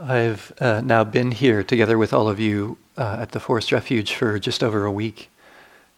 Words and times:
I've 0.00 0.52
uh, 0.60 0.80
now 0.84 1.04
been 1.04 1.30
here 1.30 1.62
together 1.62 1.96
with 1.96 2.12
all 2.12 2.28
of 2.28 2.40
you 2.40 2.78
uh, 2.96 3.18
at 3.20 3.30
the 3.30 3.38
Forest 3.38 3.70
Refuge 3.70 4.12
for 4.14 4.40
just 4.40 4.64
over 4.64 4.84
a 4.84 4.90
week. 4.90 5.30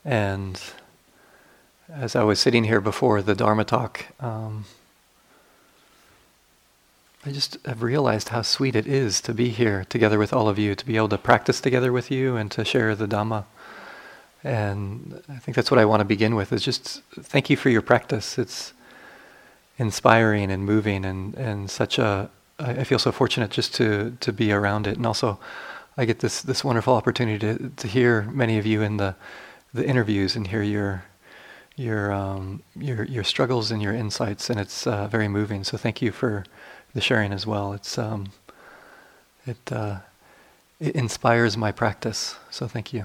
And 0.04 0.60
as 1.90 2.14
I 2.14 2.22
was 2.22 2.38
sitting 2.38 2.64
here 2.64 2.82
before 2.82 3.22
the 3.22 3.34
Dharma 3.34 3.64
talk, 3.64 4.06
um, 4.20 4.66
I 7.24 7.32
just 7.32 7.56
have 7.64 7.82
realized 7.82 8.28
how 8.28 8.42
sweet 8.42 8.76
it 8.76 8.86
is 8.86 9.20
to 9.22 9.32
be 9.32 9.48
here 9.48 9.86
together 9.88 10.18
with 10.18 10.32
all 10.32 10.48
of 10.48 10.58
you, 10.58 10.74
to 10.74 10.86
be 10.86 10.96
able 10.96 11.08
to 11.08 11.18
practice 11.18 11.60
together 11.60 11.90
with 11.90 12.10
you 12.10 12.36
and 12.36 12.50
to 12.50 12.64
share 12.66 12.94
the 12.94 13.06
Dhamma. 13.06 13.44
And 14.44 15.22
I 15.28 15.38
think 15.38 15.56
that's 15.56 15.70
what 15.70 15.80
I 15.80 15.86
want 15.86 16.00
to 16.00 16.04
begin 16.04 16.34
with 16.34 16.52
is 16.52 16.62
just 16.62 17.02
thank 17.14 17.48
you 17.48 17.56
for 17.56 17.70
your 17.70 17.82
practice. 17.82 18.38
It's 18.38 18.74
inspiring 19.78 20.50
and 20.50 20.66
moving 20.66 21.04
and, 21.04 21.34
and 21.34 21.70
such 21.70 21.98
a, 21.98 22.28
I, 22.58 22.84
feel 22.84 22.98
so 22.98 23.12
fortunate 23.12 23.50
just 23.50 23.74
to 23.74 24.16
to 24.20 24.32
be 24.32 24.52
around 24.52 24.86
it, 24.86 24.96
and 24.96 25.06
also 25.06 25.38
I 25.96 26.04
get 26.04 26.20
this 26.20 26.42
this 26.42 26.64
wonderful 26.64 26.94
opportunity 26.94 27.38
to 27.38 27.70
to 27.70 27.88
hear 27.88 28.22
many 28.22 28.58
of 28.58 28.66
you 28.66 28.82
in 28.82 28.96
the 28.96 29.14
the 29.74 29.86
interviews 29.86 30.36
and 30.36 30.46
hear 30.46 30.62
your 30.62 31.04
your 31.76 32.12
um, 32.12 32.62
your 32.74 33.04
your 33.04 33.24
struggles 33.24 33.70
and 33.70 33.82
your 33.82 33.94
insights, 33.94 34.48
and 34.48 34.58
it's 34.58 34.86
uh, 34.86 35.06
very 35.08 35.28
moving. 35.28 35.64
So 35.64 35.76
thank 35.76 36.00
you 36.00 36.12
for 36.12 36.44
the 36.94 37.00
sharing 37.00 37.32
as 37.32 37.46
well. 37.46 37.74
It's 37.74 37.98
um, 37.98 38.32
it 39.46 39.72
uh, 39.72 39.98
it 40.80 40.94
inspires 40.94 41.56
my 41.56 41.72
practice. 41.72 42.36
So 42.50 42.66
thank 42.66 42.92
you. 42.92 43.04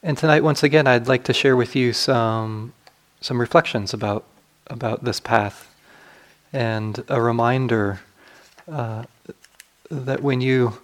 And 0.00 0.16
tonight, 0.16 0.44
once 0.44 0.62
again, 0.62 0.86
I'd 0.86 1.08
like 1.08 1.24
to 1.24 1.32
share 1.32 1.56
with 1.56 1.74
you 1.74 1.92
some 1.92 2.72
some 3.20 3.40
reflections 3.40 3.92
about 3.94 4.24
about 4.66 5.04
this 5.04 5.20
path, 5.20 5.74
and 6.52 7.02
a 7.08 7.20
reminder 7.20 8.00
uh, 8.70 9.04
that 9.90 10.22
when 10.22 10.40
you 10.40 10.78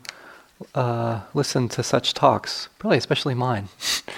uh, 0.74 1.20
listen 1.34 1.68
to 1.68 1.82
such 1.82 2.14
talks, 2.14 2.68
probably 2.78 2.98
especially 2.98 3.34
mine, 3.34 3.68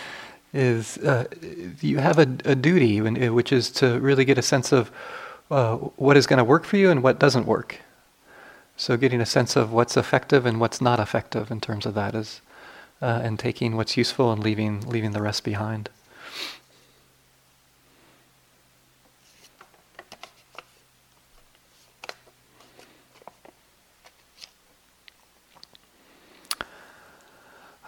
is 0.55 0.99
uh, 0.99 1.25
you 1.81 1.99
have 1.99 2.19
a, 2.19 2.29
a 2.45 2.55
duty, 2.55 3.01
which 3.01 3.53
is 3.53 3.71
to 3.71 3.99
really 4.01 4.25
get 4.25 4.39
a 4.39 4.43
sense 4.43 4.73
of 4.73 4.91
uh, 5.51 5.77
what 5.77 6.17
is 6.17 6.27
going 6.27 6.39
to 6.39 6.45
work 6.45 6.65
for 6.65 6.77
you 6.77 6.91
and 6.91 7.03
what 7.03 7.19
doesn't 7.19 7.47
work. 7.47 7.81
So, 8.77 8.97
getting 8.97 9.21
a 9.21 9.27
sense 9.27 9.57
of 9.57 9.73
what's 9.73 9.97
effective 9.97 10.45
and 10.45 10.61
what's 10.61 10.81
not 10.81 11.01
effective 11.01 11.51
in 11.51 11.61
terms 11.61 11.87
of 11.87 11.95
that 11.95 12.15
is, 12.15 12.41
uh, 13.01 13.21
and 13.25 13.39
taking 13.39 13.77
what's 13.77 13.97
useful 13.97 14.33
and 14.33 14.43
leaving 14.43 14.81
leaving 14.83 15.13
the 15.13 15.23
rest 15.23 15.45
behind. 15.45 15.89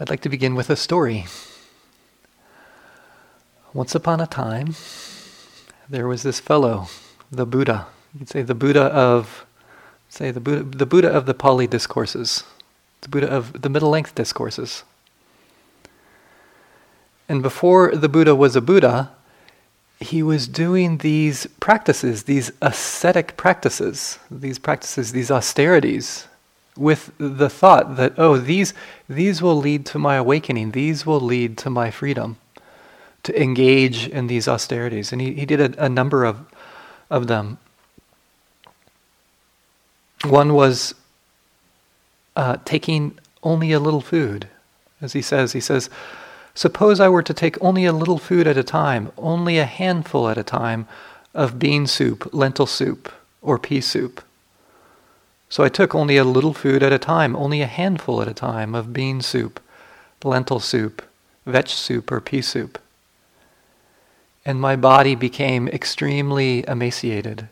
I'd 0.00 0.10
like 0.10 0.20
to 0.20 0.28
begin 0.28 0.54
with 0.54 0.70
a 0.70 0.76
story. 0.76 1.26
Once 3.74 3.96
upon 3.96 4.20
a 4.20 4.28
time, 4.28 4.76
there 5.88 6.06
was 6.06 6.22
this 6.22 6.38
fellow, 6.38 6.86
the 7.32 7.44
Buddha. 7.44 7.88
You 8.14 8.20
could 8.20 8.28
say 8.28 8.42
the 8.42 8.54
Buddha 8.54 8.82
of, 8.82 9.44
say 10.08 10.30
the 10.30 10.38
Buddha, 10.38 10.62
the 10.62 10.86
Buddha 10.86 11.08
of 11.08 11.26
the 11.26 11.34
Pali 11.34 11.66
discourses, 11.66 12.44
the 13.00 13.08
Buddha 13.08 13.26
of 13.26 13.60
the 13.60 13.68
middle 13.68 13.90
length 13.90 14.14
discourses. 14.14 14.84
And 17.28 17.42
before 17.42 17.90
the 17.90 18.08
Buddha 18.08 18.36
was 18.36 18.54
a 18.54 18.60
Buddha, 18.60 19.10
he 19.98 20.22
was 20.22 20.46
doing 20.46 20.98
these 20.98 21.48
practices, 21.58 22.22
these 22.22 22.52
ascetic 22.62 23.36
practices, 23.36 24.20
these 24.30 24.60
practices, 24.60 25.10
these 25.10 25.32
austerities, 25.32 26.27
with 26.78 27.12
the 27.18 27.50
thought 27.50 27.96
that, 27.96 28.14
oh, 28.16 28.38
these, 28.38 28.72
these 29.08 29.42
will 29.42 29.56
lead 29.56 29.84
to 29.86 29.98
my 29.98 30.16
awakening, 30.16 30.70
these 30.70 31.04
will 31.04 31.20
lead 31.20 31.58
to 31.58 31.70
my 31.70 31.90
freedom, 31.90 32.36
to 33.24 33.40
engage 33.42 34.08
in 34.08 34.28
these 34.28 34.46
austerities. 34.46 35.12
And 35.12 35.20
he, 35.20 35.34
he 35.34 35.44
did 35.44 35.60
a, 35.60 35.84
a 35.84 35.88
number 35.88 36.24
of, 36.24 36.46
of 37.10 37.26
them. 37.26 37.58
One 40.24 40.54
was 40.54 40.94
uh, 42.36 42.56
taking 42.64 43.18
only 43.42 43.72
a 43.72 43.80
little 43.80 44.00
food. 44.00 44.48
As 45.00 45.12
he 45.12 45.22
says, 45.22 45.52
he 45.52 45.60
says, 45.60 45.90
Suppose 46.54 46.98
I 46.98 47.08
were 47.08 47.22
to 47.22 47.34
take 47.34 47.62
only 47.62 47.84
a 47.84 47.92
little 47.92 48.18
food 48.18 48.48
at 48.48 48.56
a 48.56 48.64
time, 48.64 49.12
only 49.16 49.58
a 49.58 49.64
handful 49.64 50.28
at 50.28 50.38
a 50.38 50.42
time 50.42 50.88
of 51.32 51.58
bean 51.58 51.86
soup, 51.86 52.28
lentil 52.32 52.66
soup, 52.66 53.12
or 53.42 53.58
pea 53.58 53.80
soup. 53.80 54.20
So 55.48 55.64
I 55.64 55.68
took 55.68 55.94
only 55.94 56.16
a 56.16 56.24
little 56.24 56.52
food 56.52 56.82
at 56.82 56.92
a 56.92 56.98
time, 56.98 57.34
only 57.34 57.62
a 57.62 57.66
handful 57.66 58.20
at 58.20 58.28
a 58.28 58.34
time 58.34 58.74
of 58.74 58.92
bean 58.92 59.22
soup, 59.22 59.60
lentil 60.22 60.60
soup, 60.60 61.02
vetch 61.46 61.74
soup, 61.74 62.12
or 62.12 62.20
pea 62.20 62.42
soup. 62.42 62.78
And 64.44 64.60
my 64.60 64.76
body 64.76 65.14
became 65.14 65.68
extremely 65.68 66.64
emaciated. 66.68 67.48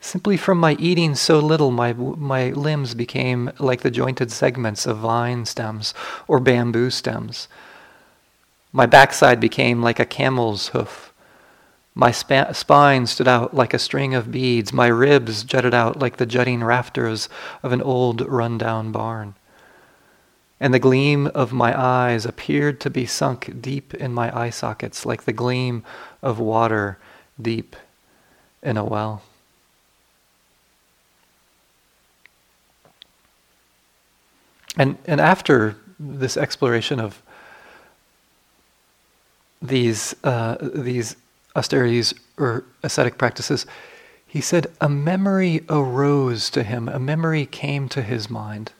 Simply 0.00 0.36
from 0.36 0.58
my 0.58 0.76
eating 0.78 1.14
so 1.14 1.38
little, 1.38 1.70
my, 1.70 1.92
my 1.92 2.50
limbs 2.50 2.94
became 2.94 3.52
like 3.58 3.82
the 3.82 3.90
jointed 3.90 4.32
segments 4.32 4.86
of 4.86 4.98
vine 4.98 5.44
stems 5.44 5.92
or 6.26 6.40
bamboo 6.40 6.90
stems. 6.90 7.48
My 8.72 8.86
backside 8.86 9.40
became 9.40 9.82
like 9.82 10.00
a 10.00 10.06
camel's 10.06 10.68
hoof. 10.68 11.09
My 11.94 12.10
spa- 12.12 12.52
spine 12.52 13.06
stood 13.06 13.28
out 13.28 13.54
like 13.54 13.74
a 13.74 13.78
string 13.78 14.14
of 14.14 14.30
beads. 14.30 14.72
My 14.72 14.86
ribs 14.86 15.42
jutted 15.42 15.74
out 15.74 15.98
like 15.98 16.16
the 16.16 16.26
jutting 16.26 16.62
rafters 16.62 17.28
of 17.62 17.72
an 17.72 17.82
old 17.82 18.20
run-down 18.20 18.92
barn. 18.92 19.34
And 20.60 20.72
the 20.72 20.78
gleam 20.78 21.26
of 21.28 21.52
my 21.52 21.78
eyes 21.78 22.26
appeared 22.26 22.80
to 22.80 22.90
be 22.90 23.06
sunk 23.06 23.60
deep 23.60 23.94
in 23.94 24.12
my 24.12 24.36
eye 24.38 24.50
sockets 24.50 25.06
like 25.06 25.24
the 25.24 25.32
gleam 25.32 25.82
of 26.22 26.38
water 26.38 26.98
deep 27.40 27.74
in 28.62 28.76
a 28.76 28.84
well. 28.84 29.22
And, 34.76 34.96
and 35.06 35.20
after 35.20 35.76
this 35.98 36.36
exploration 36.36 37.00
of 37.00 37.20
these, 39.60 40.14
uh, 40.22 40.56
these 40.60 41.16
austerities 41.56 42.14
or 42.36 42.64
ascetic 42.82 43.18
practices, 43.18 43.66
he 44.26 44.40
said 44.40 44.68
a 44.80 44.88
memory 44.88 45.64
arose 45.68 46.50
to 46.50 46.62
him, 46.62 46.88
a 46.88 46.98
memory 46.98 47.46
came 47.46 47.88
to 47.88 48.02
his 48.02 48.30
mind. 48.30 48.72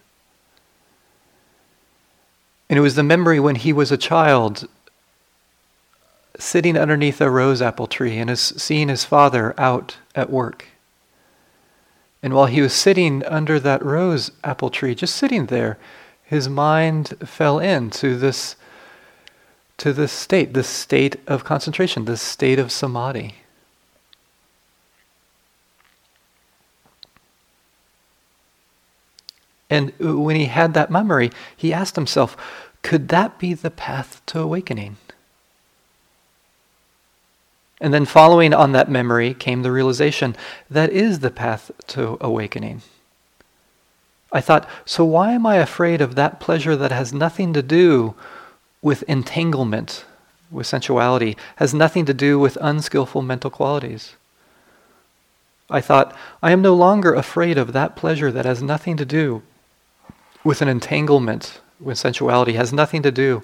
And 2.69 2.79
it 2.79 2.83
was 2.83 2.95
the 2.95 3.03
memory 3.03 3.41
when 3.41 3.57
he 3.57 3.73
was 3.73 3.91
a 3.91 3.97
child 3.97 4.69
sitting 6.39 6.79
underneath 6.79 7.21
a 7.21 7.29
rose 7.29 7.61
apple 7.61 7.89
tree 7.89 8.17
and 8.17 8.31
is 8.31 8.41
seeing 8.41 8.89
his 8.89 9.05
father 9.05 9.55
out 9.59 9.97
at 10.15 10.31
work. 10.31 10.67
And 12.23 12.35
while 12.35 12.47
he 12.47 12.61
was 12.61 12.73
sitting 12.73 13.25
under 13.25 13.59
that 13.59 13.85
rose 13.85 14.31
apple 14.45 14.71
tree, 14.71 14.95
just 14.95 15.17
sitting 15.17 15.47
there, 15.47 15.79
his 16.23 16.49
mind 16.49 17.15
fell 17.25 17.59
into 17.59 18.17
this 18.17 18.55
to 19.81 19.95
this 19.95 20.13
state, 20.13 20.53
this 20.53 20.69
state 20.69 21.17
of 21.27 21.43
concentration, 21.43 22.05
this 22.05 22.21
state 22.21 22.59
of 22.59 22.71
samadhi. 22.71 23.37
And 29.71 29.95
when 29.99 30.37
he 30.37 30.47
had 30.47 30.75
that 30.75 30.91
memory, 30.91 31.31
he 31.57 31.73
asked 31.73 31.97
himself, 31.97 32.37
could 32.83 33.09
that 33.09 33.39
be 33.39 33.55
the 33.55 33.71
path 33.71 34.21
to 34.27 34.41
awakening? 34.41 34.99
And 37.81 37.95
then, 37.95 38.05
following 38.05 38.53
on 38.53 38.73
that 38.73 38.91
memory, 38.91 39.33
came 39.33 39.63
the 39.63 39.73
realization 39.73 40.37
that 40.69 40.91
is 40.91 41.21
the 41.21 41.31
path 41.31 41.71
to 41.87 42.19
awakening. 42.21 42.83
I 44.31 44.43
thought, 44.43 44.69
so 44.85 45.07
why 45.07 45.33
am 45.33 45.47
I 45.47 45.57
afraid 45.57 46.03
of 46.03 46.17
that 46.17 46.39
pleasure 46.39 46.77
that 46.77 46.93
has 46.93 47.15
nothing 47.15 47.55
to 47.55 47.63
do 47.63 48.15
with 48.83 49.03
entanglement 49.05 50.05
with 50.51 50.67
sensuality 50.67 51.37
has 51.57 51.73
nothing 51.73 52.05
to 52.07 52.15
do 52.15 52.39
with 52.39 52.59
unskillful 52.61 53.23
mental 53.23 53.51
qualities. 53.51 54.15
I 55.71 55.81
thought, 55.81 56.17
I 56.43 56.51
am 56.51 56.63
no 56.63 56.75
longer 56.75 57.15
afraid 57.15 57.57
of 57.57 57.73
that 57.73 57.95
pleasure 57.95 58.33
that 58.33 58.45
has 58.45 58.63
nothing 58.63 58.97
to 58.97 59.05
do 59.05 59.43
with 60.43 60.61
an 60.61 60.69
entanglement 60.69 61.61
with 61.79 61.99
sensuality, 61.99 62.55
has 62.55 62.73
nothing 62.73 63.03
to 63.03 63.13
do 63.13 63.43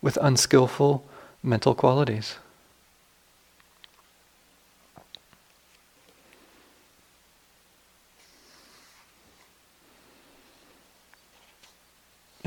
with 0.00 0.16
unskillful 0.20 1.04
mental 1.42 1.74
qualities. 1.74 2.36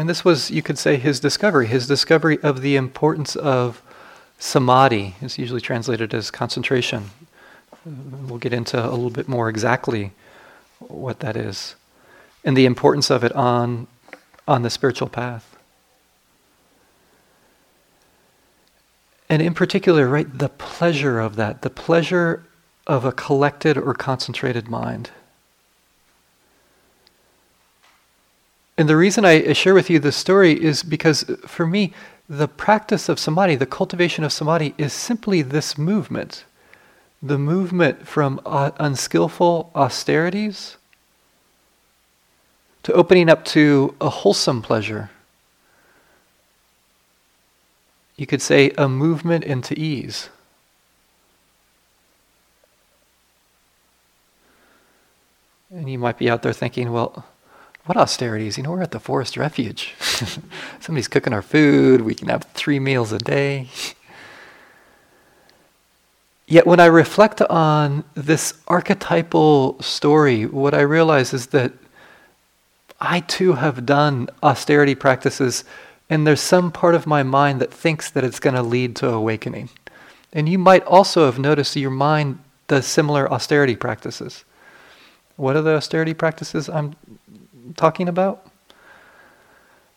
And 0.01 0.09
this 0.09 0.25
was, 0.25 0.49
you 0.49 0.63
could 0.63 0.79
say, 0.79 0.97
his 0.97 1.19
discovery, 1.19 1.67
his 1.67 1.85
discovery 1.85 2.39
of 2.41 2.61
the 2.63 2.75
importance 2.75 3.35
of 3.35 3.83
samadhi. 4.39 5.13
It's 5.21 5.37
usually 5.37 5.61
translated 5.61 6.11
as 6.15 6.31
concentration. 6.31 7.11
We'll 7.85 8.39
get 8.39 8.51
into 8.51 8.83
a 8.83 8.89
little 8.89 9.11
bit 9.11 9.27
more 9.27 9.47
exactly 9.47 10.13
what 10.79 11.19
that 11.19 11.37
is 11.37 11.75
and 12.43 12.57
the 12.57 12.65
importance 12.65 13.11
of 13.11 13.23
it 13.23 13.31
on, 13.33 13.85
on 14.47 14.63
the 14.63 14.71
spiritual 14.71 15.07
path. 15.07 15.55
And 19.29 19.39
in 19.39 19.53
particular, 19.53 20.07
right, 20.07 20.35
the 20.35 20.49
pleasure 20.49 21.19
of 21.19 21.35
that, 21.35 21.61
the 21.61 21.69
pleasure 21.69 22.43
of 22.87 23.05
a 23.05 23.11
collected 23.11 23.77
or 23.77 23.93
concentrated 23.93 24.67
mind. 24.67 25.11
And 28.81 28.89
the 28.89 28.97
reason 28.97 29.25
I 29.25 29.53
share 29.53 29.75
with 29.75 29.91
you 29.91 29.99
this 29.99 30.15
story 30.15 30.53
is 30.53 30.81
because 30.81 31.23
for 31.45 31.67
me, 31.67 31.93
the 32.27 32.47
practice 32.47 33.09
of 33.09 33.19
samadhi, 33.19 33.55
the 33.55 33.67
cultivation 33.67 34.23
of 34.23 34.33
samadhi, 34.33 34.73
is 34.75 34.91
simply 34.91 35.43
this 35.43 35.77
movement 35.77 36.45
the 37.21 37.37
movement 37.37 38.07
from 38.07 38.41
uh, 38.43 38.71
unskillful 38.79 39.69
austerities 39.75 40.77
to 42.81 42.91
opening 42.93 43.29
up 43.29 43.45
to 43.45 43.93
a 44.01 44.09
wholesome 44.09 44.63
pleasure. 44.63 45.11
You 48.15 48.25
could 48.25 48.41
say 48.41 48.71
a 48.79 48.89
movement 48.89 49.43
into 49.43 49.79
ease. 49.79 50.29
And 55.69 55.87
you 55.87 55.99
might 55.99 56.17
be 56.17 56.31
out 56.31 56.41
there 56.41 56.53
thinking, 56.53 56.91
well, 56.91 57.27
what 57.85 57.97
austerities? 57.97 58.57
You 58.57 58.63
know, 58.63 58.71
we're 58.71 58.81
at 58.81 58.91
the 58.91 58.99
forest 58.99 59.37
refuge. 59.37 59.93
Somebody's 60.79 61.07
cooking 61.07 61.33
our 61.33 61.41
food. 61.41 62.01
We 62.01 62.13
can 62.13 62.29
have 62.29 62.43
three 62.53 62.79
meals 62.79 63.11
a 63.11 63.17
day. 63.17 63.69
Yet 66.47 66.67
when 66.67 66.79
I 66.79 66.85
reflect 66.87 67.41
on 67.41 68.03
this 68.13 68.53
archetypal 68.67 69.81
story, 69.81 70.45
what 70.45 70.73
I 70.73 70.81
realize 70.81 71.33
is 71.33 71.47
that 71.47 71.71
I 72.99 73.21
too 73.21 73.53
have 73.53 73.85
done 73.85 74.29
austerity 74.43 74.93
practices, 74.93 75.63
and 76.09 76.27
there's 76.27 76.41
some 76.41 76.71
part 76.71 76.93
of 76.93 77.07
my 77.07 77.23
mind 77.23 77.61
that 77.61 77.73
thinks 77.73 78.11
that 78.11 78.23
it's 78.23 78.39
going 78.39 78.55
to 78.55 78.61
lead 78.61 78.95
to 78.97 79.09
awakening. 79.09 79.69
And 80.33 80.47
you 80.47 80.59
might 80.59 80.83
also 80.83 81.25
have 81.25 81.39
noticed 81.39 81.75
your 81.75 81.89
mind 81.89 82.39
does 82.67 82.85
similar 82.85 83.31
austerity 83.31 83.75
practices. 83.75 84.43
What 85.35 85.55
are 85.55 85.61
the 85.61 85.75
austerity 85.75 86.13
practices 86.13 86.69
I'm 86.69 86.95
talking 87.75 88.07
about? 88.07 88.47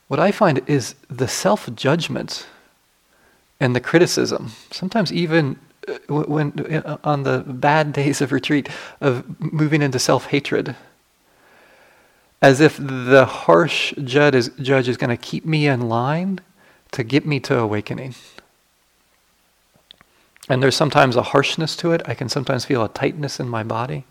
What 0.08 0.20
I 0.20 0.32
find 0.32 0.62
is 0.68 0.94
the 1.08 1.28
self 1.28 1.74
judgment 1.74 2.46
and 3.60 3.74
the 3.74 3.80
criticism, 3.80 4.52
sometimes 4.70 5.12
even 5.12 5.58
uh, 5.88 5.98
when 6.08 6.52
uh, 6.84 6.98
on 7.04 7.22
the 7.22 7.44
bad 7.46 7.92
days 7.92 8.20
of 8.20 8.32
retreat, 8.32 8.68
of 9.00 9.24
moving 9.40 9.82
into 9.82 9.98
self 9.98 10.26
hatred. 10.26 10.76
As 12.42 12.60
if 12.60 12.76
the 12.76 13.24
harsh 13.24 13.94
judge 14.04 14.34
is, 14.34 14.50
judge 14.60 14.88
is 14.88 14.98
going 14.98 15.10
to 15.10 15.16
keep 15.16 15.46
me 15.46 15.66
in 15.66 15.88
line 15.88 16.40
to 16.92 17.02
get 17.02 17.24
me 17.24 17.40
to 17.40 17.58
awakening. 17.58 18.14
And 20.48 20.62
there's 20.62 20.76
sometimes 20.76 21.16
a 21.16 21.22
harshness 21.22 21.74
to 21.76 21.92
it. 21.92 22.02
I 22.04 22.12
can 22.12 22.28
sometimes 22.28 22.66
feel 22.66 22.84
a 22.84 22.88
tightness 22.88 23.40
in 23.40 23.48
my 23.48 23.62
body. 23.62 24.04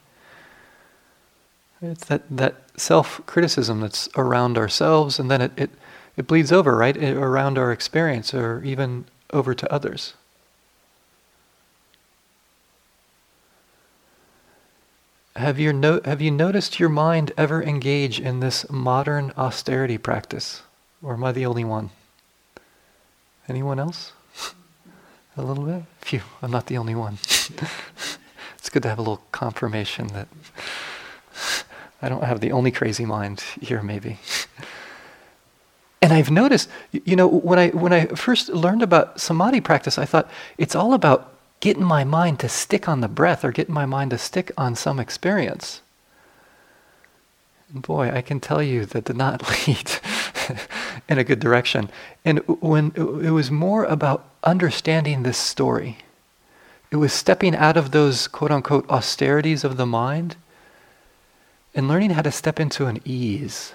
It's 1.82 2.06
that, 2.06 2.24
that 2.32 2.63
self 2.78 3.22
criticism 3.26 3.82
that's 3.82 4.10
around 4.16 4.58
ourselves, 4.58 5.20
and 5.20 5.30
then 5.30 5.42
it, 5.42 5.52
it, 5.58 5.70
it 6.18 6.28
bleeds 6.28 6.52
over, 6.52 6.78
right, 6.78 6.96
it, 6.96 7.16
around 7.16 7.58
our 7.58 7.72
experience 7.72 8.34
or 8.34 8.64
even 8.64 9.06
over 9.32 9.54
to 9.54 9.72
others. 9.72 10.14
Have 15.36 15.58
you, 15.58 15.74
no, 15.74 16.00
have 16.06 16.22
you 16.22 16.30
noticed 16.30 16.80
your 16.80 16.90
mind 16.90 17.32
ever 17.36 17.64
engage 17.64 18.20
in 18.20 18.40
this 18.40 18.70
modern 18.70 19.34
austerity 19.36 19.98
practice? 19.98 20.62
Or 21.02 21.14
am 21.14 21.24
I 21.24 21.32
the 21.32 21.46
only 21.46 21.64
one? 21.64 21.90
Anyone 23.50 23.80
else? 23.80 24.14
a 25.38 25.42
little 25.42 25.66
bit? 25.66 25.84
Phew, 26.02 26.22
I'm 26.42 26.52
not 26.52 26.68
the 26.68 26.78
only 26.78 26.94
one. 26.94 27.14
it's 28.58 28.70
good 28.70 28.84
to 28.84 28.90
have 28.90 29.00
a 29.00 29.02
little 29.02 29.24
confirmation 29.32 30.08
that 30.10 30.28
I 32.04 32.10
don't 32.10 32.24
have 32.24 32.42
the 32.42 32.52
only 32.52 32.70
crazy 32.70 33.06
mind 33.06 33.42
here, 33.62 33.82
maybe. 33.82 34.20
And 36.02 36.12
I've 36.12 36.30
noticed, 36.30 36.70
you 36.92 37.16
know, 37.16 37.28
when 37.28 37.58
I 37.58 37.70
when 37.70 37.94
I 37.94 38.08
first 38.08 38.50
learned 38.50 38.84
about 38.84 39.22
samadhi 39.22 39.62
practice, 39.62 39.98
I 39.98 40.04
thought 40.04 40.30
it's 40.58 40.76
all 40.76 40.94
about 40.94 41.34
getting 41.62 41.86
my 41.86 42.04
mind 42.04 42.42
to 42.42 42.50
stick 42.50 42.90
on 42.90 43.00
the 43.00 43.08
breath 43.08 43.46
or 43.46 43.54
getting 43.54 43.74
my 43.74 43.86
mind 43.86 44.12
to 44.12 44.18
stick 44.18 44.52
on 44.58 44.76
some 44.76 45.00
experience. 45.00 45.82
And 47.72 47.82
boy, 47.82 48.12
I 48.12 48.22
can 48.22 48.42
tell 48.42 48.62
you 48.62 48.86
that 48.86 49.06
did 49.06 49.16
not 49.16 49.50
lead 49.68 49.90
in 51.08 51.18
a 51.18 51.24
good 51.24 51.40
direction. 51.40 51.90
And 52.26 52.40
when 52.60 52.92
it 52.98 53.32
was 53.32 53.50
more 53.50 53.86
about 53.86 54.26
understanding 54.44 55.24
this 55.24 55.38
story, 55.38 56.00
it 56.92 56.98
was 56.98 57.14
stepping 57.14 57.56
out 57.56 57.78
of 57.78 57.92
those 57.92 58.28
quote 58.28 58.52
unquote 58.52 58.90
austerities 58.90 59.64
of 59.64 59.78
the 59.78 59.86
mind 59.86 60.36
and 61.76 61.88
learning 61.88 62.12
how 62.12 62.22
to 62.22 62.32
step 62.32 62.60
into 62.60 62.86
an 62.86 63.00
ease, 63.06 63.74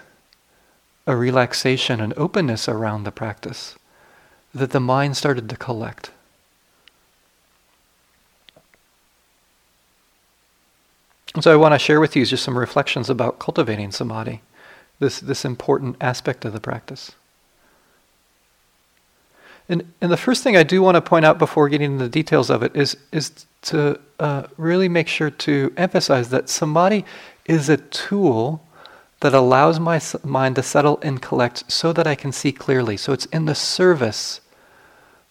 a 1.07 1.17
relaxation, 1.17 2.01
an 2.01 2.13
openness 2.17 2.69
around 2.69 3.05
the 3.05 3.11
practice, 3.11 3.77
that 4.55 4.71
the 4.71 4.81
mind 4.81 5.17
started 5.17 5.49
to 5.49 5.57
collect. 5.57 6.11
so 11.41 11.53
I 11.53 11.57
want 11.57 11.73
to 11.73 11.79
share 11.79 12.01
with 12.01 12.17
you 12.17 12.25
just 12.25 12.43
some 12.43 12.59
reflections 12.59 13.09
about 13.09 13.39
cultivating 13.39 13.93
samadhi, 13.93 14.43
this, 14.99 15.21
this 15.21 15.45
important 15.45 15.97
aspect 16.01 16.45
of 16.45 16.53
the 16.53 16.61
practice. 16.61 17.13
And, 19.69 19.93
and 20.01 20.11
the 20.11 20.17
first 20.17 20.43
thing 20.43 20.57
I 20.57 20.63
do 20.63 20.83
want 20.83 20.95
to 20.95 21.01
point 21.01 21.25
out 21.25 21.39
before 21.39 21.69
getting 21.69 21.93
into 21.93 22.05
the 22.05 22.11
details 22.11 22.49
of 22.49 22.63
it 22.63 22.75
is, 22.75 22.97
is 23.13 23.47
to 23.63 24.01
uh, 24.19 24.45
really 24.57 24.89
make 24.89 25.09
sure 25.09 25.31
to 25.31 25.73
emphasize 25.77 26.31
that 26.31 26.49
samadhi 26.49 27.05
is 27.49 27.69
a 27.69 27.77
tool 27.77 28.63
that 29.21 29.35
allows 29.35 29.81
my 29.81 30.01
mind 30.23 30.55
to 30.57 30.63
settle 30.63 31.01
and 31.03 31.21
collect 31.21 31.71
so 31.71 31.93
that 31.93 32.07
I 32.07 32.15
can 32.15 32.31
see 32.31 32.53
clearly. 32.53 32.97
So 32.97 33.13
it's 33.13 33.27
in 33.27 33.47
the 33.47 33.55
service 33.55 34.41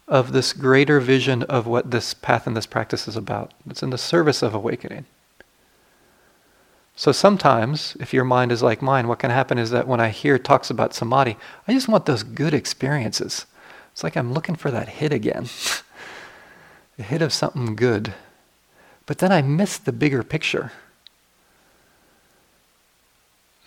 of 0.07 0.31
this 0.31 0.51
greater 0.53 0.99
vision 0.99 1.43
of 1.43 1.67
what 1.67 1.91
this 1.91 2.13
path 2.13 2.47
and 2.47 2.55
this 2.55 2.65
practice 2.65 3.07
is 3.07 3.15
about. 3.15 3.53
It's 3.69 3.83
in 3.83 3.91
the 3.91 3.97
service 3.97 4.41
of 4.41 4.53
awakening. 4.53 5.05
So 6.95 7.11
sometimes, 7.11 7.95
if 7.99 8.13
your 8.13 8.23
mind 8.23 8.51
is 8.51 8.63
like 8.63 8.81
mine, 8.81 9.07
what 9.07 9.19
can 9.19 9.29
happen 9.29 9.57
is 9.57 9.69
that 9.69 9.87
when 9.87 9.99
I 9.99 10.09
hear 10.09 10.39
talks 10.39 10.69
about 10.69 10.95
samadhi, 10.95 11.37
I 11.67 11.73
just 11.73 11.87
want 11.87 12.07
those 12.07 12.23
good 12.23 12.53
experiences. 12.53 13.45
It's 13.91 14.03
like 14.03 14.17
I'm 14.17 14.33
looking 14.33 14.55
for 14.55 14.71
that 14.71 14.89
hit 14.89 15.13
again, 15.13 15.47
the 16.97 17.03
hit 17.03 17.21
of 17.21 17.31
something 17.31 17.75
good. 17.75 18.13
But 19.05 19.19
then 19.19 19.31
I 19.31 19.41
miss 19.41 19.77
the 19.77 19.91
bigger 19.91 20.23
picture. 20.23 20.71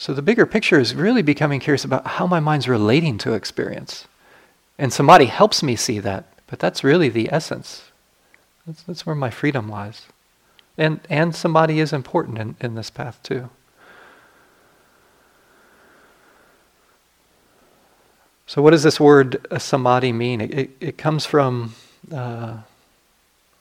So 0.01 0.15
the 0.15 0.23
bigger 0.23 0.47
picture 0.47 0.81
is 0.81 0.95
really 0.95 1.21
becoming 1.21 1.61
curious 1.61 1.85
about 1.85 2.07
how 2.07 2.27
my 2.27 2.41
mind's 2.41 2.67
relating 2.67 3.19
to 3.19 3.35
experience. 3.35 4.09
And 4.79 4.95
samadhi 4.95 5.27
helps 5.27 5.63
me 5.63 5.77
see 5.77 5.99
that, 5.99 6.25
but 6.47 6.59
that's 6.59 6.83
really 6.83 7.11
the 7.11 7.31
essence. 7.31 7.91
That's, 8.67 8.83
that's 8.85 9.05
where 9.05 9.15
my 9.15 9.29
freedom 9.29 9.69
lies. 9.69 10.07
And, 10.79 11.01
and 11.11 11.37
samadhi 11.37 11.81
is 11.81 11.93
important 11.93 12.39
in, 12.39 12.57
in 12.63 12.77
this 12.77 12.89
path 12.89 13.23
too. 13.23 13.51
So, 18.47 18.63
what 18.63 18.71
does 18.71 18.83
this 18.83 18.99
word 18.99 19.47
uh, 19.51 19.59
samadhi 19.59 20.13
mean? 20.13 20.41
It, 20.41 20.55
it, 20.55 20.71
it 20.81 20.99
comes 20.99 21.27
from, 21.27 21.75
uh, 22.11 22.57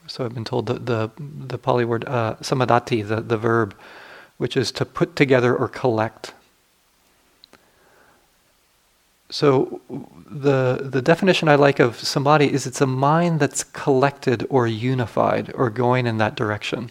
so 0.08 0.24
I've 0.24 0.34
been 0.34 0.46
told 0.46 0.68
the, 0.68 0.76
the, 0.76 1.12
the 1.20 1.58
Pali 1.58 1.84
word 1.84 2.06
uh, 2.06 2.36
samadati, 2.36 3.06
the, 3.06 3.20
the 3.20 3.38
verb, 3.38 3.76
which 4.40 4.58
is 4.58 4.72
to 4.72 4.86
put 4.86 5.16
together 5.16 5.56
or 5.56 5.68
collect. 5.68 6.34
So 9.30 9.82
the 9.90 10.80
the 10.82 11.04
definition 11.04 11.48
I 11.48 11.56
like 11.56 11.80
of 11.80 12.00
samadhi 12.00 12.52
is 12.52 12.66
it's 12.66 12.82
a 12.82 12.88
mind 12.88 13.40
that's 13.40 13.64
collected 13.64 14.48
or 14.50 14.66
unified 14.66 15.52
or 15.54 15.70
going 15.70 16.08
in 16.08 16.18
that 16.18 16.36
direction. 16.36 16.90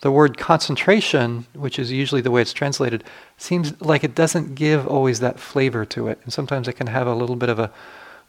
The 0.00 0.10
word 0.10 0.38
concentration, 0.38 1.46
which 1.54 1.78
is 1.78 1.92
usually 1.92 2.22
the 2.22 2.30
way 2.30 2.40
it's 2.40 2.52
translated, 2.52 3.04
seems 3.36 3.80
like 3.80 4.02
it 4.02 4.14
doesn't 4.14 4.54
give 4.54 4.86
always 4.86 5.20
that 5.20 5.38
flavor 5.38 5.84
to 5.86 6.08
it. 6.08 6.18
And 6.24 6.32
sometimes 6.32 6.66
it 6.66 6.72
can 6.72 6.88
have 6.88 7.06
a 7.06 7.14
little 7.14 7.36
bit 7.36 7.48
of 7.50 7.58
a 7.58 7.70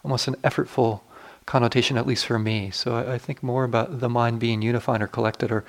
almost 0.04 0.28
an 0.28 0.36
effortful 0.44 1.02
connotation, 1.46 1.98
at 1.98 2.08
least 2.08 2.26
for 2.26 2.38
me. 2.38 2.70
So 2.72 2.96
I, 2.96 3.14
I 3.14 3.18
think 3.18 3.42
more 3.42 3.64
about 3.64 4.00
the 4.02 4.10
mind 4.10 4.40
being 4.40 4.62
unified 4.62 5.02
or 5.02 5.08
collected 5.08 5.52
or 5.52 5.64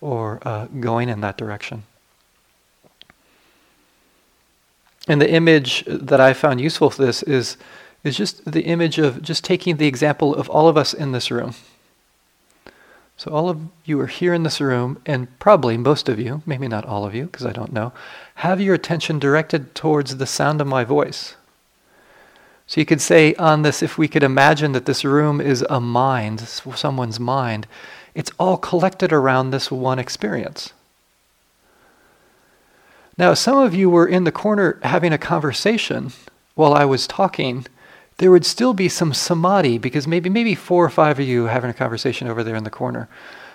or 0.00 0.40
uh, 0.42 0.66
going 0.66 1.08
in 1.08 1.20
that 1.20 1.36
direction. 1.36 1.82
And 5.08 5.22
the 5.22 5.30
image 5.30 5.84
that 5.86 6.20
I 6.20 6.34
found 6.34 6.60
useful 6.60 6.90
for 6.90 7.04
this 7.04 7.22
is, 7.22 7.56
is 8.04 8.16
just 8.16 8.50
the 8.50 8.62
image 8.62 8.98
of 8.98 9.22
just 9.22 9.42
taking 9.42 9.78
the 9.78 9.86
example 9.86 10.34
of 10.34 10.50
all 10.50 10.68
of 10.68 10.76
us 10.76 10.92
in 10.92 11.12
this 11.12 11.30
room. 11.30 11.54
So, 13.16 13.32
all 13.32 13.48
of 13.48 13.60
you 13.84 13.98
are 14.00 14.06
here 14.06 14.32
in 14.32 14.44
this 14.44 14.60
room, 14.60 15.02
and 15.04 15.26
probably 15.40 15.76
most 15.76 16.08
of 16.08 16.20
you, 16.20 16.40
maybe 16.46 16.68
not 16.68 16.84
all 16.84 17.04
of 17.04 17.16
you, 17.16 17.24
because 17.24 17.44
I 17.44 17.52
don't 17.52 17.72
know, 17.72 17.92
have 18.36 18.60
your 18.60 18.76
attention 18.76 19.18
directed 19.18 19.74
towards 19.74 20.18
the 20.18 20.26
sound 20.26 20.60
of 20.60 20.68
my 20.68 20.84
voice. 20.84 21.34
So, 22.68 22.80
you 22.80 22.86
could 22.86 23.00
say 23.00 23.34
on 23.34 23.62
this 23.62 23.82
if 23.82 23.98
we 23.98 24.06
could 24.06 24.22
imagine 24.22 24.70
that 24.70 24.86
this 24.86 25.04
room 25.04 25.40
is 25.40 25.62
a 25.68 25.80
mind, 25.80 26.42
someone's 26.42 27.18
mind, 27.18 27.66
it's 28.18 28.32
all 28.36 28.56
collected 28.56 29.12
around 29.12 29.50
this 29.50 29.70
one 29.70 30.00
experience. 30.00 30.72
Now, 33.16 33.32
some 33.34 33.56
of 33.56 33.76
you 33.76 33.88
were 33.88 34.08
in 34.08 34.24
the 34.24 34.32
corner 34.32 34.80
having 34.82 35.12
a 35.12 35.18
conversation 35.18 36.10
while 36.56 36.74
I 36.74 36.84
was 36.84 37.06
talking 37.06 37.64
there 38.16 38.32
would 38.32 38.44
still 38.44 38.74
be 38.74 38.88
some 38.88 39.14
samadhi 39.14 39.78
because 39.78 40.08
maybe 40.08 40.28
maybe 40.28 40.56
four 40.56 40.84
or 40.84 40.90
five 40.90 41.20
of 41.20 41.28
you 41.28 41.44
having 41.44 41.70
a 41.70 41.74
conversation 41.84 42.26
over 42.26 42.42
there 42.42 42.56
in 42.56 42.64
the 42.64 42.70
corner. 42.70 43.08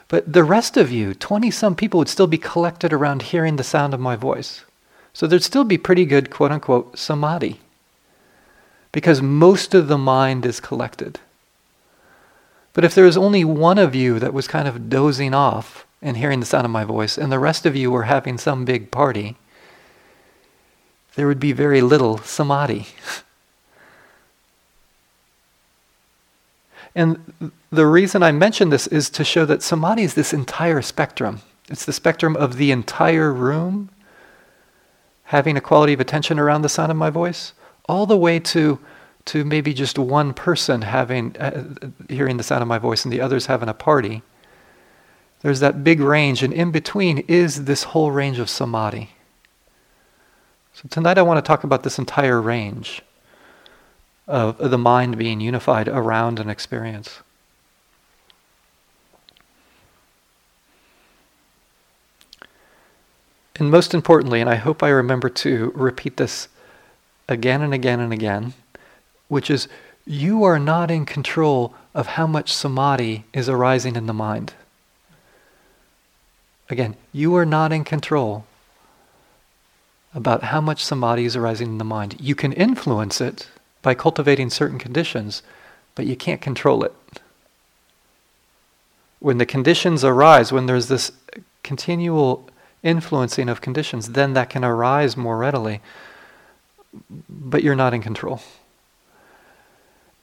But 0.08 0.32
the 0.32 0.46
rest 0.46 0.78
of 0.78 0.90
you, 0.90 1.14
20 1.14 1.52
some 1.52 1.76
people 1.76 1.98
would 1.98 2.08
still 2.08 2.28
be 2.28 2.38
collected 2.38 2.94
around 2.94 3.24
hearing 3.24 3.58
the 3.58 3.64
sound 3.66 3.94
of 3.94 4.00
my 4.00 4.16
voice. 4.16 4.64
So 5.12 5.28
there'd 5.28 5.44
still 5.44 5.66
be 5.66 5.78
pretty 5.78 6.06
good 6.06 6.30
quote 6.30 6.54
unquote 6.54 6.98
samadhi. 6.98 7.60
Because 8.94 9.22
most 9.22 9.74
of 9.74 9.90
the 9.90 9.98
mind 9.98 10.46
is 10.46 10.62
collected. 10.62 11.20
But 12.74 12.84
if 12.84 12.96
there 12.96 13.06
was 13.06 13.18
only 13.18 13.44
one 13.46 13.78
of 13.78 13.94
you 13.94 14.20
that 14.20 14.34
was 14.34 14.48
kind 14.48 14.68
of 14.68 14.90
dozing 14.90 15.34
off 15.34 15.86
and 16.02 16.18
hearing 16.18 16.40
the 16.40 16.46
sound 16.46 16.66
of 16.66 16.72
my 16.72 16.84
voice, 16.84 17.18
and 17.18 17.32
the 17.32 17.40
rest 17.40 17.66
of 17.66 17.76
you 17.76 17.92
were 17.92 18.04
having 18.04 18.38
some 18.38 18.66
big 18.66 18.92
party, 18.92 19.38
there 21.16 21.28
would 21.28 21.40
be 21.40 21.52
very 21.52 21.82
little 21.82 22.18
samadhi. 22.18 22.88
And 26.96 27.34
the 27.72 27.88
reason 27.88 28.22
I 28.22 28.32
mention 28.32 28.70
this 28.70 28.88
is 28.88 29.10
to 29.12 29.24
show 29.24 29.46
that 29.46 29.64
samadhi 29.64 30.04
is 30.04 30.14
this 30.14 30.34
entire 30.34 30.82
spectrum. 30.82 31.42
It's 31.70 31.86
the 31.86 31.94
spectrum 31.94 32.36
of 32.36 32.58
the 32.58 32.72
entire 32.72 33.34
room 33.34 33.90
having 35.26 35.58
a 35.58 35.62
quality 35.62 35.94
of 35.94 36.00
attention 36.00 36.38
around 36.38 36.62
the 36.62 36.70
sound 36.70 36.92
of 36.92 36.98
my 36.98 37.10
voice, 37.10 37.54
all 37.90 38.06
the 38.06 38.18
way 38.18 38.40
to 38.40 38.80
to 39.26 39.46
maybe 39.46 39.74
just 39.74 39.98
one 39.98 40.34
person 40.34 40.82
having 40.82 41.36
uh, 41.38 41.64
hearing 42.10 42.38
the 42.38 42.44
sound 42.44 42.62
of 42.62 42.68
my 42.68 42.78
voice 42.78 43.06
and 43.06 43.14
the 43.14 43.22
others 43.22 43.46
having 43.46 43.70
a 43.70 43.74
party. 43.74 44.22
There's 45.42 45.60
that 45.60 45.84
big 45.84 46.00
range, 46.00 46.42
and 46.42 46.54
in 46.54 46.72
between 46.72 47.20
is 47.28 47.66
this 47.66 47.84
whole 47.84 48.12
range 48.12 48.40
of 48.40 48.50
samadhi. 48.50 49.10
So 50.74 50.88
tonight 50.90 51.18
I 51.18 51.22
want 51.22 51.38
to 51.38 51.48
talk 51.48 51.64
about 51.64 51.84
this 51.84 52.00
entire 52.00 52.42
range 52.42 53.02
of 54.28 54.58
the 54.58 54.78
mind 54.78 55.18
being 55.18 55.42
unified 55.42 55.88
around 55.88 56.40
an 56.40 56.50
experience. 56.50 57.20
And 63.56 63.70
most 63.70 63.94
importantly, 63.94 64.42
and 64.42 64.50
I 64.50 64.56
hope 64.56 64.82
I 64.82 64.90
remember 64.90 65.30
to 65.30 65.72
repeat 65.76 66.18
this 66.18 66.48
again 67.30 67.62
and 67.62 67.74
again 67.74 68.00
and 68.00 68.12
again, 68.12 68.54
which 69.28 69.50
is 69.50 69.68
you 70.06 70.44
are 70.44 70.60
not 70.60 70.92
in 70.92 71.06
control 71.06 71.74
of 71.94 72.08
how 72.08 72.28
much 72.28 72.54
samadhi 72.54 73.26
is 73.34 73.48
arising 73.48 73.96
in 73.96 74.06
the 74.06 74.14
mind. 74.14 74.54
Again, 76.70 76.96
you 77.12 77.36
are 77.36 77.46
not 77.46 77.72
in 77.72 77.84
control 77.84 78.46
about 80.14 80.44
how 80.44 80.62
much 80.62 80.84
samadhi 80.84 81.26
is 81.26 81.36
arising 81.36 81.68
in 81.68 81.78
the 81.78 81.84
mind. 81.84 82.18
You 82.20 82.36
can 82.36 82.54
influence 82.54 83.22
it 83.22 83.48
by 83.82 83.94
cultivating 83.94 84.50
certain 84.50 84.80
conditions, 84.80 85.44
but 85.96 86.06
you 86.06 86.16
can't 86.16 86.42
control 86.42 86.84
it. 86.84 86.94
When 89.20 89.38
the 89.38 89.46
conditions 89.46 90.04
arise, 90.04 90.52
when 90.52 90.66
there's 90.66 90.88
this 90.88 91.12
continual 91.64 92.50
influencing 92.84 93.50
of 93.50 93.62
conditions, 93.62 94.10
then 94.10 94.34
that 94.34 94.50
can 94.50 94.66
arise 94.66 95.16
more 95.16 95.38
readily, 95.38 95.82
but 97.30 97.64
you're 97.64 97.76
not 97.76 97.94
in 97.94 98.02
control. 98.02 98.42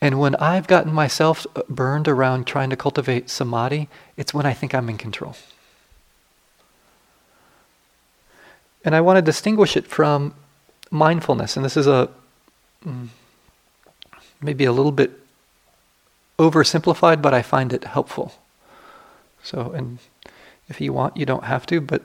And 0.00 0.18
when 0.18 0.34
I've 0.36 0.66
gotten 0.66 0.92
myself 0.92 1.46
burned 1.68 2.08
around 2.08 2.46
trying 2.46 2.70
to 2.70 2.76
cultivate 2.76 3.28
samadhi, 3.28 3.88
it's 4.16 4.32
when 4.32 4.46
I 4.46 4.54
think 4.54 4.74
I'm 4.74 4.88
in 4.88 4.96
control. 4.96 5.36
And 8.82 8.94
I 8.94 9.02
want 9.02 9.18
to 9.18 9.22
distinguish 9.22 9.76
it 9.76 9.86
from 9.86 10.34
mindfulness. 10.90 11.56
And 11.56 11.64
this 11.64 11.76
is 11.76 11.86
a 11.86 12.08
mm, 12.84 13.08
maybe 14.40 14.64
a 14.64 14.72
little 14.72 14.92
bit 14.92 15.20
oversimplified, 16.38 17.20
but 17.20 17.34
I 17.34 17.42
find 17.42 17.72
it 17.72 17.84
helpful. 17.84 18.32
So, 19.42 19.72
and 19.72 19.98
if 20.68 20.80
you 20.80 20.92
want, 20.92 21.16
you 21.16 21.26
don't 21.26 21.44
have 21.44 21.66
to, 21.66 21.80
but 21.80 22.02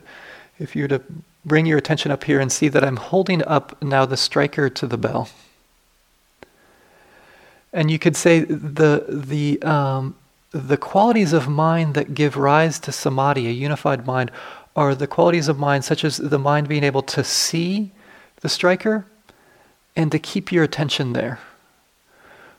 if 0.59 0.75
you 0.75 0.83
were 0.83 0.89
to 0.89 1.01
bring 1.45 1.65
your 1.65 1.77
attention 1.77 2.11
up 2.11 2.25
here 2.25 2.39
and 2.39 2.51
see 2.51 2.67
that 2.67 2.83
I'm 2.83 2.97
holding 2.97 3.43
up 3.45 3.81
now 3.81 4.05
the 4.05 4.17
striker 4.17 4.69
to 4.69 4.87
the 4.87 4.97
bell. 4.97 5.29
And 7.75 7.91
you 7.91 7.99
could 7.99 8.15
say 8.15 8.39
the, 8.39 9.03
the, 9.09 9.61
um, 9.61 10.15
the 10.51 10.77
qualities 10.77 11.33
of 11.33 11.49
mind 11.49 11.93
that 11.95 12.15
give 12.15 12.37
rise 12.37 12.79
to 12.79 12.93
samadhi, 12.93 13.47
a 13.47 13.51
unified 13.51 14.07
mind, 14.07 14.31
are 14.77 14.95
the 14.95 15.07
qualities 15.07 15.49
of 15.49 15.59
mind 15.59 15.83
such 15.83 16.05
as 16.05 16.15
the 16.15 16.39
mind 16.39 16.69
being 16.69 16.85
able 16.85 17.01
to 17.01 17.21
see 17.21 17.91
the 18.39 18.47
striker 18.47 19.05
and 19.93 20.09
to 20.13 20.19
keep 20.19 20.53
your 20.53 20.63
attention 20.63 21.11
there. 21.11 21.39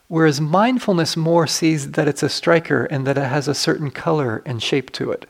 Whereas 0.07 0.39
mindfulness 0.39 1.17
more 1.17 1.47
sees 1.47 1.91
that 1.91 2.07
it's 2.07 2.23
a 2.23 2.29
striker 2.29 2.85
and 2.85 3.07
that 3.07 3.17
it 3.17 3.27
has 3.27 3.47
a 3.47 3.55
certain 3.55 3.89
color 3.89 4.43
and 4.45 4.61
shape 4.61 4.91
to 4.93 5.11
it, 5.11 5.25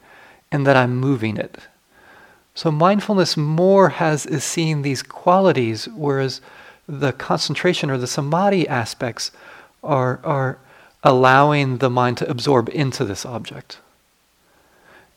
and 0.52 0.66
that 0.66 0.76
I'm 0.76 0.96
moving 0.96 1.38
it. 1.38 1.58
So 2.54 2.70
mindfulness 2.70 3.38
more 3.38 3.88
has 3.88 4.26
is 4.26 4.44
seeing 4.44 4.82
these 4.82 5.02
qualities, 5.02 5.88
whereas 5.88 6.42
the 6.86 7.12
concentration 7.12 7.90
or 7.90 7.96
the 7.96 8.06
samadhi 8.06 8.68
aspects 8.68 9.30
are, 9.82 10.20
are 10.24 10.58
allowing 11.02 11.78
the 11.78 11.90
mind 11.90 12.18
to 12.18 12.30
absorb 12.30 12.68
into 12.70 13.04
this 13.04 13.24
object. 13.24 13.78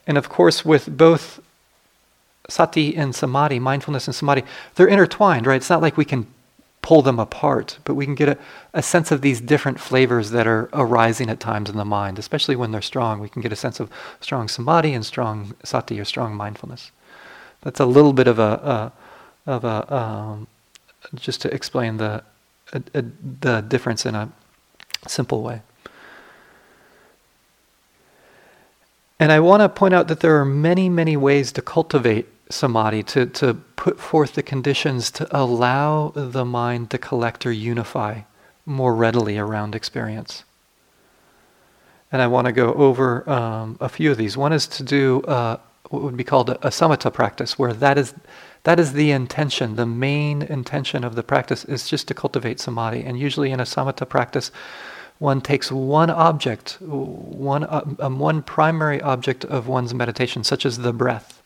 And 0.08 0.18
of 0.18 0.30
course, 0.30 0.66
with 0.66 0.98
both 0.98 1.40
sati 2.50 2.96
and 2.96 3.16
samadhi, 3.16 3.60
mindfulness 3.60 4.08
and 4.08 4.16
samadhi, 4.16 4.44
they're 4.76 4.88
intertwined, 4.88 5.46
right? 5.46 5.56
It's 5.56 5.70
not 5.70 5.82
like 5.82 5.98
we 5.98 6.06
can 6.06 6.28
pull 6.82 7.02
them 7.02 7.20
apart, 7.20 7.78
but 7.86 7.94
we 7.94 8.06
can 8.06 8.16
get 8.16 8.30
a, 8.30 8.38
a 8.74 8.82
sense 8.82 9.12
of 9.12 9.22
these 9.22 9.40
different 9.40 9.80
flavors 9.80 10.32
that 10.32 10.48
are 10.48 10.68
arising 10.74 11.30
at 11.30 11.40
times 11.40 11.70
in 11.70 11.78
the 11.78 11.86
mind, 11.86 12.18
especially 12.18 12.56
when 12.56 12.72
they're 12.72 12.82
strong. 12.82 13.20
We 13.20 13.30
can 13.30 13.42
get 13.42 13.54
a 13.54 13.56
sense 13.56 13.80
of 13.80 13.90
strong 14.20 14.48
samadhi 14.48 14.94
and 14.94 15.06
strong 15.06 15.54
sati 15.64 16.00
or 16.00 16.06
strong 16.06 16.36
mindfulness. 16.36 16.92
That's 17.62 17.80
a 17.80 17.86
little 17.86 18.14
bit 18.14 18.28
of 18.28 18.40
a, 18.40 18.92
a 19.46 19.52
of 19.52 19.64
a 19.64 19.96
um, 19.96 20.48
just 21.16 21.42
to 21.42 21.54
explain 21.54 21.98
the 21.98 22.24
a, 22.74 23.04
the 23.42 23.62
difference 23.62 24.06
in 24.06 24.16
a 24.16 24.32
simple 25.08 25.42
way. 25.42 25.62
And 29.20 29.32
I 29.32 29.40
want 29.40 29.62
to 29.62 29.70
point 29.70 29.94
out 29.94 30.08
that 30.08 30.22
there 30.22 30.40
are 30.40 30.46
many, 30.46 30.90
many 30.90 31.16
ways 31.16 31.52
to 31.52 31.62
cultivate 31.62 32.28
samadhi, 32.50 33.04
to, 33.04 33.26
to 33.28 33.54
put 33.76 34.00
forth 34.00 34.34
the 34.34 34.44
conditions 34.44 35.12
to 35.12 35.28
allow 35.36 36.10
the 36.16 36.44
mind 36.44 36.90
to 36.92 36.98
collect 36.98 37.46
or 37.46 37.52
unify 37.52 38.22
more 38.66 38.96
readily 38.96 39.38
around 39.38 39.76
experience. 39.76 40.44
And 42.12 42.22
I 42.22 42.28
want 42.28 42.46
to 42.48 42.52
go 42.52 42.74
over 42.74 43.30
um, 43.30 43.78
a 43.80 43.88
few 43.88 44.12
of 44.12 44.18
these. 44.18 44.36
One 44.36 44.54
is 44.54 44.68
to 44.68 44.84
do 44.84 45.22
uh, 45.22 45.58
what 45.90 46.02
would 46.02 46.18
be 46.18 46.24
called 46.24 46.50
a, 46.50 46.68
a 46.68 46.70
samatha 46.70 47.14
practice, 47.14 47.58
where 47.58 47.74
that 47.74 47.98
is 47.98 48.14
that 48.64 48.80
is 48.80 48.94
the 48.94 49.12
intention. 49.12 49.76
The 49.76 49.86
main 49.86 50.42
intention 50.42 51.04
of 51.04 51.16
the 51.16 51.24
practice 51.24 51.66
is 51.66 51.90
just 51.90 52.08
to 52.10 52.14
cultivate 52.14 52.60
samadhi. 52.60 53.04
And 53.04 53.20
usually 53.20 53.52
in 53.52 53.60
a 53.60 53.64
samatha 53.64 54.08
practice, 54.08 54.52
one 55.18 55.42
takes 55.42 55.72
one 55.72 56.10
object, 56.10 56.78
one 56.82 57.64
uh, 57.64 57.86
um, 58.00 58.20
one 58.20 58.42
primary 58.42 59.02
object 59.02 59.46
of 59.46 59.68
one's 59.68 59.94
meditation, 59.94 60.44
such 60.44 60.66
as 60.66 60.80
the 60.80 60.94
breath 60.94 61.42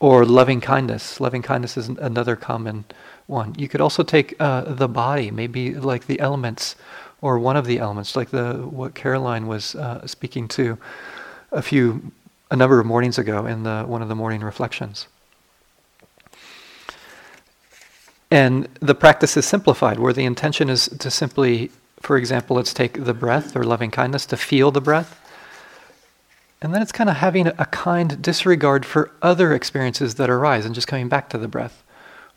or 0.00 0.24
loving 0.24 0.60
kindness. 0.60 1.20
Loving 1.20 1.42
kindness 1.42 1.76
is 1.76 1.88
another 1.88 2.36
common 2.36 2.84
one. 3.26 3.54
You 3.56 3.68
could 3.68 3.80
also 3.80 4.02
take 4.02 4.34
uh, 4.38 4.62
the 4.62 4.88
body, 4.88 5.30
maybe 5.30 5.74
like 5.74 6.06
the 6.06 6.20
elements, 6.20 6.76
or 7.22 7.38
one 7.38 7.56
of 7.56 7.66
the 7.66 7.78
elements, 7.78 8.14
like 8.16 8.30
the 8.30 8.54
what 8.54 8.94
Caroline 8.94 9.46
was 9.46 9.74
uh, 9.74 10.06
speaking 10.06 10.48
to 10.48 10.78
a 11.52 11.62
few, 11.62 12.12
a 12.50 12.56
number 12.56 12.78
of 12.78 12.86
mornings 12.86 13.18
ago 13.18 13.46
in 13.46 13.62
the 13.62 13.84
one 13.84 14.02
of 14.02 14.08
the 14.08 14.14
morning 14.14 14.42
reflections. 14.42 15.06
And 18.30 18.68
the 18.80 18.94
practice 18.94 19.36
is 19.36 19.46
simplified, 19.46 19.98
where 19.98 20.12
the 20.12 20.24
intention 20.24 20.68
is 20.68 20.88
to 20.88 21.10
simply, 21.10 21.70
for 22.00 22.16
example, 22.16 22.56
let's 22.56 22.74
take 22.74 23.04
the 23.04 23.14
breath 23.14 23.56
or 23.56 23.62
loving 23.64 23.90
kindness 23.90 24.26
to 24.26 24.36
feel 24.36 24.70
the 24.70 24.80
breath 24.80 25.20
and 26.62 26.74
then 26.74 26.80
it's 26.82 26.92
kind 26.92 27.10
of 27.10 27.16
having 27.16 27.46
a 27.46 27.66
kind 27.66 28.20
disregard 28.22 28.86
for 28.86 29.10
other 29.20 29.52
experiences 29.52 30.14
that 30.14 30.30
arise 30.30 30.64
and 30.64 30.74
just 30.74 30.88
coming 30.88 31.08
back 31.08 31.28
to 31.30 31.38
the 31.38 31.48
breath. 31.48 31.82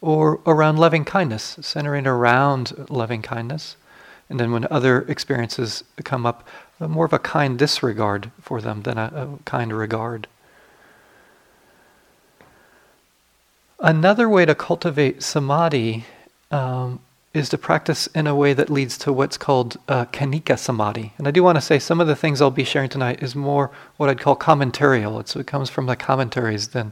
Or 0.01 0.41
around 0.46 0.77
loving 0.77 1.05
kindness, 1.05 1.58
centering 1.62 2.05
around 2.05 2.89
loving 2.89 3.22
kindness. 3.22 3.75
And 4.29 4.39
then 4.39 4.51
when 4.51 4.67
other 4.69 5.01
experiences 5.01 5.84
come 6.03 6.25
up, 6.25 6.48
more 6.79 7.05
of 7.05 7.13
a 7.13 7.19
kind 7.19 7.58
disregard 7.58 8.31
for 8.39 8.62
them 8.62 8.84
than 8.84 8.98
a, 8.98 9.05
a 9.05 9.43
kind 9.46 9.74
regard. 9.74 10.27
Another 13.82 14.28
way 14.28 14.46
to 14.46 14.56
cultivate 14.56 15.24
samadhi 15.24 16.04
um, 16.52 17.00
is 17.34 17.48
to 17.48 17.58
practice 17.58 18.08
in 18.08 18.28
a 18.28 18.36
way 18.36 18.54
that 18.54 18.70
leads 18.70 18.98
to 18.98 19.14
what's 19.14 19.38
called 19.38 19.78
uh, 19.88 20.04
khanika 20.06 20.60
samadhi. 20.60 21.14
And 21.18 21.30
I 21.30 21.32
do 21.32 21.44
want 21.44 21.56
to 21.56 21.62
say 21.62 21.80
some 21.80 22.02
of 22.02 22.08
the 22.08 22.16
things 22.16 22.42
I'll 22.42 22.52
be 22.52 22.66
sharing 22.66 22.90
tonight 22.90 23.24
is 23.24 23.36
more 23.36 23.72
what 23.96 24.10
I'd 24.10 24.20
call 24.20 24.36
commentarial. 24.36 25.18
It's, 25.22 25.34
it 25.36 25.48
comes 25.48 25.70
from 25.70 25.86
the 25.86 25.96
commentaries 25.96 26.70
than 26.70 26.92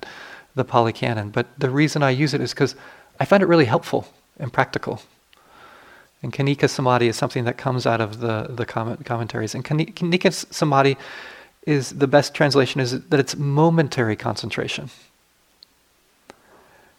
the 0.55 0.63
Pali 0.63 0.93
Canon. 0.93 1.29
But 1.29 1.47
the 1.59 1.69
reason 1.69 2.03
I 2.03 2.11
use 2.11 2.33
it 2.33 2.39
is 2.39 2.53
because 2.53 2.75
I 3.19 3.25
find 3.25 3.43
it 3.43 3.47
really 3.47 3.65
helpful 3.65 4.07
and 4.39 4.53
practical. 4.53 5.01
And 6.23 6.31
khanika 6.31 6.69
samadhi 6.69 7.09
is 7.09 7.17
something 7.17 7.43
that 7.43 7.57
comes 7.57 7.85
out 7.85 7.99
of 7.99 8.21
the, 8.21 8.47
the 8.49 8.65
comment, 8.65 9.05
commentaries. 9.05 9.53
And 9.53 9.65
khanika 9.65 10.53
samadhi 10.53 10.95
is 11.65 11.89
the 11.89 12.07
best 12.07 12.33
translation 12.33 12.79
is 12.79 13.01
that 13.09 13.19
it's 13.19 13.35
momentary 13.35 14.15
concentration. 14.15 14.89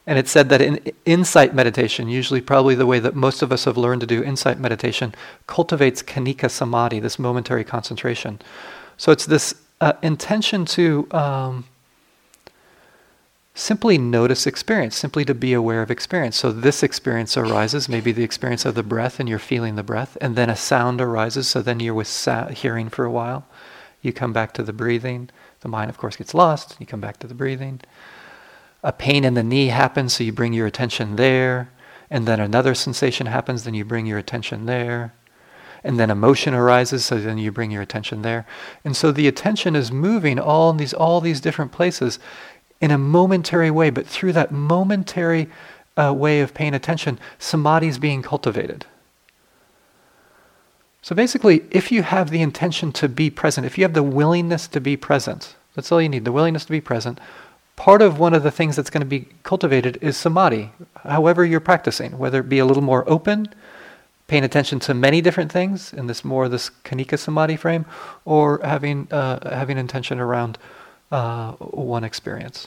And 0.08 0.18
it 0.18 0.26
said 0.26 0.48
that 0.48 0.62
in 0.62 0.80
insight 1.04 1.54
meditation, 1.54 2.08
usually 2.08 2.40
probably 2.40 2.74
the 2.74 2.86
way 2.86 2.98
that 2.98 3.14
most 3.14 3.42
of 3.42 3.52
us 3.52 3.66
have 3.66 3.76
learned 3.76 4.00
to 4.00 4.06
do 4.06 4.24
insight 4.24 4.58
meditation, 4.58 5.14
cultivates 5.46 6.02
khanika 6.02 6.50
samadhi, 6.50 6.98
this 6.98 7.18
momentary 7.18 7.62
concentration. 7.62 8.40
So 8.96 9.12
it's 9.12 9.26
this 9.26 9.54
uh, 9.82 9.92
intention 10.02 10.64
to 10.64 11.06
um, 11.10 11.66
simply 13.54 13.98
notice 13.98 14.46
experience, 14.46 14.96
simply 14.96 15.26
to 15.26 15.34
be 15.34 15.52
aware 15.52 15.82
of 15.82 15.90
experience. 15.90 16.38
So 16.38 16.52
this 16.52 16.82
experience 16.82 17.36
arises, 17.36 17.86
maybe 17.86 18.10
the 18.10 18.24
experience 18.24 18.64
of 18.64 18.74
the 18.74 18.82
breath, 18.82 19.20
and 19.20 19.28
you're 19.28 19.38
feeling 19.38 19.76
the 19.76 19.82
breath, 19.82 20.16
and 20.22 20.36
then 20.36 20.48
a 20.48 20.56
sound 20.56 21.02
arises, 21.02 21.48
so 21.48 21.60
then 21.60 21.80
you're 21.80 21.92
with 21.92 22.08
sa- 22.08 22.48
hearing 22.48 22.88
for 22.88 23.04
a 23.04 23.10
while. 23.10 23.44
You 24.00 24.14
come 24.14 24.32
back 24.32 24.54
to 24.54 24.62
the 24.62 24.72
breathing. 24.72 25.28
The 25.60 25.68
mind, 25.68 25.90
of 25.90 25.98
course, 25.98 26.16
gets 26.16 26.32
lost. 26.32 26.76
You 26.80 26.86
come 26.86 27.02
back 27.02 27.18
to 27.18 27.26
the 27.26 27.34
breathing 27.34 27.82
a 28.82 28.92
pain 28.92 29.24
in 29.24 29.34
the 29.34 29.42
knee 29.42 29.68
happens, 29.68 30.14
so 30.14 30.24
you 30.24 30.32
bring 30.32 30.52
your 30.52 30.66
attention 30.66 31.16
there. 31.16 31.70
And 32.10 32.26
then 32.26 32.40
another 32.40 32.74
sensation 32.74 33.26
happens, 33.26 33.64
then 33.64 33.74
you 33.74 33.84
bring 33.84 34.06
your 34.06 34.18
attention 34.18 34.66
there. 34.66 35.12
And 35.84 35.98
then 35.98 36.10
emotion 36.10 36.54
arises, 36.54 37.04
so 37.04 37.20
then 37.20 37.38
you 37.38 37.52
bring 37.52 37.70
your 37.70 37.82
attention 37.82 38.22
there. 38.22 38.46
And 38.84 38.96
so 38.96 39.12
the 39.12 39.28
attention 39.28 39.76
is 39.76 39.92
moving 39.92 40.38
all 40.38 40.72
these 40.72 40.94
all 40.94 41.20
these 41.20 41.40
different 41.40 41.72
places 41.72 42.18
in 42.80 42.90
a 42.90 42.98
momentary 42.98 43.70
way, 43.70 43.90
but 43.90 44.06
through 44.06 44.32
that 44.32 44.52
momentary 44.52 45.48
uh, 45.96 46.12
way 46.14 46.40
of 46.40 46.54
paying 46.54 46.74
attention, 46.74 47.18
samadhi 47.38 47.88
is 47.88 47.98
being 47.98 48.22
cultivated. 48.22 48.86
So 51.02 51.14
basically, 51.14 51.62
if 51.70 51.90
you 51.90 52.02
have 52.02 52.30
the 52.30 52.42
intention 52.42 52.92
to 52.92 53.08
be 53.08 53.30
present, 53.30 53.66
if 53.66 53.78
you 53.78 53.84
have 53.84 53.94
the 53.94 54.02
willingness 54.02 54.68
to 54.68 54.80
be 54.80 54.96
present, 54.96 55.56
that's 55.74 55.90
all 55.90 56.02
you 56.02 56.08
need, 56.08 56.24
the 56.24 56.32
willingness 56.32 56.64
to 56.66 56.72
be 56.72 56.80
present, 56.80 57.20
part 57.78 58.02
of 58.02 58.18
one 58.18 58.34
of 58.34 58.42
the 58.42 58.50
things 58.50 58.74
that's 58.74 58.90
going 58.90 59.02
to 59.02 59.06
be 59.06 59.28
cultivated 59.44 59.98
is 60.02 60.16
samadhi, 60.16 60.72
however 61.04 61.44
you're 61.44 61.60
practicing, 61.60 62.18
whether 62.18 62.40
it 62.40 62.48
be 62.48 62.58
a 62.58 62.64
little 62.64 62.82
more 62.82 63.08
open, 63.08 63.46
paying 64.26 64.42
attention 64.42 64.80
to 64.80 64.92
many 64.92 65.20
different 65.20 65.52
things 65.52 65.92
in 65.92 66.08
this 66.08 66.24
more 66.24 66.48
this 66.48 66.70
khanika 66.84 67.16
samadhi 67.16 67.56
frame, 67.56 67.86
or 68.24 68.60
having 68.64 69.06
uh, 69.12 69.48
having 69.48 69.78
intention 69.78 70.18
around 70.18 70.58
uh, 71.12 71.52
one 71.92 72.02
experience. 72.02 72.66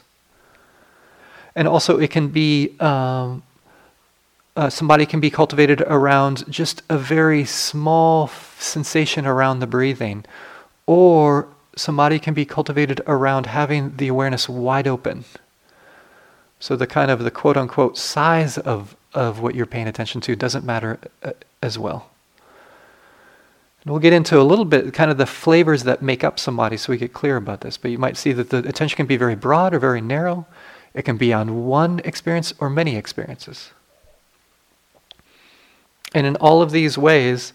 And 1.55 1.67
also, 1.67 1.99
it 1.99 2.09
can 2.09 2.29
be 2.29 2.79
um, 2.79 3.43
uh, 4.55 4.69
samadhi 4.69 5.05
can 5.05 5.19
be 5.19 5.29
cultivated 5.29 5.81
around 5.81 6.49
just 6.49 6.83
a 6.89 6.97
very 6.97 7.43
small 7.43 8.29
sensation 8.57 9.25
around 9.25 9.59
the 9.59 9.67
breathing, 9.67 10.23
or 10.85 11.49
samadhi 11.75 12.19
can 12.19 12.33
be 12.33 12.45
cultivated 12.45 13.01
around 13.07 13.45
having 13.45 13.95
the 13.97 14.07
awareness 14.07 14.49
wide 14.49 14.87
open. 14.87 15.25
So 16.59 16.75
the 16.75 16.87
kind 16.87 17.09
of 17.09 17.23
the 17.23 17.31
quote 17.31 17.57
unquote 17.57 17.97
size 17.97 18.57
of, 18.57 18.95
of 19.13 19.39
what 19.39 19.55
you're 19.55 19.65
paying 19.65 19.87
attention 19.87 20.21
to 20.21 20.35
doesn't 20.35 20.65
matter 20.65 20.99
uh, 21.23 21.31
as 21.61 21.79
well. 21.79 22.09
And 23.83 23.91
we'll 23.91 23.99
get 23.99 24.13
into 24.13 24.39
a 24.39 24.43
little 24.43 24.65
bit 24.65 24.93
kind 24.93 25.09
of 25.09 25.17
the 25.17 25.25
flavors 25.25 25.83
that 25.83 26.03
make 26.03 26.23
up 26.23 26.37
samadhi 26.37 26.77
so 26.77 26.91
we 26.91 26.97
get 26.97 27.13
clear 27.13 27.35
about 27.35 27.61
this. 27.61 27.77
But 27.77 27.89
you 27.89 27.97
might 27.97 28.15
see 28.15 28.31
that 28.33 28.51
the 28.51 28.59
attention 28.59 28.95
can 28.95 29.07
be 29.07 29.17
very 29.17 29.35
broad 29.35 29.73
or 29.73 29.79
very 29.79 30.01
narrow. 30.01 30.45
It 30.93 31.03
can 31.03 31.17
be 31.17 31.33
on 31.33 31.65
one 31.65 31.99
experience 32.03 32.53
or 32.59 32.69
many 32.69 32.95
experiences. 32.95 33.71
And 36.13 36.27
in 36.27 36.35
all 36.35 36.61
of 36.61 36.71
these 36.71 36.97
ways, 36.97 37.53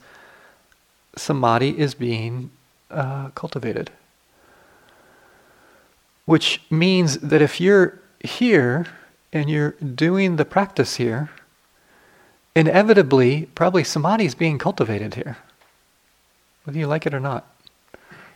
samadhi 1.17 1.79
is 1.79 1.95
being 1.95 2.51
uh, 2.91 3.29
cultivated. 3.31 3.91
Which 6.27 6.61
means 6.71 7.19
that 7.19 7.41
if 7.41 7.61
you're 7.61 7.99
here 8.21 8.87
and 9.33 9.49
you're 9.49 9.73
doing 9.73 10.37
the 10.37 10.45
practice 10.45 10.97
here, 10.97 11.31
inevitably, 12.55 13.49
probably 13.55 13.85
samadhi 13.85 14.25
is 14.25 14.35
being 14.35 14.59
cultivated 14.59 15.15
here, 15.15 15.39
whether 16.65 16.79
you 16.79 16.87
like 16.87 17.07
it 17.07 17.15
or 17.15 17.21
not. 17.21 17.47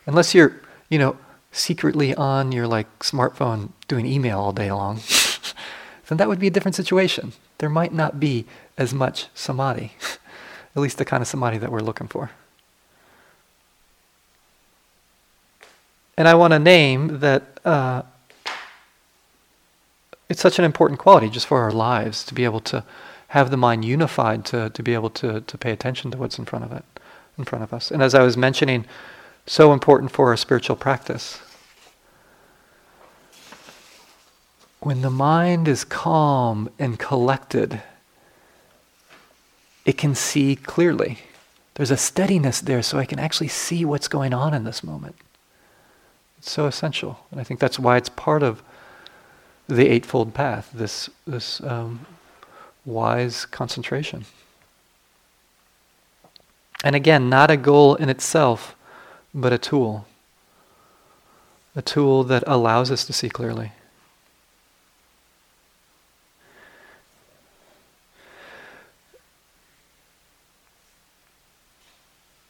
Unless 0.05 0.33
you're, 0.33 0.59
you 0.89 0.97
know, 0.97 1.17
secretly 1.51 2.15
on 2.15 2.51
your 2.51 2.67
like 2.67 2.99
smartphone 2.99 3.71
doing 3.87 4.05
email 4.05 4.39
all 4.39 4.53
day 4.53 4.71
long, 4.71 5.01
then 6.07 6.17
that 6.17 6.29
would 6.29 6.39
be 6.39 6.47
a 6.47 6.51
different 6.51 6.75
situation. 6.75 7.33
There 7.57 7.69
might 7.69 7.93
not 7.93 8.19
be 8.19 8.45
as 8.77 8.93
much 8.93 9.27
samadhi, 9.33 9.93
at 10.75 10.81
least 10.81 10.97
the 10.97 11.05
kind 11.05 11.21
of 11.21 11.27
samadhi 11.27 11.57
that 11.57 11.71
we're 11.71 11.81
looking 11.81 12.07
for. 12.07 12.31
And 16.17 16.27
I 16.27 16.33
want 16.33 16.51
to 16.51 16.59
name 16.59 17.19
that 17.19 17.59
uh, 17.65 18.03
it's 20.29 20.41
such 20.41 20.59
an 20.59 20.65
important 20.65 20.99
quality 20.99 21.29
just 21.29 21.47
for 21.47 21.61
our 21.61 21.71
lives 21.71 22.23
to 22.25 22.33
be 22.33 22.43
able 22.43 22.61
to 22.61 22.83
have 23.29 23.49
the 23.49 23.57
mind 23.57 23.85
unified 23.85 24.45
to, 24.45 24.69
to 24.69 24.83
be 24.83 24.93
able 24.93 25.09
to, 25.09 25.41
to 25.41 25.57
pay 25.57 25.71
attention 25.71 26.11
to 26.11 26.17
what's 26.17 26.37
in 26.37 26.45
front 26.45 26.65
of 26.65 26.71
it, 26.71 26.83
in 27.37 27.45
front 27.45 27.63
of 27.63 27.73
us. 27.73 27.91
And 27.91 28.03
as 28.03 28.13
I 28.13 28.23
was 28.23 28.35
mentioning, 28.35 28.85
so 29.45 29.73
important 29.73 30.11
for 30.11 30.27
our 30.29 30.37
spiritual 30.37 30.75
practice. 30.75 31.39
When 34.79 35.01
the 35.01 35.09
mind 35.09 35.67
is 35.67 35.83
calm 35.83 36.69
and 36.79 36.97
collected, 36.97 37.81
it 39.85 39.97
can 39.97 40.15
see 40.15 40.55
clearly. 40.55 41.19
There's 41.75 41.91
a 41.91 41.97
steadiness 41.97 42.61
there 42.61 42.81
so 42.81 42.97
I 42.97 43.05
can 43.05 43.19
actually 43.19 43.47
see 43.47 43.85
what's 43.85 44.07
going 44.07 44.33
on 44.33 44.53
in 44.53 44.63
this 44.63 44.83
moment. 44.83 45.15
It's 46.41 46.49
so 46.49 46.65
essential. 46.65 47.19
And 47.29 47.39
I 47.39 47.43
think 47.43 47.59
that's 47.59 47.77
why 47.77 47.97
it's 47.97 48.09
part 48.09 48.41
of 48.41 48.63
the 49.67 49.87
Eightfold 49.87 50.33
Path, 50.33 50.71
this, 50.73 51.07
this 51.27 51.61
um, 51.61 52.07
wise 52.83 53.45
concentration. 53.45 54.25
And 56.83 56.95
again, 56.95 57.29
not 57.29 57.51
a 57.51 57.57
goal 57.57 57.93
in 57.93 58.09
itself, 58.09 58.75
but 59.35 59.53
a 59.53 59.59
tool. 59.59 60.07
A 61.75 61.83
tool 61.83 62.23
that 62.23 62.43
allows 62.47 62.89
us 62.89 63.05
to 63.05 63.13
see 63.13 63.29
clearly. 63.29 63.73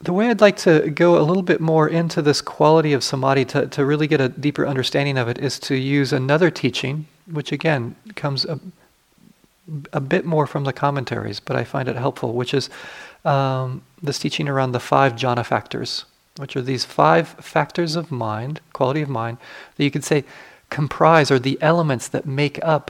The 0.03 0.13
way 0.13 0.29
I'd 0.29 0.41
like 0.41 0.57
to 0.57 0.89
go 0.89 1.19
a 1.19 1.21
little 1.21 1.43
bit 1.43 1.61
more 1.61 1.87
into 1.87 2.23
this 2.23 2.41
quality 2.41 2.91
of 2.93 3.03
samadhi 3.03 3.45
to, 3.45 3.67
to 3.67 3.85
really 3.85 4.07
get 4.07 4.19
a 4.19 4.29
deeper 4.29 4.65
understanding 4.65 5.15
of 5.15 5.27
it 5.27 5.37
is 5.37 5.59
to 5.59 5.75
use 5.75 6.11
another 6.11 6.49
teaching, 6.49 7.05
which 7.29 7.51
again 7.51 7.95
comes 8.15 8.43
a, 8.45 8.59
a 9.93 9.99
bit 9.99 10.25
more 10.25 10.47
from 10.47 10.63
the 10.63 10.73
commentaries, 10.73 11.39
but 11.39 11.55
I 11.55 11.63
find 11.63 11.87
it 11.87 11.95
helpful, 11.95 12.33
which 12.33 12.51
is 12.55 12.67
um, 13.25 13.83
this 14.01 14.17
teaching 14.17 14.49
around 14.49 14.71
the 14.71 14.79
five 14.79 15.13
jhana 15.13 15.45
factors, 15.45 16.05
which 16.37 16.55
are 16.55 16.63
these 16.63 16.83
five 16.83 17.27
factors 17.27 17.95
of 17.95 18.09
mind, 18.09 18.59
quality 18.73 19.03
of 19.03 19.09
mind, 19.09 19.37
that 19.75 19.83
you 19.83 19.91
could 19.91 20.03
say 20.03 20.23
comprise 20.71 21.29
or 21.29 21.37
the 21.37 21.59
elements 21.61 22.07
that 22.07 22.25
make 22.25 22.57
up 22.63 22.89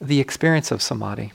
the 0.00 0.18
experience 0.18 0.70
of 0.70 0.80
samadhi. 0.80 1.32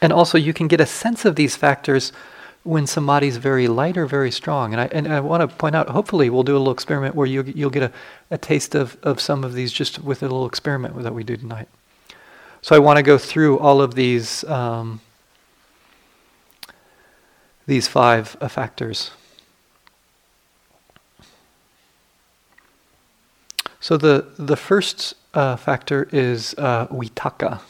And 0.00 0.12
also, 0.12 0.38
you 0.38 0.52
can 0.52 0.68
get 0.68 0.80
a 0.80 0.86
sense 0.86 1.24
of 1.24 1.34
these 1.34 1.56
factors 1.56 2.12
when 2.62 2.84
is 2.84 3.36
very 3.36 3.66
light 3.66 3.96
or 3.96 4.06
very 4.06 4.30
strong. 4.30 4.72
And 4.72 4.80
I, 4.80 4.86
and 4.92 5.12
I 5.12 5.20
want 5.20 5.48
to 5.48 5.56
point 5.56 5.74
out, 5.74 5.88
hopefully, 5.88 6.30
we'll 6.30 6.42
do 6.42 6.56
a 6.56 6.58
little 6.58 6.72
experiment 6.72 7.14
where 7.14 7.26
you, 7.26 7.42
you'll 7.42 7.70
get 7.70 7.82
a, 7.82 7.92
a 8.30 8.38
taste 8.38 8.74
of, 8.74 8.96
of 9.02 9.20
some 9.20 9.42
of 9.42 9.54
these 9.54 9.72
just 9.72 10.02
with 10.02 10.22
a 10.22 10.26
little 10.26 10.46
experiment 10.46 11.02
that 11.02 11.14
we 11.14 11.24
do 11.24 11.36
tonight. 11.36 11.68
So 12.60 12.76
I 12.76 12.78
want 12.78 12.96
to 12.98 13.02
go 13.02 13.18
through 13.18 13.58
all 13.58 13.80
of 13.80 13.94
these, 13.94 14.44
um, 14.44 15.00
these 17.66 17.88
five 17.88 18.36
uh, 18.40 18.48
factors. 18.48 19.12
So 23.80 23.96
the, 23.96 24.26
the 24.38 24.56
first 24.56 25.14
uh, 25.34 25.56
factor 25.56 26.08
is 26.12 26.54
uh, 26.58 26.88
vitaka. 26.88 27.60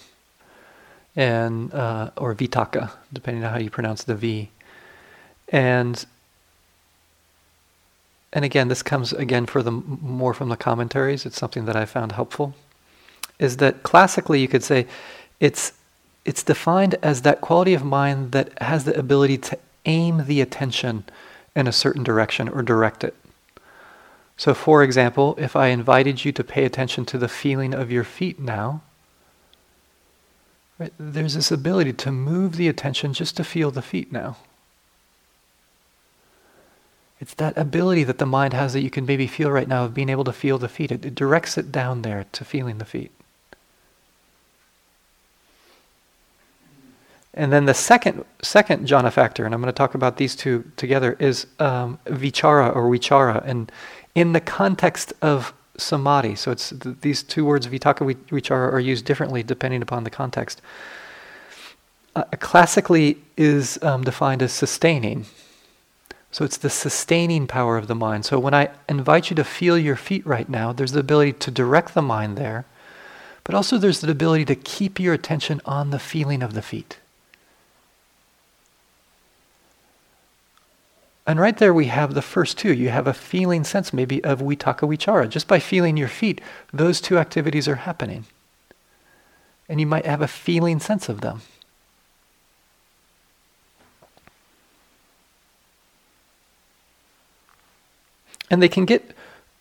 And 1.18 1.74
uh, 1.74 2.10
or 2.16 2.32
vitaka, 2.32 2.92
depending 3.12 3.42
on 3.42 3.52
how 3.52 3.58
you 3.58 3.70
pronounce 3.70 4.04
the 4.04 4.14
V. 4.14 4.50
And 5.48 6.06
and 8.32 8.44
again, 8.44 8.68
this 8.68 8.82
comes 8.82 9.12
again 9.12 9.46
for 9.46 9.62
the 9.62 9.72
more 9.72 10.32
from 10.32 10.48
the 10.48 10.56
commentaries. 10.56 11.26
It's 11.26 11.36
something 11.38 11.64
that 11.64 11.74
I 11.74 11.86
found 11.86 12.12
helpful. 12.12 12.54
Is 13.38 13.56
that 13.56 13.82
classically 13.82 14.40
you 14.40 14.48
could 14.48 14.62
say 14.62 14.86
it's 15.40 15.72
it's 16.24 16.44
defined 16.44 16.94
as 17.02 17.22
that 17.22 17.40
quality 17.40 17.74
of 17.74 17.84
mind 17.84 18.30
that 18.32 18.56
has 18.62 18.84
the 18.84 18.96
ability 18.96 19.38
to 19.38 19.58
aim 19.86 20.24
the 20.26 20.40
attention 20.40 21.04
in 21.56 21.66
a 21.66 21.72
certain 21.72 22.04
direction 22.04 22.48
or 22.48 22.62
direct 22.62 23.02
it. 23.02 23.16
So, 24.36 24.54
for 24.54 24.84
example, 24.84 25.34
if 25.36 25.56
I 25.56 25.68
invited 25.68 26.24
you 26.24 26.30
to 26.30 26.44
pay 26.44 26.64
attention 26.64 27.04
to 27.06 27.18
the 27.18 27.28
feeling 27.28 27.74
of 27.74 27.90
your 27.90 28.04
feet 28.04 28.38
now, 28.38 28.82
right, 30.78 30.92
there's 30.98 31.34
this 31.34 31.50
ability 31.50 31.92
to 31.94 32.12
move 32.12 32.56
the 32.56 32.68
attention 32.68 33.12
just 33.12 33.36
to 33.36 33.44
feel 33.44 33.70
the 33.70 33.82
feet 33.82 34.12
now. 34.12 34.36
It's 37.20 37.34
that 37.34 37.58
ability 37.58 38.04
that 38.04 38.18
the 38.18 38.26
mind 38.26 38.54
has 38.54 38.72
that 38.74 38.82
you 38.82 38.90
can 38.90 39.04
maybe 39.04 39.26
feel 39.26 39.50
right 39.50 39.66
now 39.66 39.84
of 39.84 39.94
being 39.94 40.08
able 40.08 40.24
to 40.24 40.32
feel 40.32 40.56
the 40.56 40.68
feet. 40.68 40.92
It, 40.92 41.04
it 41.04 41.14
directs 41.14 41.58
it 41.58 41.72
down 41.72 42.02
there 42.02 42.26
to 42.32 42.44
feeling 42.44 42.78
the 42.78 42.84
feet. 42.84 43.10
And 47.34 47.52
then 47.52 47.66
the 47.66 47.74
second 47.74 48.24
second 48.42 48.86
jhana 48.86 49.12
factor, 49.12 49.44
and 49.44 49.54
I'm 49.54 49.60
going 49.60 49.72
to 49.72 49.76
talk 49.76 49.94
about 49.94 50.16
these 50.16 50.34
two 50.34 50.70
together, 50.76 51.16
is 51.20 51.46
um, 51.58 51.98
vichara 52.06 52.74
or 52.74 52.82
vichara. 52.84 53.44
And 53.44 53.70
in 54.14 54.32
the 54.32 54.40
context 54.40 55.12
of 55.22 55.52
samadhi, 55.78 56.34
so 56.34 56.50
it's 56.50 56.70
th- 56.70 56.96
these 57.00 57.22
two 57.22 57.44
words, 57.44 57.66
vitaka, 57.66 58.14
vichara, 58.30 58.72
are 58.72 58.80
used 58.80 59.04
differently 59.04 59.42
depending 59.42 59.82
upon 59.82 60.04
the 60.04 60.10
context. 60.10 60.60
Uh, 62.14 62.24
classically 62.40 63.18
is 63.36 63.78
um, 63.82 64.02
defined 64.02 64.42
as 64.42 64.52
sustaining. 64.52 65.24
So 66.30 66.44
it's 66.44 66.58
the 66.58 66.70
sustaining 66.70 67.46
power 67.46 67.76
of 67.78 67.86
the 67.86 67.94
mind. 67.94 68.26
So 68.26 68.38
when 68.38 68.54
I 68.54 68.70
invite 68.88 69.30
you 69.30 69.36
to 69.36 69.44
feel 69.44 69.78
your 69.78 69.96
feet 69.96 70.26
right 70.26 70.48
now, 70.48 70.72
there's 70.72 70.92
the 70.92 71.00
ability 71.00 71.32
to 71.34 71.50
direct 71.50 71.94
the 71.94 72.02
mind 72.02 72.36
there, 72.36 72.66
but 73.44 73.54
also 73.54 73.78
there's 73.78 74.00
the 74.00 74.10
ability 74.10 74.44
to 74.46 74.54
keep 74.54 75.00
your 75.00 75.14
attention 75.14 75.60
on 75.64 75.90
the 75.90 75.98
feeling 75.98 76.42
of 76.42 76.52
the 76.54 76.62
feet. 76.62 76.98
And 81.28 81.38
right 81.38 81.58
there 81.58 81.74
we 81.74 81.88
have 81.88 82.14
the 82.14 82.22
first 82.22 82.56
two. 82.56 82.72
You 82.72 82.88
have 82.88 83.06
a 83.06 83.12
feeling 83.12 83.62
sense 83.62 83.92
maybe 83.92 84.24
of 84.24 84.40
vitaka 84.40 84.88
vichara. 84.88 85.28
Just 85.28 85.46
by 85.46 85.58
feeling 85.58 85.98
your 85.98 86.08
feet, 86.08 86.40
those 86.72 87.02
two 87.02 87.18
activities 87.18 87.68
are 87.68 87.74
happening. 87.74 88.24
And 89.68 89.78
you 89.78 89.86
might 89.86 90.06
have 90.06 90.22
a 90.22 90.26
feeling 90.26 90.80
sense 90.80 91.10
of 91.10 91.20
them. 91.20 91.42
And 98.50 98.62
they 98.62 98.68
can 98.70 98.86
get 98.86 99.14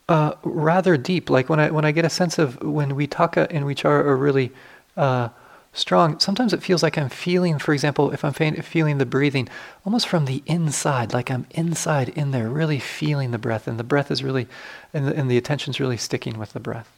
uh, 0.07 0.35
rather 0.43 0.95
deep. 0.95 1.29
Like 1.29 1.49
when 1.49 1.59
I 1.59 1.69
when 1.69 1.83
I 1.83 1.91
get 1.91 2.05
a 2.05 2.09
sense 2.09 2.39
of 2.39 2.63
when 2.63 2.91
vitaka 2.91 3.45
and 3.49 3.65
vichara 3.65 4.05
are 4.05 4.15
really 4.15 4.53
uh, 4.95 5.27
strong, 5.73 6.19
sometimes 6.19 6.53
it 6.53 6.63
feels 6.63 6.81
like 6.81 6.97
I'm 6.97 7.09
feeling, 7.09 7.59
for 7.59 7.73
example, 7.73 8.11
if 8.11 8.25
I'm 8.25 8.33
feeling 8.33 8.97
the 8.97 9.05
breathing 9.05 9.47
almost 9.85 10.07
from 10.07 10.25
the 10.25 10.43
inside, 10.45 11.13
like 11.13 11.29
I'm 11.29 11.45
inside 11.51 12.09
in 12.09 12.31
there, 12.31 12.49
really 12.49 12.79
feeling 12.79 13.31
the 13.31 13.37
breath, 13.37 13.67
and 13.67 13.79
the 13.79 13.83
breath 13.83 14.09
is 14.11 14.23
really, 14.23 14.47
and 14.93 15.07
the, 15.07 15.15
and 15.15 15.29
the 15.29 15.37
attention's 15.37 15.79
really 15.79 15.97
sticking 15.97 16.37
with 16.37 16.53
the 16.53 16.59
breath. 16.59 16.91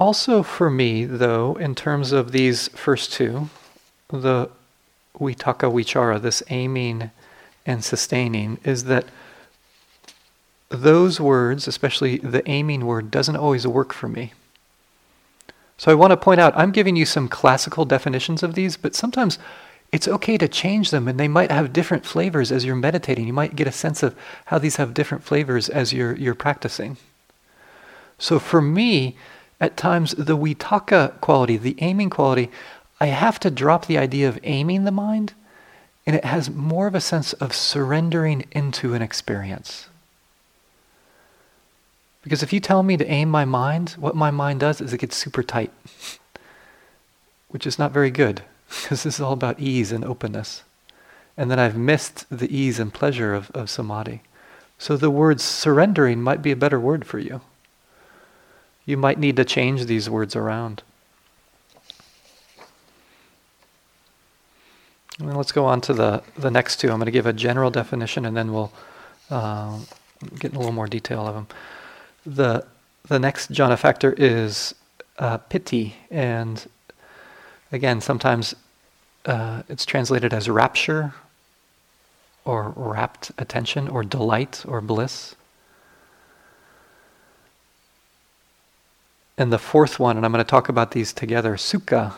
Also, 0.00 0.44
for 0.44 0.70
me, 0.70 1.04
though, 1.04 1.56
in 1.56 1.74
terms 1.74 2.12
of 2.12 2.30
these 2.30 2.68
first 2.68 3.12
two, 3.12 3.50
the 4.08 4.48
vitaka 5.18 5.68
vichara, 5.68 6.22
this 6.22 6.40
aiming 6.50 7.10
and 7.66 7.84
sustaining, 7.84 8.58
is 8.62 8.84
that 8.84 9.06
those 10.70 11.20
words, 11.20 11.66
especially 11.66 12.18
the 12.18 12.48
aiming 12.48 12.84
word, 12.84 13.10
doesn't 13.10 13.36
always 13.36 13.66
work 13.66 13.92
for 13.92 14.08
me. 14.08 14.32
So 15.76 15.90
I 15.90 15.94
want 15.94 16.10
to 16.10 16.16
point 16.16 16.40
out 16.40 16.56
I'm 16.56 16.72
giving 16.72 16.96
you 16.96 17.06
some 17.06 17.28
classical 17.28 17.84
definitions 17.84 18.42
of 18.42 18.54
these, 18.54 18.76
but 18.76 18.94
sometimes 18.94 19.38
it's 19.92 20.08
okay 20.08 20.36
to 20.36 20.48
change 20.48 20.90
them 20.90 21.08
and 21.08 21.18
they 21.18 21.28
might 21.28 21.50
have 21.50 21.72
different 21.72 22.04
flavors 22.04 22.52
as 22.52 22.64
you're 22.64 22.76
meditating. 22.76 23.26
You 23.26 23.32
might 23.32 23.56
get 23.56 23.66
a 23.66 23.72
sense 23.72 24.02
of 24.02 24.14
how 24.46 24.58
these 24.58 24.76
have 24.76 24.92
different 24.92 25.24
flavors 25.24 25.68
as 25.68 25.92
you're, 25.92 26.14
you're 26.16 26.34
practicing. 26.34 26.98
So 28.18 28.38
for 28.38 28.60
me, 28.60 29.16
at 29.60 29.76
times, 29.76 30.12
the 30.12 30.36
vitaka 30.36 31.20
quality, 31.20 31.56
the 31.56 31.76
aiming 31.78 32.10
quality, 32.10 32.50
I 33.00 33.06
have 33.06 33.40
to 33.40 33.50
drop 33.50 33.86
the 33.86 33.98
idea 33.98 34.28
of 34.28 34.38
aiming 34.42 34.84
the 34.84 34.92
mind, 34.92 35.34
and 36.06 36.14
it 36.14 36.24
has 36.24 36.50
more 36.50 36.86
of 36.86 36.94
a 36.94 37.00
sense 37.00 37.32
of 37.34 37.54
surrendering 37.54 38.44
into 38.52 38.94
an 38.94 39.02
experience. 39.02 39.88
Because 42.28 42.42
if 42.42 42.52
you 42.52 42.60
tell 42.60 42.82
me 42.82 42.98
to 42.98 43.10
aim 43.10 43.30
my 43.30 43.46
mind, 43.46 43.96
what 43.98 44.14
my 44.14 44.30
mind 44.30 44.60
does 44.60 44.82
is 44.82 44.92
it 44.92 44.98
gets 44.98 45.16
super 45.16 45.42
tight, 45.42 45.72
which 47.48 47.66
is 47.66 47.78
not 47.78 47.90
very 47.90 48.10
good, 48.10 48.42
because 48.68 49.02
this 49.02 49.14
is 49.14 49.20
all 49.22 49.32
about 49.32 49.58
ease 49.58 49.92
and 49.92 50.04
openness. 50.04 50.62
And 51.38 51.50
then 51.50 51.58
I've 51.58 51.78
missed 51.78 52.26
the 52.30 52.54
ease 52.54 52.78
and 52.78 52.92
pleasure 52.92 53.32
of, 53.32 53.50
of 53.52 53.70
samadhi. 53.70 54.20
So 54.76 54.94
the 54.98 55.08
word 55.08 55.40
surrendering 55.40 56.20
might 56.20 56.42
be 56.42 56.50
a 56.50 56.56
better 56.56 56.78
word 56.78 57.06
for 57.06 57.18
you. 57.18 57.40
You 58.84 58.98
might 58.98 59.18
need 59.18 59.36
to 59.36 59.44
change 59.46 59.86
these 59.86 60.10
words 60.10 60.36
around. 60.36 60.82
And 65.18 65.34
let's 65.34 65.52
go 65.52 65.64
on 65.64 65.80
to 65.80 65.94
the, 65.94 66.22
the 66.36 66.50
next 66.50 66.76
two. 66.76 66.90
I'm 66.90 66.98
going 66.98 67.06
to 67.06 67.10
give 67.10 67.24
a 67.24 67.32
general 67.32 67.70
definition 67.70 68.26
and 68.26 68.36
then 68.36 68.52
we'll 68.52 68.70
uh, 69.30 69.78
get 70.38 70.50
in 70.50 70.56
a 70.56 70.58
little 70.58 70.74
more 70.74 70.88
detail 70.88 71.26
of 71.26 71.34
them 71.34 71.46
the 72.28 72.64
the 73.08 73.18
next 73.18 73.50
jhana 73.52 73.78
factor 73.78 74.12
is 74.18 74.74
uh, 75.18 75.38
piti, 75.38 75.96
and 76.10 76.68
again, 77.72 78.00
sometimes 78.00 78.54
uh, 79.24 79.62
it's 79.68 79.86
translated 79.86 80.34
as 80.34 80.48
rapture, 80.48 81.14
or 82.44 82.74
rapt 82.76 83.32
attention, 83.38 83.88
or 83.88 84.04
delight, 84.04 84.64
or 84.68 84.80
bliss. 84.80 85.34
And 89.38 89.52
the 89.52 89.58
fourth 89.58 89.98
one, 89.98 90.16
and 90.16 90.26
I'm 90.26 90.32
going 90.32 90.44
to 90.44 90.50
talk 90.50 90.68
about 90.68 90.90
these 90.90 91.12
together, 91.12 91.54
sukha. 91.54 92.12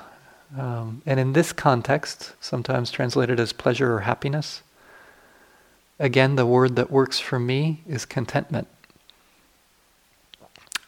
Um, 0.59 1.03
and 1.07 1.21
in 1.21 1.35
this 1.35 1.53
context, 1.53 2.33
sometimes 2.41 2.91
translated 2.91 3.39
as 3.39 3.53
pleasure 3.53 3.95
or 3.95 4.01
happiness. 4.01 4.63
Again, 5.99 6.35
the 6.35 6.47
word 6.47 6.75
that 6.77 6.91
works 6.91 7.21
for 7.21 7.39
me 7.39 7.83
is 7.87 8.05
contentment. 8.05 8.67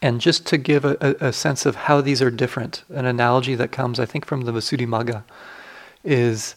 And 0.03 0.21
just 0.21 0.45
to 0.47 0.59
give 0.59 0.85
a, 0.85 0.97
a, 1.21 1.33
sense 1.33 1.65
of 1.65 1.77
how 1.77 2.01
these 2.01 2.21
are 2.21 2.31
different, 2.31 2.83
an 2.91 3.07
analogy 3.07 3.55
that 3.55 3.71
comes, 3.71 4.01
I 4.01 4.05
think, 4.05 4.27
from 4.27 4.43
the 4.43 4.53
Visuddhimagga 4.53 5.23
is 6.03 6.57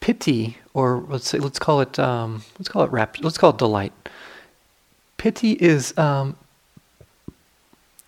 piti, 0.00 0.58
or 0.74 1.02
let's 1.08 1.26
say, 1.26 1.38
let's 1.38 1.58
call 1.58 1.80
it, 1.80 1.98
um, 1.98 2.42
let's 2.58 2.68
call 2.68 2.84
it 2.84 2.92
let's 3.22 3.38
call 3.38 3.50
it 3.50 3.58
delight. 3.58 3.94
Piti 5.16 5.52
is 5.52 5.96
um, 5.96 6.36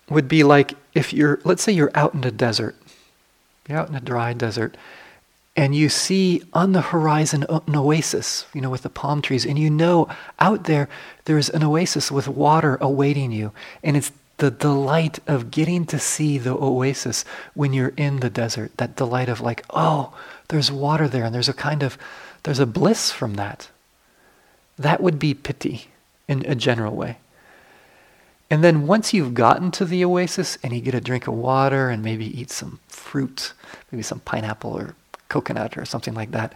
would 0.09 0.27
be 0.27 0.43
like 0.43 0.75
if 0.93 1.11
you're, 1.11 1.39
let's 1.43 1.63
say, 1.63 1.71
you're 1.71 1.91
out 1.95 2.13
in 2.13 2.23
a 2.23 2.31
desert, 2.31 2.75
you're 3.67 3.79
out 3.79 3.89
in 3.89 3.95
a 3.95 3.99
dry 3.99 4.33
desert, 4.33 4.77
and 5.55 5.75
you 5.75 5.87
see 5.87 6.41
on 6.53 6.71
the 6.71 6.81
horizon 6.81 7.45
an 7.49 7.75
oasis, 7.75 8.45
you 8.53 8.61
know, 8.61 8.69
with 8.69 8.81
the 8.81 8.89
palm 8.89 9.21
trees, 9.21 9.45
and 9.45 9.59
you 9.59 9.69
know 9.69 10.07
out 10.39 10.63
there 10.63 10.89
there's 11.25 11.49
an 11.49 11.63
oasis 11.63 12.11
with 12.11 12.27
water 12.27 12.77
awaiting 12.81 13.31
you, 13.31 13.51
and 13.83 13.95
it's 13.95 14.11
the 14.37 14.49
delight 14.49 15.19
of 15.27 15.51
getting 15.51 15.85
to 15.85 15.99
see 15.99 16.37
the 16.37 16.55
oasis 16.55 17.23
when 17.53 17.71
you're 17.71 17.93
in 17.95 18.19
the 18.19 18.31
desert. 18.31 18.75
That 18.77 18.95
delight 18.95 19.29
of 19.29 19.41
like, 19.41 19.63
oh, 19.69 20.13
there's 20.47 20.71
water 20.71 21.07
there, 21.07 21.25
and 21.25 21.35
there's 21.35 21.49
a 21.49 21.53
kind 21.53 21.83
of 21.83 21.97
there's 22.43 22.59
a 22.59 22.65
bliss 22.65 23.11
from 23.11 23.35
that. 23.35 23.69
That 24.77 25.01
would 25.01 25.19
be 25.19 25.33
piti 25.33 25.87
in 26.27 26.43
a 26.47 26.55
general 26.55 26.95
way. 26.95 27.17
And 28.49 28.63
then 28.63 28.85
once 28.87 29.13
you've 29.13 29.33
gotten 29.33 29.71
to 29.71 29.85
the 29.85 30.03
oasis 30.03 30.57
and 30.61 30.73
you 30.73 30.81
get 30.81 30.93
a 30.93 31.01
drink 31.01 31.27
of 31.27 31.33
water 31.33 31.89
and 31.89 32.03
maybe 32.03 32.39
eat 32.39 32.51
some 32.51 32.79
fruit, 32.87 33.53
maybe 33.91 34.03
some 34.03 34.19
pineapple 34.19 34.71
or 34.77 34.95
coconut 35.33 35.77
or 35.77 35.85
something 35.85 36.15
like 36.21 36.31
that, 36.31 36.53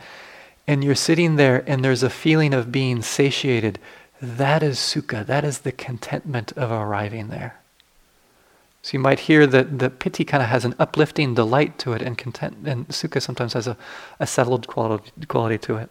and 0.68 0.84
you're 0.84 1.04
sitting 1.10 1.38
there 1.38 1.64
and 1.70 1.84
there's 1.84 2.04
a 2.04 2.10
feeling 2.24 2.54
of 2.54 2.72
being 2.72 3.02
satiated, 3.02 3.80
that 4.22 4.62
is 4.64 4.78
sukha. 4.78 5.26
That 5.26 5.44
is 5.44 5.60
the 5.60 5.72
contentment 5.72 6.52
of 6.64 6.72
arriving 6.72 7.30
there. 7.30 7.54
So 8.82 8.90
you 8.96 9.00
might 9.00 9.22
hear 9.30 9.48
that 9.48 9.80
the 9.80 9.90
piti 9.90 10.24
kind 10.24 10.44
of 10.44 10.50
has 10.50 10.66
an 10.66 10.76
uplifting 10.80 11.36
delight 11.36 11.78
to 11.80 11.94
it, 11.94 12.02
and 12.02 12.18
content, 12.18 12.56
and 12.66 12.88
sukha 12.88 13.22
sometimes 13.22 13.54
has 13.54 13.68
a, 13.68 13.76
a 14.20 14.28
settled 14.28 14.68
quality, 14.68 15.12
quality 15.28 15.58
to 15.68 15.74
it. 15.84 15.90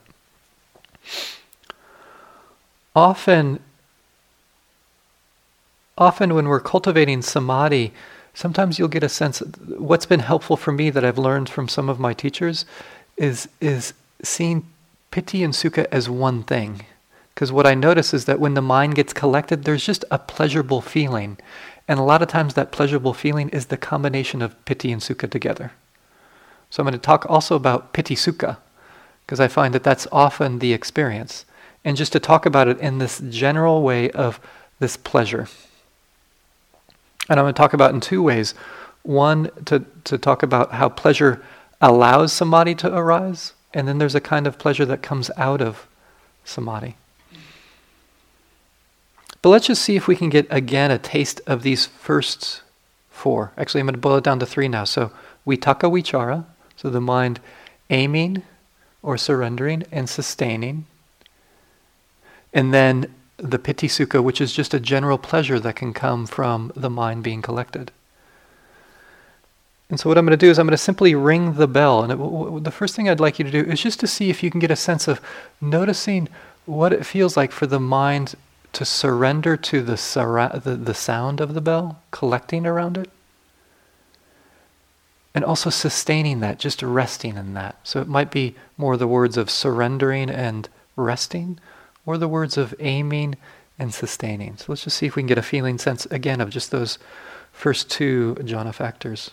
Often, 2.95 3.61
often 5.99 6.35
when 6.35 6.49
we're 6.49 6.61
cultivating 6.75 7.23
samadhi, 7.23 7.93
sometimes 8.37 8.79
you'll 8.79 8.97
get 8.97 9.03
a 9.03 9.09
sense. 9.09 9.41
What's 9.67 10.07
been 10.07 10.21
helpful 10.21 10.57
for 10.57 10.71
me 10.71 10.91
that 10.91 11.05
I've 11.05 11.19
learned 11.19 11.49
from 11.49 11.69
some 11.69 11.89
of 11.89 11.99
my 11.99 12.13
teachers 12.13 12.65
is 13.17 13.49
is 13.61 13.95
seeing 14.23 14.67
piti 15.11 15.43
and 15.43 15.55
sukha 15.55 15.87
as 15.91 16.09
one 16.09 16.43
thing. 16.45 16.85
Because 17.35 17.51
what 17.51 17.67
I 17.67 17.75
notice 17.75 18.15
is 18.15 18.27
that 18.27 18.41
when 18.41 18.55
the 18.55 18.63
mind 18.63 18.95
gets 18.95 19.13
collected, 19.13 19.65
there's 19.65 19.85
just 19.85 20.05
a 20.11 20.19
pleasurable 20.19 20.81
feeling. 20.81 21.39
And 21.89 21.99
a 21.99 22.03
lot 22.03 22.23
of 22.23 22.29
times 22.29 22.55
that 22.55 22.73
pleasurable 22.73 23.15
feeling 23.15 23.49
is 23.51 23.67
the 23.67 23.77
combination 23.77 24.43
of 24.43 24.63
piti 24.65 24.93
and 24.93 25.03
sukha 25.03 25.31
together. 25.31 25.73
So 26.71 26.83
I'm 26.83 26.87
going 26.87 26.93
to 26.93 26.99
talk 26.99 27.27
also 27.29 27.55
about 27.55 27.93
piti 27.93 28.17
sukha, 28.17 28.59
because 29.25 29.41
I 29.41 29.49
find 29.49 29.75
that 29.75 29.85
that's 29.85 30.07
often 30.11 30.59
the 30.59 30.73
experience. 30.73 31.45
And 31.85 31.97
just 31.97 32.13
to 32.13 32.21
talk 32.21 32.47
about 32.47 32.69
it 32.69 32.79
in 32.81 32.99
this 32.99 33.23
general 33.31 33.83
way 33.83 34.11
of 34.11 34.41
this 34.79 34.97
pleasure. 34.97 35.47
And 37.29 37.41
I'm 37.41 37.45
going 37.45 37.55
to 37.55 37.59
talk 37.59 37.73
about 37.73 37.95
in 37.95 38.01
two 38.01 38.23
ways. 38.23 38.55
One, 39.03 39.51
to, 39.67 39.85
to 40.05 40.19
talk 40.19 40.43
about 40.43 40.73
how 40.73 40.89
pleasure 40.89 41.43
allows 41.81 42.33
samadhi 42.33 42.75
to 42.77 42.95
arise, 42.95 43.53
and 43.75 43.87
then 43.87 43.99
there's 43.99 44.15
a 44.15 44.21
kind 44.21 44.47
of 44.47 44.59
pleasure 44.59 44.85
that 44.87 45.03
comes 45.03 45.31
out 45.37 45.61
of 45.61 45.87
samadhi. 46.45 46.97
But 49.43 49.51
let's 49.51 49.67
just 49.67 49.83
see 49.83 49.97
if 49.97 50.09
we 50.09 50.17
can 50.17 50.29
get 50.29 50.47
again 50.51 50.91
a 50.91 50.99
taste 50.99 51.41
of 51.47 51.63
these 51.63 51.87
first 51.87 52.63
four. 53.11 53.53
Actually, 53.57 53.81
I'm 53.81 53.87
going 53.87 53.95
to 53.95 54.01
boil 54.01 54.17
it 54.17 54.25
down 54.25 54.41
to 54.41 54.47
three 54.47 54.69
now. 54.69 54.85
So, 54.85 55.13
vitaka 55.47 55.91
vichara, 55.91 56.45
so 56.75 56.91
the 56.91 57.01
mind 57.01 57.41
aiming 57.91 58.43
or 59.03 59.17
surrendering 59.17 59.85
and 59.93 60.09
sustaining. 60.09 60.87
And 62.53 62.75
then 62.75 63.15
the 63.39 63.59
piti 63.59 63.89
sukha, 63.89 64.23
which 64.23 64.41
is 64.41 64.53
just 64.53 64.75
a 64.75 64.81
general 64.81 65.19
pleasure 65.19 65.61
that 65.61 65.77
can 65.77 65.93
come 65.93 66.27
from 66.27 66.73
the 66.75 66.91
mind 66.91 67.23
being 67.23 67.43
collected. 67.43 67.93
And 69.89 70.01
so, 70.01 70.09
what 70.09 70.19
I'm 70.19 70.25
going 70.25 70.37
to 70.37 70.47
do 70.47 70.51
is 70.51 70.59
I'm 70.59 70.67
going 70.67 70.73
to 70.73 70.79
simply 70.79 71.15
ring 71.15 71.55
the 71.55 71.69
bell. 71.69 72.03
And 72.03 72.11
it, 72.11 72.17
w- 72.17 72.45
w- 72.45 72.61
the 72.61 72.73
first 72.73 72.97
thing 72.97 73.09
I'd 73.09 73.21
like 73.21 73.39
you 73.39 73.45
to 73.45 73.51
do 73.51 73.61
is 73.71 73.81
just 73.81 74.01
to 74.01 74.07
see 74.07 74.31
if 74.31 74.43
you 74.43 74.51
can 74.51 74.59
get 74.59 74.71
a 74.71 74.77
sense 74.77 75.07
of 75.07 75.21
noticing 75.61 76.29
what 76.65 76.93
it 76.93 77.07
feels 77.07 77.37
like 77.37 77.53
for 77.53 77.67
the 77.67 77.79
mind 77.79 78.35
to 78.73 78.85
surrender 78.85 79.57
to 79.57 79.83
the, 79.83 79.95
surra- 79.95 80.63
the, 80.63 80.75
the 80.75 80.95
sound 80.95 81.41
of 81.41 81.55
the 81.55 81.61
bell, 81.61 82.03
collecting 82.11 82.67
around 82.67 82.99
it. 82.99 83.09
And 85.35 85.45
also 85.45 85.71
sustaining 85.71 86.41
that, 86.41 86.59
just 86.59 86.83
resting 86.83 87.37
in 87.37 87.55
that. 87.55 87.77
So 87.85 88.01
it 88.01 88.09
might 88.09 88.31
be 88.31 88.57
more 88.77 88.97
the 88.97 89.07
words 89.07 89.37
of 89.37 89.51
surrendering 89.51 90.31
and 90.31 90.69
resting, 90.97 91.61
or 92.07 92.17
the 92.17 92.29
words 92.29 92.57
of 92.57 92.75
aiming 92.79 93.35
and 93.79 93.93
sustaining. 93.93 94.57
So 94.57 94.67
let's 94.69 94.85
just 94.85 94.97
see 94.97 95.07
if 95.07 95.17
we 95.17 95.23
can 95.23 95.27
get 95.27 95.39
a 95.39 95.43
feeling 95.43 95.77
sense 95.77 96.07
again 96.07 96.41
of 96.41 96.49
just 96.49 96.71
those 96.71 96.99
first 97.53 97.91
two 97.91 98.37
jhana 98.41 98.73
factors. 98.73 99.33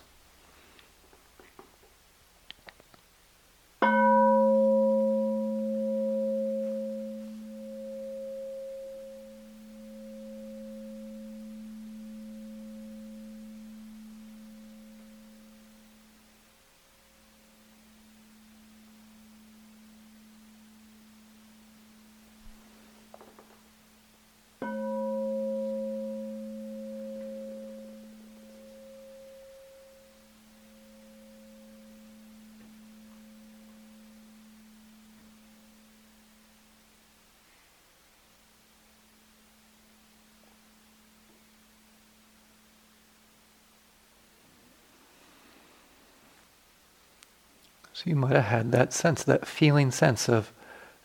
So 48.03 48.09
you 48.09 48.17
might 48.17 48.33
have 48.33 48.45
had 48.45 48.71
that 48.73 48.91
sense, 48.91 49.23
that 49.23 49.47
feeling 49.47 49.89
sense 49.89 50.27
of 50.27 50.51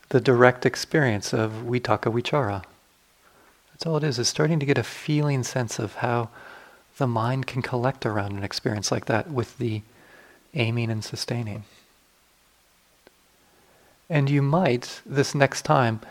the 0.09 0.19
direct 0.19 0.65
experience 0.65 1.33
of 1.33 1.51
vitaka 1.65 2.11
vichara. 2.11 2.63
That's 3.71 3.85
all 3.85 3.95
it 3.95 4.03
is, 4.03 4.19
is 4.19 4.27
starting 4.27 4.59
to 4.59 4.65
get 4.65 4.77
a 4.77 4.83
feeling 4.83 5.43
sense 5.43 5.79
of 5.79 5.95
how 5.95 6.27
the 6.97 7.07
mind 7.07 7.47
can 7.47 7.61
collect 7.61 8.05
around 8.05 8.33
an 8.33 8.43
experience 8.43 8.91
like 8.91 9.05
that 9.05 9.31
with 9.31 9.57
the 9.59 9.81
aiming 10.55 10.91
and 10.91 11.01
sustaining. 11.01 11.63
And 14.09 14.29
you 14.29 14.41
might, 14.41 15.01
this 15.05 15.33
next 15.33 15.61
time, 15.61 16.01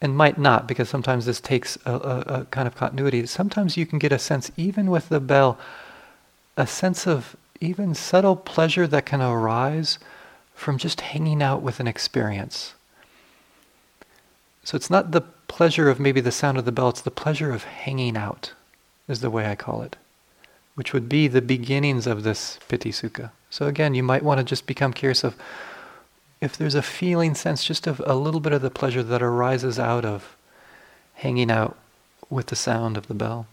and 0.00 0.16
might 0.16 0.38
not, 0.38 0.68
because 0.68 0.88
sometimes 0.88 1.26
this 1.26 1.40
takes 1.40 1.76
a, 1.84 1.92
a, 1.92 2.18
a, 2.20 2.44
kind 2.52 2.68
of 2.68 2.76
continuity, 2.76 3.26
sometimes 3.26 3.76
you 3.76 3.84
can 3.84 3.98
get 3.98 4.12
a 4.12 4.18
sense, 4.18 4.52
even 4.56 4.92
with 4.92 5.08
the 5.08 5.18
bell, 5.18 5.58
a 6.56 6.68
sense 6.68 7.08
of 7.08 7.34
even 7.60 7.96
subtle 7.96 8.36
pleasure 8.36 8.86
that 8.86 9.06
can 9.06 9.20
arise 9.20 9.98
from 10.60 10.76
just 10.76 11.00
hanging 11.00 11.42
out 11.42 11.62
with 11.62 11.80
an 11.80 11.88
experience. 11.88 12.74
So 14.62 14.76
it's 14.76 14.90
not 14.90 15.10
the 15.10 15.22
pleasure 15.48 15.88
of 15.88 15.98
maybe 15.98 16.20
the 16.20 16.30
sound 16.30 16.58
of 16.58 16.66
the 16.66 16.70
bell, 16.70 16.90
it's 16.90 17.00
the 17.00 17.10
pleasure 17.10 17.50
of 17.50 17.64
hanging 17.64 18.14
out, 18.14 18.52
is 19.08 19.22
the 19.22 19.30
way 19.30 19.46
I 19.46 19.54
call 19.54 19.80
it, 19.80 19.96
which 20.74 20.92
would 20.92 21.08
be 21.08 21.28
the 21.28 21.40
beginnings 21.40 22.06
of 22.06 22.24
this 22.24 22.58
piti 22.68 22.92
sukha. 22.92 23.30
So 23.48 23.68
again, 23.68 23.94
you 23.94 24.02
might 24.02 24.22
want 24.22 24.36
to 24.36 24.44
just 24.44 24.66
become 24.66 24.92
curious 24.92 25.24
of 25.24 25.34
if 26.42 26.58
there's 26.58 26.74
a 26.74 26.82
feeling 26.82 27.34
sense, 27.34 27.64
just 27.64 27.86
of 27.86 28.02
a 28.06 28.14
little 28.14 28.40
bit 28.40 28.52
of 28.52 28.60
the 28.60 28.70
pleasure 28.70 29.02
that 29.02 29.22
arises 29.22 29.78
out 29.78 30.04
of 30.04 30.36
hanging 31.14 31.50
out 31.50 31.78
with 32.28 32.48
the 32.48 32.56
sound 32.56 32.98
of 32.98 33.06
the 33.08 33.14
bell. 33.14 33.46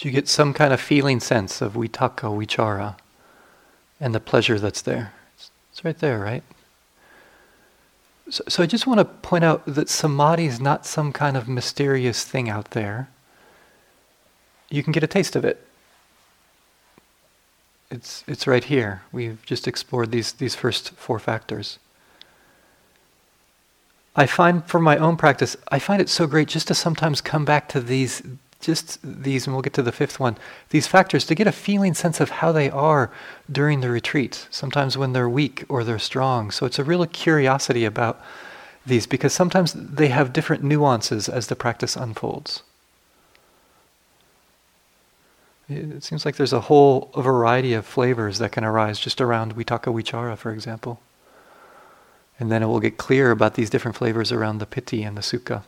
You 0.00 0.12
get 0.12 0.28
some 0.28 0.54
kind 0.54 0.72
of 0.72 0.80
feeling 0.80 1.18
sense 1.18 1.60
of 1.60 1.72
vitaka, 1.72 2.28
vichara, 2.28 2.96
and 4.00 4.14
the 4.14 4.20
pleasure 4.20 4.58
that's 4.58 4.80
there? 4.82 5.12
It's, 5.34 5.50
it's 5.72 5.84
right 5.84 5.98
there, 5.98 6.20
right? 6.20 6.44
So, 8.30 8.44
so 8.46 8.62
I 8.62 8.66
just 8.66 8.86
want 8.86 8.98
to 8.98 9.04
point 9.04 9.42
out 9.42 9.66
that 9.66 9.88
samadhi 9.88 10.46
is 10.46 10.60
not 10.60 10.86
some 10.86 11.12
kind 11.12 11.36
of 11.36 11.48
mysterious 11.48 12.24
thing 12.24 12.48
out 12.48 12.70
there. 12.70 13.08
You 14.70 14.84
can 14.84 14.92
get 14.92 15.02
a 15.02 15.08
taste 15.08 15.34
of 15.34 15.44
it. 15.44 15.66
It's, 17.90 18.22
it's 18.28 18.46
right 18.46 18.64
here. 18.64 19.02
We've 19.10 19.44
just 19.46 19.66
explored 19.66 20.12
these, 20.12 20.32
these 20.32 20.54
first 20.54 20.90
four 20.90 21.18
factors. 21.18 21.78
I 24.14 24.26
find 24.26 24.64
for 24.64 24.78
my 24.78 24.96
own 24.96 25.16
practice, 25.16 25.56
I 25.68 25.78
find 25.78 26.00
it 26.02 26.08
so 26.08 26.26
great 26.26 26.48
just 26.48 26.68
to 26.68 26.74
sometimes 26.74 27.20
come 27.20 27.44
back 27.44 27.68
to 27.70 27.80
these 27.80 28.22
just 28.60 28.98
these, 29.02 29.46
and 29.46 29.54
we'll 29.54 29.62
get 29.62 29.74
to 29.74 29.82
the 29.82 29.92
fifth 29.92 30.18
one, 30.18 30.36
these 30.70 30.86
factors 30.86 31.24
to 31.26 31.34
get 31.34 31.46
a 31.46 31.52
feeling 31.52 31.94
sense 31.94 32.20
of 32.20 32.30
how 32.30 32.50
they 32.52 32.68
are 32.70 33.10
during 33.50 33.80
the 33.80 33.90
retreat, 33.90 34.48
sometimes 34.50 34.98
when 34.98 35.12
they're 35.12 35.28
weak 35.28 35.64
or 35.68 35.84
they're 35.84 35.98
strong. 35.98 36.50
So 36.50 36.66
it's 36.66 36.78
a 36.78 36.84
real 36.84 37.06
curiosity 37.06 37.84
about 37.84 38.20
these 38.84 39.06
because 39.06 39.32
sometimes 39.32 39.74
they 39.74 40.08
have 40.08 40.32
different 40.32 40.64
nuances 40.64 41.28
as 41.28 41.46
the 41.46 41.56
practice 41.56 41.94
unfolds. 41.94 42.62
It 45.68 46.02
seems 46.02 46.24
like 46.24 46.36
there's 46.36 46.54
a 46.54 46.62
whole 46.62 47.10
variety 47.14 47.74
of 47.74 47.84
flavors 47.84 48.38
that 48.38 48.52
can 48.52 48.64
arise 48.64 48.98
just 48.98 49.20
around 49.20 49.54
Vitaka 49.54 49.92
Vichara, 49.92 50.36
for 50.36 50.50
example. 50.50 50.98
And 52.40 52.50
then 52.50 52.62
it 52.62 52.66
will 52.66 52.80
get 52.80 52.96
clear 52.96 53.30
about 53.30 53.54
these 53.54 53.68
different 53.68 53.96
flavors 53.96 54.32
around 54.32 54.58
the 54.58 54.66
piti 54.66 55.02
and 55.02 55.16
the 55.16 55.20
sukha. 55.20 55.64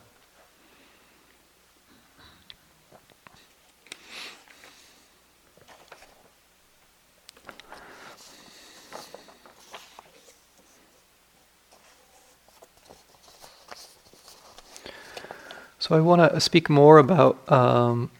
So 15.91 15.97
I 15.97 15.99
want 15.99 16.21
to 16.21 16.39
speak 16.39 16.69
more 16.69 16.99
about 16.99 17.51
um, 17.51 18.11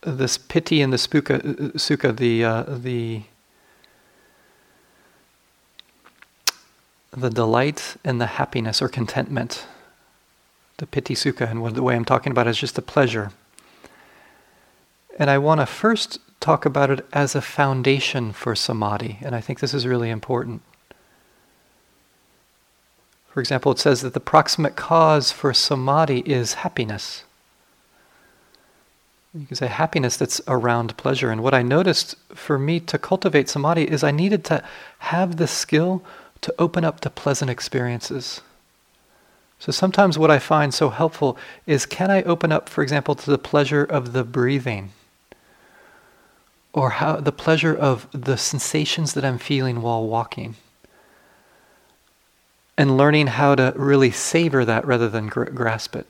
this 0.00 0.36
piti 0.36 0.80
and 0.80 0.92
the 0.92 0.96
spuka, 0.96 1.40
sukha, 1.74 2.16
the 2.16 2.44
uh, 2.44 2.62
the 2.64 3.22
the 7.12 7.30
delight 7.30 7.94
and 8.02 8.20
the 8.20 8.26
happiness 8.26 8.82
or 8.82 8.88
contentment. 8.88 9.68
The 10.78 10.88
piti 10.88 11.14
sukha, 11.14 11.48
and 11.48 11.62
what, 11.62 11.76
the 11.76 11.84
way 11.84 11.94
I'm 11.94 12.04
talking 12.04 12.32
about 12.32 12.48
is 12.48 12.58
just 12.58 12.74
the 12.74 12.82
pleasure. 12.82 13.30
And 15.16 15.30
I 15.30 15.38
want 15.38 15.60
to 15.60 15.66
first 15.66 16.18
talk 16.40 16.66
about 16.66 16.90
it 16.90 17.06
as 17.12 17.36
a 17.36 17.40
foundation 17.40 18.32
for 18.32 18.56
samadhi, 18.56 19.18
and 19.22 19.36
I 19.36 19.40
think 19.40 19.60
this 19.60 19.72
is 19.72 19.86
really 19.86 20.10
important. 20.10 20.62
For 23.34 23.40
example, 23.40 23.72
it 23.72 23.80
says 23.80 24.02
that 24.02 24.14
the 24.14 24.20
proximate 24.20 24.76
cause 24.76 25.32
for 25.32 25.52
samadhi 25.52 26.20
is 26.20 26.54
happiness. 26.54 27.24
You 29.36 29.44
can 29.44 29.56
say 29.56 29.66
happiness 29.66 30.16
that's 30.16 30.40
around 30.46 30.96
pleasure. 30.96 31.32
And 31.32 31.42
what 31.42 31.52
I 31.52 31.60
noticed 31.60 32.14
for 32.32 32.60
me 32.60 32.78
to 32.78 32.96
cultivate 32.96 33.48
samadhi 33.48 33.90
is 33.90 34.04
I 34.04 34.12
needed 34.12 34.44
to 34.44 34.62
have 35.00 35.36
the 35.36 35.48
skill 35.48 36.04
to 36.42 36.54
open 36.60 36.84
up 36.84 37.00
to 37.00 37.10
pleasant 37.10 37.50
experiences. 37.50 38.40
So 39.58 39.72
sometimes 39.72 40.16
what 40.16 40.30
I 40.30 40.38
find 40.38 40.72
so 40.72 40.90
helpful 40.90 41.36
is 41.66 41.86
can 41.86 42.12
I 42.12 42.22
open 42.22 42.52
up, 42.52 42.68
for 42.68 42.84
example, 42.84 43.16
to 43.16 43.30
the 43.32 43.36
pleasure 43.36 43.82
of 43.82 44.12
the 44.12 44.22
breathing? 44.22 44.92
Or 46.72 46.90
how 46.90 47.16
the 47.16 47.32
pleasure 47.32 47.74
of 47.74 48.06
the 48.12 48.36
sensations 48.36 49.14
that 49.14 49.24
I'm 49.24 49.38
feeling 49.38 49.82
while 49.82 50.06
walking? 50.06 50.54
And 52.76 52.96
learning 52.96 53.28
how 53.28 53.54
to 53.54 53.72
really 53.76 54.10
savor 54.10 54.64
that 54.64 54.86
rather 54.86 55.08
than 55.08 55.28
gr- 55.28 55.44
grasp 55.44 55.94
it. 55.94 56.06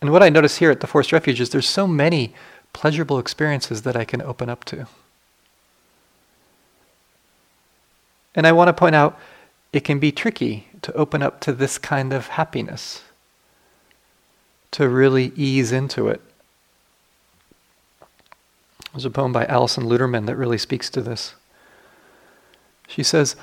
And 0.00 0.10
what 0.10 0.22
I 0.22 0.28
notice 0.28 0.56
here 0.56 0.70
at 0.70 0.80
the 0.80 0.86
Forest 0.86 1.12
Refuge 1.12 1.40
is 1.40 1.50
there's 1.50 1.68
so 1.68 1.86
many 1.86 2.34
pleasurable 2.72 3.18
experiences 3.18 3.82
that 3.82 3.96
I 3.96 4.04
can 4.04 4.22
open 4.22 4.48
up 4.48 4.64
to. 4.66 4.86
And 8.34 8.46
I 8.46 8.52
want 8.52 8.68
to 8.68 8.72
point 8.72 8.94
out 8.94 9.18
it 9.72 9.84
can 9.84 9.98
be 9.98 10.12
tricky 10.12 10.68
to 10.82 10.92
open 10.94 11.22
up 11.22 11.40
to 11.40 11.52
this 11.52 11.78
kind 11.78 12.12
of 12.12 12.28
happiness, 12.28 13.02
to 14.72 14.88
really 14.88 15.32
ease 15.36 15.72
into 15.72 16.08
it. 16.08 16.20
There's 18.92 19.04
a 19.04 19.10
poem 19.10 19.32
by 19.32 19.46
Alison 19.46 19.84
Luterman 19.84 20.26
that 20.26 20.36
really 20.36 20.58
speaks 20.58 20.90
to 20.90 21.00
this. 21.00 21.34
She 22.88 23.02
says, 23.02 23.36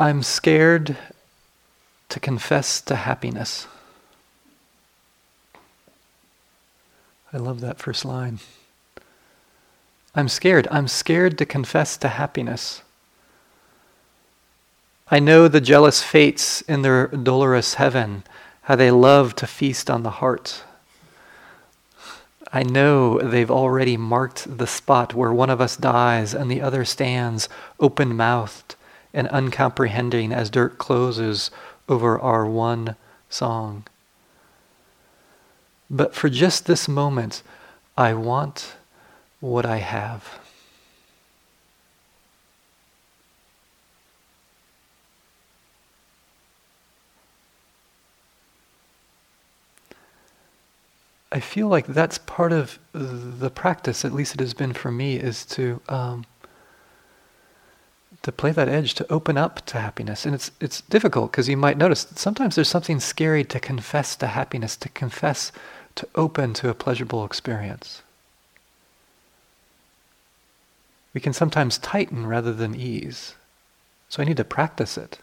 I'm 0.00 0.22
scared 0.22 0.96
to 2.08 2.20
confess 2.20 2.80
to 2.82 2.94
happiness. 2.94 3.66
I 7.32 7.38
love 7.38 7.60
that 7.62 7.80
first 7.80 8.04
line. 8.04 8.38
I'm 10.14 10.28
scared. 10.28 10.68
I'm 10.70 10.86
scared 10.86 11.36
to 11.38 11.44
confess 11.44 11.96
to 11.96 12.08
happiness. 12.08 12.82
I 15.10 15.18
know 15.18 15.48
the 15.48 15.60
jealous 15.60 16.00
fates 16.00 16.60
in 16.62 16.82
their 16.82 17.08
dolorous 17.08 17.74
heaven, 17.74 18.22
how 18.62 18.76
they 18.76 18.92
love 18.92 19.34
to 19.36 19.48
feast 19.48 19.90
on 19.90 20.04
the 20.04 20.10
heart. 20.22 20.62
I 22.52 22.62
know 22.62 23.18
they've 23.18 23.50
already 23.50 23.96
marked 23.96 24.58
the 24.58 24.66
spot 24.68 25.12
where 25.12 25.32
one 25.32 25.50
of 25.50 25.60
us 25.60 25.76
dies 25.76 26.34
and 26.34 26.48
the 26.48 26.62
other 26.62 26.84
stands 26.84 27.48
open 27.80 28.16
mouthed 28.16 28.76
and 29.12 29.28
uncomprehending 29.30 30.32
as 30.32 30.50
dirt 30.50 30.78
closes 30.78 31.50
over 31.88 32.18
our 32.18 32.46
one 32.46 32.96
song. 33.28 33.84
But 35.90 36.14
for 36.14 36.28
just 36.28 36.66
this 36.66 36.86
moment, 36.88 37.42
I 37.96 38.14
want 38.14 38.74
what 39.40 39.64
I 39.64 39.78
have. 39.78 40.38
I 51.30 51.40
feel 51.40 51.68
like 51.68 51.86
that's 51.86 52.18
part 52.18 52.52
of 52.52 52.78
the 52.92 53.50
practice, 53.50 54.04
at 54.04 54.12
least 54.12 54.34
it 54.34 54.40
has 54.40 54.54
been 54.54 54.72
for 54.72 54.90
me, 54.90 55.16
is 55.16 55.44
to 55.46 55.80
um, 55.88 56.24
to 58.28 58.32
play 58.32 58.52
that 58.52 58.68
edge, 58.68 58.92
to 58.92 59.10
open 59.10 59.38
up 59.38 59.64
to 59.64 59.78
happiness. 59.78 60.26
And 60.26 60.34
it's, 60.34 60.50
it's 60.60 60.82
difficult 60.82 61.32
because 61.32 61.48
you 61.48 61.56
might 61.56 61.78
notice 61.78 62.06
sometimes 62.14 62.56
there's 62.56 62.68
something 62.68 63.00
scary 63.00 63.42
to 63.44 63.58
confess 63.58 64.14
to 64.16 64.26
happiness, 64.26 64.76
to 64.76 64.90
confess, 64.90 65.50
to 65.94 66.06
open 66.14 66.52
to 66.52 66.68
a 66.68 66.74
pleasurable 66.74 67.24
experience. 67.24 68.02
We 71.14 71.22
can 71.22 71.32
sometimes 71.32 71.78
tighten 71.78 72.26
rather 72.26 72.52
than 72.52 72.74
ease. 72.74 73.34
So 74.10 74.22
I 74.22 74.26
need 74.26 74.36
to 74.36 74.44
practice 74.44 74.98
it. 74.98 75.20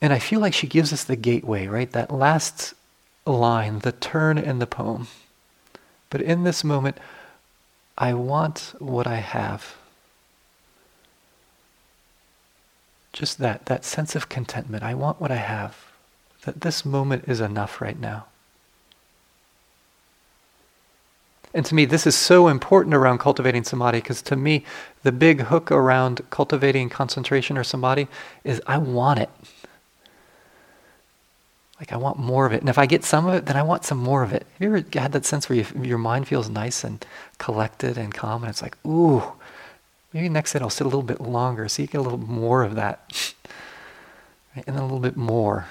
And 0.00 0.12
I 0.12 0.20
feel 0.20 0.38
like 0.38 0.54
she 0.54 0.68
gives 0.68 0.92
us 0.92 1.02
the 1.02 1.16
gateway, 1.16 1.66
right? 1.66 1.90
That 1.90 2.12
last 2.12 2.74
line, 3.26 3.80
the 3.80 3.90
turn 3.90 4.38
in 4.38 4.60
the 4.60 4.66
poem. 4.68 5.08
But 6.08 6.22
in 6.22 6.44
this 6.44 6.62
moment, 6.62 6.98
I 7.96 8.14
want 8.14 8.74
what 8.78 9.06
I 9.06 9.16
have. 9.16 9.76
Just 13.12 13.38
that, 13.38 13.66
that 13.66 13.84
sense 13.84 14.16
of 14.16 14.28
contentment. 14.28 14.82
I 14.82 14.94
want 14.94 15.20
what 15.20 15.30
I 15.30 15.36
have. 15.36 15.76
That 16.42 16.62
this 16.62 16.84
moment 16.84 17.24
is 17.28 17.40
enough 17.40 17.80
right 17.80 17.98
now. 17.98 18.26
And 21.54 21.64
to 21.66 21.74
me, 21.74 21.84
this 21.84 22.04
is 22.04 22.16
so 22.16 22.48
important 22.48 22.96
around 22.96 23.18
cultivating 23.18 23.62
samadhi 23.62 23.98
because 23.98 24.20
to 24.22 24.34
me, 24.34 24.64
the 25.04 25.12
big 25.12 25.42
hook 25.42 25.70
around 25.70 26.20
cultivating 26.30 26.88
concentration 26.88 27.56
or 27.56 27.62
samadhi 27.62 28.08
is 28.42 28.60
I 28.66 28.78
want 28.78 29.20
it. 29.20 29.30
Like 31.80 31.92
I 31.92 31.96
want 31.96 32.18
more 32.18 32.46
of 32.46 32.52
it. 32.52 32.60
And 32.60 32.68
if 32.68 32.78
I 32.78 32.86
get 32.86 33.04
some 33.04 33.26
of 33.26 33.34
it, 33.34 33.46
then 33.46 33.56
I 33.56 33.62
want 33.62 33.84
some 33.84 33.98
more 33.98 34.22
of 34.22 34.32
it. 34.32 34.46
Have 34.52 34.60
you 34.60 34.68
ever 34.68 34.84
had 34.98 35.12
that 35.12 35.24
sense 35.24 35.48
where 35.48 35.58
you, 35.58 35.66
your 35.82 35.98
mind 35.98 36.28
feels 36.28 36.48
nice 36.48 36.84
and 36.84 37.04
collected 37.38 37.98
and 37.98 38.14
calm 38.14 38.42
and 38.42 38.50
it's 38.50 38.62
like, 38.62 38.76
ooh, 38.86 39.22
maybe 40.12 40.28
next 40.28 40.52
day 40.52 40.60
I'll 40.60 40.70
sit 40.70 40.84
a 40.84 40.88
little 40.88 41.02
bit 41.02 41.20
longer 41.20 41.68
so 41.68 41.82
you 41.82 41.88
get 41.88 41.98
a 41.98 42.02
little 42.02 42.18
more 42.18 42.62
of 42.62 42.76
that. 42.76 43.34
and 44.54 44.64
then 44.66 44.76
a 44.76 44.82
little 44.82 45.00
bit 45.00 45.16
more. 45.16 45.66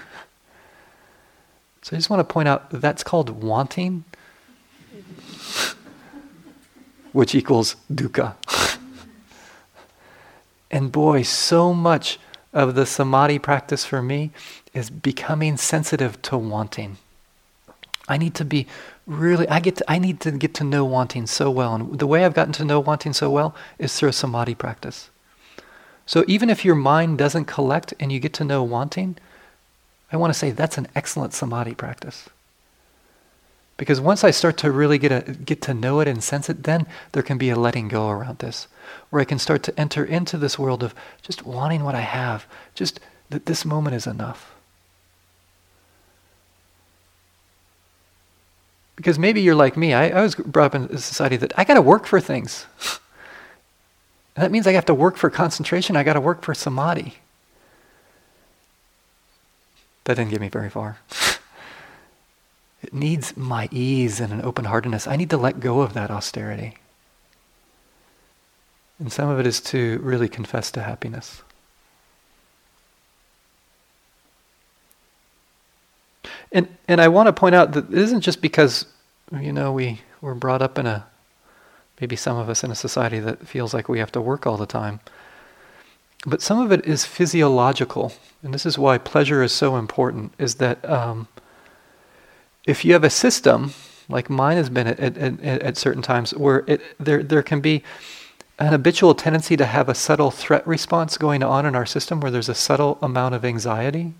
So 1.81 1.95
I 1.95 1.99
just 1.99 2.09
want 2.09 2.19
to 2.19 2.33
point 2.33 2.47
out 2.47 2.69
that's 2.69 3.03
called 3.03 3.29
wanting, 3.41 4.03
which 7.13 7.33
equals 7.33 7.77
dukkha. 7.91 8.35
and 10.71 10.91
boy, 10.91 11.23
so 11.23 11.73
much 11.73 12.19
of 12.51 12.75
the 12.75 12.85
samadhi 12.85 13.39
practice 13.39 13.83
for 13.85 14.01
me 14.01 14.31
is 14.73 14.89
becoming 14.89 15.57
sensitive 15.57 16.21
to 16.23 16.37
wanting. 16.37 16.97
I 18.07 18.17
need 18.17 18.35
to 18.35 18.45
be 18.45 18.67
really 19.05 19.47
I 19.47 19.59
get 19.59 19.77
to, 19.77 19.91
I 19.91 19.99
need 19.99 20.19
to 20.21 20.31
get 20.31 20.53
to 20.55 20.63
know 20.63 20.83
wanting 20.85 21.27
so 21.27 21.49
well 21.51 21.75
and 21.75 21.99
the 21.99 22.07
way 22.07 22.25
I've 22.25 22.33
gotten 22.33 22.53
to 22.53 22.65
know 22.65 22.79
wanting 22.79 23.13
so 23.13 23.29
well 23.29 23.55
is 23.77 23.97
through 23.97 24.11
samadhi 24.13 24.55
practice. 24.55 25.09
So 26.05 26.25
even 26.27 26.49
if 26.49 26.65
your 26.65 26.75
mind 26.75 27.17
doesn't 27.17 27.45
collect 27.45 27.93
and 27.99 28.11
you 28.11 28.19
get 28.19 28.33
to 28.33 28.43
know 28.43 28.63
wanting, 28.63 29.17
I 30.11 30.17
want 30.17 30.33
to 30.33 30.39
say 30.39 30.51
that's 30.51 30.77
an 30.77 30.87
excellent 30.95 31.33
samadhi 31.33 31.75
practice. 31.75 32.29
Because 33.77 33.99
once 33.99 34.23
I 34.23 34.31
start 34.31 34.57
to 34.57 34.71
really 34.71 34.97
get 34.97 35.11
a, 35.11 35.33
get 35.33 35.61
to 35.63 35.73
know 35.73 35.99
it 35.99 36.07
and 36.07 36.23
sense 36.23 36.49
it, 36.49 36.63
then 36.63 36.85
there 37.13 37.23
can 37.23 37.37
be 37.37 37.49
a 37.49 37.55
letting 37.55 37.87
go 37.87 38.09
around 38.09 38.39
this, 38.39 38.67
where 39.09 39.21
I 39.21 39.25
can 39.25 39.39
start 39.39 39.63
to 39.63 39.79
enter 39.79 40.05
into 40.05 40.37
this 40.37 40.59
world 40.59 40.83
of 40.83 40.93
just 41.21 41.45
wanting 41.45 41.83
what 41.83 41.95
I 41.95 42.01
have, 42.01 42.45
just 42.75 42.99
that 43.29 43.47
this 43.47 43.65
moment 43.65 43.95
is 43.95 44.05
enough. 44.05 44.52
Because 49.03 49.19
maybe 49.19 49.41
you're 49.41 49.53
like 49.53 49.75
me. 49.75 49.93
I, 49.93 50.17
I 50.17 50.21
was 50.21 50.33
brought 50.33 50.67
up 50.67 50.75
in 50.75 50.83
a 50.83 50.97
society 50.97 51.35
that 51.35 51.51
I 51.59 51.65
got 51.65 51.73
to 51.73 51.81
work 51.81 52.05
for 52.05 52.21
things. 52.21 52.67
that 54.35 54.49
means 54.49 54.65
I 54.65 54.71
have 54.71 54.85
to 54.85 54.93
work 54.93 55.17
for 55.17 55.29
concentration. 55.29 55.97
I 55.97 56.03
got 56.03 56.13
to 56.13 56.21
work 56.21 56.41
for 56.41 56.53
samadhi. 56.53 57.15
That 60.05 60.13
didn't 60.15 60.31
get 60.31 60.39
me 60.39 60.47
very 60.47 60.69
far. 60.69 60.99
it 62.81 62.93
needs 62.93 63.35
my 63.35 63.67
ease 63.71 64.21
and 64.21 64.31
an 64.31 64.41
open 64.41 64.63
heartedness. 64.63 65.05
I 65.05 65.17
need 65.17 65.29
to 65.31 65.37
let 65.37 65.59
go 65.59 65.81
of 65.81 65.93
that 65.95 66.09
austerity. 66.09 66.77
And 68.99 69.11
some 69.11 69.27
of 69.27 69.37
it 69.37 69.45
is 69.45 69.59
to 69.59 69.99
really 70.01 70.29
confess 70.29 70.71
to 70.71 70.81
happiness. 70.81 71.41
And 76.53 76.69
and 76.87 77.01
I 77.01 77.09
want 77.09 77.27
to 77.27 77.33
point 77.33 77.53
out 77.53 77.73
that 77.73 77.91
it 77.91 77.97
isn't 77.97 78.21
just 78.21 78.41
because 78.41 78.85
you 79.41 79.51
know 79.51 79.71
we 79.71 80.01
were 80.21 80.35
brought 80.35 80.61
up 80.61 80.77
in 80.77 80.85
a 80.85 81.05
maybe 81.99 82.15
some 82.15 82.37
of 82.37 82.49
us 82.49 82.63
in 82.63 82.71
a 82.71 82.75
society 82.75 83.19
that 83.19 83.47
feels 83.47 83.73
like 83.73 83.87
we 83.87 83.99
have 83.99 84.11
to 84.11 84.21
work 84.21 84.45
all 84.45 84.57
the 84.57 84.65
time. 84.65 84.99
But 86.25 86.41
some 86.41 86.59
of 86.59 86.71
it 86.71 86.85
is 86.85 87.05
physiological, 87.05 88.13
and 88.41 88.53
this 88.53 88.65
is 88.65 88.77
why 88.77 88.97
pleasure 88.97 89.43
is 89.43 89.51
so 89.51 89.75
important. 89.75 90.33
Is 90.37 90.55
that 90.55 90.87
um, 90.89 91.27
if 92.65 92.85
you 92.85 92.93
have 92.93 93.03
a 93.03 93.09
system 93.09 93.73
like 94.09 94.29
mine 94.29 94.57
has 94.57 94.69
been 94.69 94.87
at, 94.87 94.99
at, 94.99 95.17
at, 95.17 95.39
at 95.41 95.77
certain 95.77 96.01
times 96.01 96.33
where 96.33 96.63
it, 96.67 96.81
there 96.99 97.23
there 97.23 97.43
can 97.43 97.61
be 97.61 97.83
an 98.59 98.67
habitual 98.67 99.15
tendency 99.15 99.57
to 99.57 99.65
have 99.65 99.89
a 99.89 99.95
subtle 99.95 100.31
threat 100.31 100.65
response 100.67 101.17
going 101.17 101.43
on 101.43 101.65
in 101.65 101.75
our 101.75 101.85
system 101.85 102.19
where 102.19 102.31
there's 102.31 102.49
a 102.49 102.55
subtle 102.55 102.97
amount 103.01 103.35
of 103.35 103.43
anxiety 103.43 104.13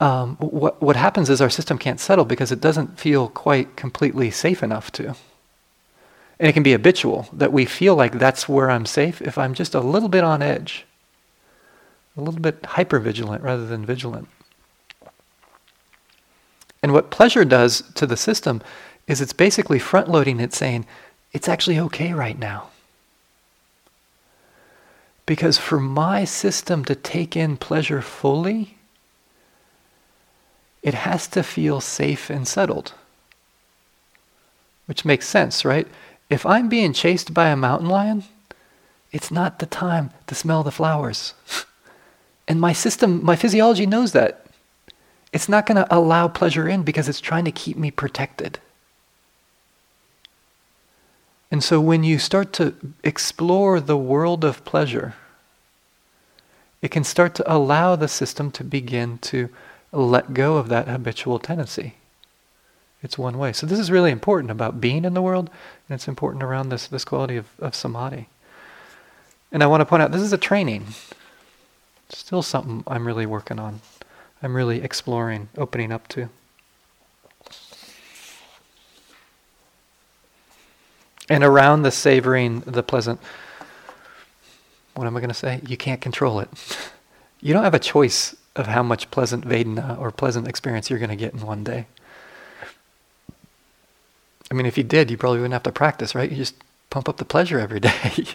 um, 0.00 0.36
what, 0.36 0.80
what 0.82 0.96
happens 0.96 1.30
is 1.30 1.40
our 1.40 1.50
system 1.50 1.78
can't 1.78 2.00
settle 2.00 2.24
because 2.24 2.50
it 2.50 2.60
doesn't 2.60 2.98
feel 2.98 3.28
quite 3.28 3.76
completely 3.76 4.30
safe 4.30 4.62
enough 4.62 4.90
to. 4.92 5.14
And 6.38 6.48
it 6.48 6.52
can 6.52 6.64
be 6.64 6.72
habitual 6.72 7.28
that 7.32 7.52
we 7.52 7.64
feel 7.64 7.94
like 7.94 8.18
that's 8.18 8.48
where 8.48 8.70
I'm 8.70 8.86
safe 8.86 9.22
if 9.22 9.38
I'm 9.38 9.54
just 9.54 9.74
a 9.74 9.80
little 9.80 10.08
bit 10.08 10.24
on 10.24 10.42
edge, 10.42 10.84
a 12.16 12.20
little 12.20 12.40
bit 12.40 12.64
hyper 12.66 12.98
vigilant 12.98 13.42
rather 13.42 13.66
than 13.66 13.86
vigilant. 13.86 14.28
And 16.82 16.92
what 16.92 17.10
pleasure 17.10 17.44
does 17.44 17.82
to 17.94 18.06
the 18.06 18.16
system 18.16 18.62
is 19.06 19.20
it's 19.20 19.32
basically 19.32 19.78
front 19.78 20.08
loading 20.08 20.40
it, 20.40 20.52
saying, 20.52 20.86
it's 21.32 21.48
actually 21.48 21.78
okay 21.78 22.12
right 22.12 22.38
now. 22.38 22.68
Because 25.24 25.56
for 25.56 25.80
my 25.80 26.24
system 26.24 26.84
to 26.84 26.94
take 26.94 27.36
in 27.36 27.56
pleasure 27.56 28.02
fully, 28.02 28.76
it 30.84 30.92
has 30.92 31.26
to 31.28 31.42
feel 31.42 31.80
safe 31.80 32.28
and 32.28 32.46
settled. 32.46 32.92
Which 34.84 35.04
makes 35.04 35.26
sense, 35.26 35.64
right? 35.64 35.88
If 36.28 36.44
I'm 36.44 36.68
being 36.68 36.92
chased 36.92 37.32
by 37.32 37.48
a 37.48 37.56
mountain 37.56 37.88
lion, 37.88 38.24
it's 39.10 39.30
not 39.30 39.58
the 39.58 39.66
time 39.66 40.10
to 40.26 40.34
smell 40.34 40.62
the 40.62 40.70
flowers. 40.70 41.32
and 42.48 42.60
my 42.60 42.74
system, 42.74 43.24
my 43.24 43.34
physiology 43.34 43.86
knows 43.86 44.12
that. 44.12 44.44
It's 45.32 45.48
not 45.48 45.64
going 45.66 45.76
to 45.76 45.92
allow 45.92 46.28
pleasure 46.28 46.68
in 46.68 46.82
because 46.82 47.08
it's 47.08 47.20
trying 47.20 47.46
to 47.46 47.50
keep 47.50 47.78
me 47.78 47.90
protected. 47.90 48.58
And 51.50 51.64
so 51.64 51.80
when 51.80 52.04
you 52.04 52.18
start 52.18 52.52
to 52.54 52.74
explore 53.02 53.80
the 53.80 53.96
world 53.96 54.44
of 54.44 54.64
pleasure, 54.66 55.14
it 56.82 56.90
can 56.90 57.04
start 57.04 57.34
to 57.36 57.52
allow 57.52 57.96
the 57.96 58.08
system 58.08 58.50
to 58.50 58.64
begin 58.64 59.16
to 59.18 59.48
let 59.96 60.34
go 60.34 60.56
of 60.56 60.68
that 60.68 60.88
habitual 60.88 61.38
tendency. 61.38 61.94
It's 63.02 63.18
one 63.18 63.36
way. 63.36 63.52
So 63.52 63.66
this 63.66 63.78
is 63.78 63.90
really 63.90 64.10
important 64.10 64.50
about 64.50 64.80
being 64.80 65.04
in 65.04 65.14
the 65.14 65.22
world, 65.22 65.50
and 65.88 65.94
it's 65.94 66.08
important 66.08 66.42
around 66.42 66.70
this, 66.70 66.86
this 66.86 67.04
quality 67.04 67.36
of, 67.36 67.46
of 67.58 67.74
samadhi. 67.74 68.28
And 69.52 69.62
I 69.62 69.66
want 69.66 69.82
to 69.82 69.84
point 69.84 70.02
out 70.02 70.10
this 70.10 70.22
is 70.22 70.32
a 70.32 70.38
training. 70.38 70.86
still 72.08 72.42
something 72.42 72.82
I'm 72.86 73.06
really 73.06 73.26
working 73.26 73.58
on. 73.58 73.80
I'm 74.42 74.56
really 74.56 74.82
exploring, 74.82 75.48
opening 75.56 75.92
up 75.92 76.08
to. 76.08 76.28
And 81.28 81.44
around 81.44 81.82
the 81.82 81.90
savoring, 81.90 82.60
the 82.60 82.82
pleasant, 82.82 83.20
what 84.94 85.06
am 85.06 85.16
I 85.16 85.20
going 85.20 85.28
to 85.28 85.34
say? 85.34 85.60
You 85.66 85.76
can't 85.76 86.00
control 86.00 86.40
it. 86.40 86.48
You 87.40 87.52
don't 87.52 87.64
have 87.64 87.74
a 87.74 87.78
choice 87.78 88.34
of 88.56 88.66
how 88.66 88.82
much 88.82 89.10
pleasant 89.10 89.46
Vedana 89.46 89.98
or 89.98 90.10
pleasant 90.10 90.46
experience 90.46 90.90
you're 90.90 90.98
going 90.98 91.10
to 91.10 91.16
get 91.16 91.34
in 91.34 91.40
one 91.40 91.64
day. 91.64 91.86
I 94.50 94.54
mean, 94.54 94.66
if 94.66 94.78
you 94.78 94.84
did, 94.84 95.10
you 95.10 95.16
probably 95.16 95.38
wouldn't 95.38 95.54
have 95.54 95.62
to 95.64 95.72
practice, 95.72 96.14
right? 96.14 96.30
You 96.30 96.36
just 96.36 96.54
pump 96.90 97.08
up 97.08 97.16
the 97.16 97.24
pleasure 97.24 97.58
every 97.58 97.80
day. 97.90 98.26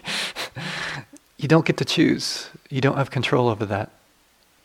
you 1.38 1.48
don't 1.48 1.64
get 1.64 1.76
to 1.78 1.84
choose. 1.84 2.50
You 2.68 2.80
don't 2.80 2.96
have 2.96 3.10
control 3.10 3.48
over 3.48 3.64
that. 3.66 3.90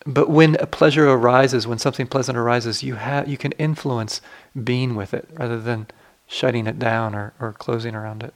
But 0.06 0.30
when 0.30 0.56
a 0.56 0.68
pleasure 0.68 1.10
arises, 1.10 1.66
when 1.66 1.80
something 1.80 2.06
pleasant 2.06 2.38
arises, 2.38 2.84
you 2.84 2.96
have 2.96 3.28
you 3.28 3.38
can 3.38 3.54
influence 3.54 4.22
being 4.64 4.96
with 4.96 5.14
it 5.16 5.28
rather 5.34 5.60
than 5.60 5.88
shutting 6.28 6.68
it 6.68 6.78
down 6.78 7.16
or, 7.16 7.34
or 7.40 7.54
closing 7.54 7.96
around 7.96 8.22
it. 8.22 8.34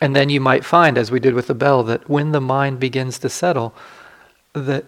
And 0.00 0.16
then 0.16 0.30
you 0.30 0.40
might 0.40 0.64
find, 0.64 0.96
as 0.96 1.10
we 1.10 1.20
did 1.20 1.34
with 1.34 1.46
the 1.46 1.54
bell, 1.54 1.82
that 1.84 2.08
when 2.08 2.32
the 2.32 2.40
mind 2.40 2.80
begins 2.80 3.18
to 3.18 3.28
settle, 3.28 3.74
that 4.54 4.84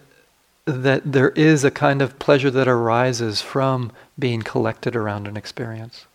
that 0.65 1.11
there 1.11 1.31
is 1.31 1.63
a 1.63 1.71
kind 1.71 2.01
of 2.01 2.17
pleasure 2.19 2.49
that 2.49 2.67
arises 2.67 3.41
from 3.41 3.91
being 4.17 4.41
collected 4.41 4.95
around 4.95 5.27
an 5.27 5.35
experience. 5.35 6.05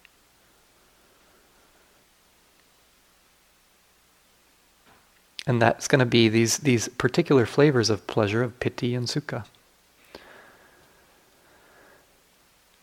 And 5.46 5.60
that's 5.60 5.88
going 5.88 6.00
to 6.00 6.06
be 6.06 6.28
these, 6.28 6.58
these 6.58 6.88
particular 6.88 7.46
flavors 7.46 7.90
of 7.90 8.06
pleasure 8.06 8.42
of 8.42 8.58
piti 8.60 8.94
and 8.94 9.06
sukha. 9.06 9.44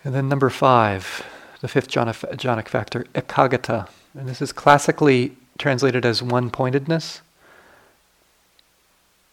And 0.03 0.13
then 0.13 0.30
number 0.30 0.51
five, 0.51 1.26
the 1.61 1.68
fifth 1.68 1.89
jhanic 1.89 2.68
factor, 2.68 3.05
ekaggata. 3.16 3.88
And 4.13 4.28
this 4.28 4.41
is 4.41 4.51
classically 4.51 5.36
translated 5.57 6.05
as 6.05 6.21
one 6.21 6.49
pointedness. 6.49 7.21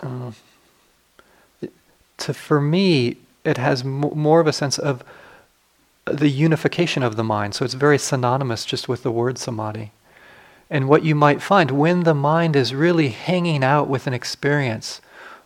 Uh, 0.01 0.33
for 2.19 2.61
me, 2.61 3.17
it 3.45 3.59
has 3.59 3.83
m- 3.83 4.01
more 4.01 4.41
of 4.41 4.47
a 4.47 4.53
sense 4.53 4.79
of 4.79 5.03
the 6.05 6.29
unification 6.29 7.03
of 7.03 7.17
the 7.17 7.25
mind. 7.25 7.55
So 7.55 7.65
it's 7.65 7.75
very 7.75 7.99
synonymous 7.99 8.65
just 8.65 8.89
with 8.89 9.03
the 9.03 9.11
word 9.11 9.39
samadhi. 9.39 9.93
And 10.71 10.89
what 10.89 11.05
you 11.05 11.15
might 11.15 11.43
find 11.43 11.71
when 11.71 12.05
the 12.05 12.15
mind 12.15 12.57
is 12.57 12.75
really 12.75 13.09
hanging 13.09 13.63
out 13.63 13.89
with 13.89 14.07
an 14.07 14.15
experience 14.15 15.01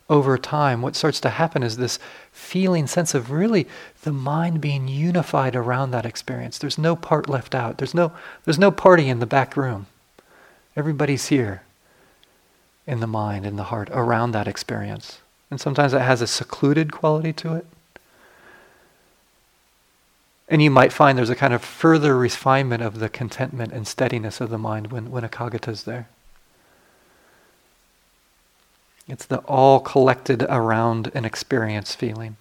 over 0.08 0.38
time, 0.38 0.82
what 0.82 0.94
starts 0.94 1.18
to 1.20 1.30
happen 1.30 1.64
is 1.64 1.76
this 1.76 1.98
feeling 2.30 2.86
sense 2.86 3.12
of 3.12 3.32
really 3.32 3.66
the 4.02 4.12
mind 4.12 4.60
being 4.60 4.86
unified 4.86 5.56
around 5.56 5.90
that 5.90 6.06
experience. 6.06 6.58
There's 6.58 6.78
no 6.78 6.94
part 6.94 7.28
left 7.28 7.56
out. 7.56 7.78
There's 7.78 7.94
no, 7.94 8.12
there's 8.44 8.58
no 8.58 8.70
party 8.70 9.08
in 9.08 9.18
the 9.18 9.26
back 9.26 9.56
room. 9.56 9.86
Everybody's 10.76 11.28
here 11.28 11.62
in 12.86 13.00
the 13.00 13.06
mind, 13.06 13.46
in 13.46 13.56
the 13.56 13.64
heart, 13.64 13.88
around 13.90 14.32
that 14.32 14.46
experience. 14.46 15.20
And 15.50 15.60
sometimes 15.60 15.94
it 15.94 16.02
has 16.02 16.20
a 16.20 16.26
secluded 16.26 16.92
quality 16.92 17.32
to 17.34 17.54
it. 17.54 17.66
And 20.48 20.62
you 20.62 20.70
might 20.70 20.92
find 20.92 21.18
there's 21.18 21.30
a 21.30 21.34
kind 21.34 21.54
of 21.54 21.64
further 21.64 22.16
refinement 22.16 22.82
of 22.82 23.00
the 23.00 23.08
contentment 23.08 23.72
and 23.72 23.86
steadiness 23.86 24.40
of 24.40 24.50
the 24.50 24.58
mind 24.58 24.92
when, 24.92 25.10
when 25.10 25.24
ekaggata 25.24 25.68
is 25.68 25.82
there. 25.84 26.08
It's 29.08 29.24
the 29.24 29.38
all 29.38 29.80
collected 29.80 30.44
around 30.48 31.10
an 31.14 31.24
experience 31.24 31.94
feeling. 31.94 32.36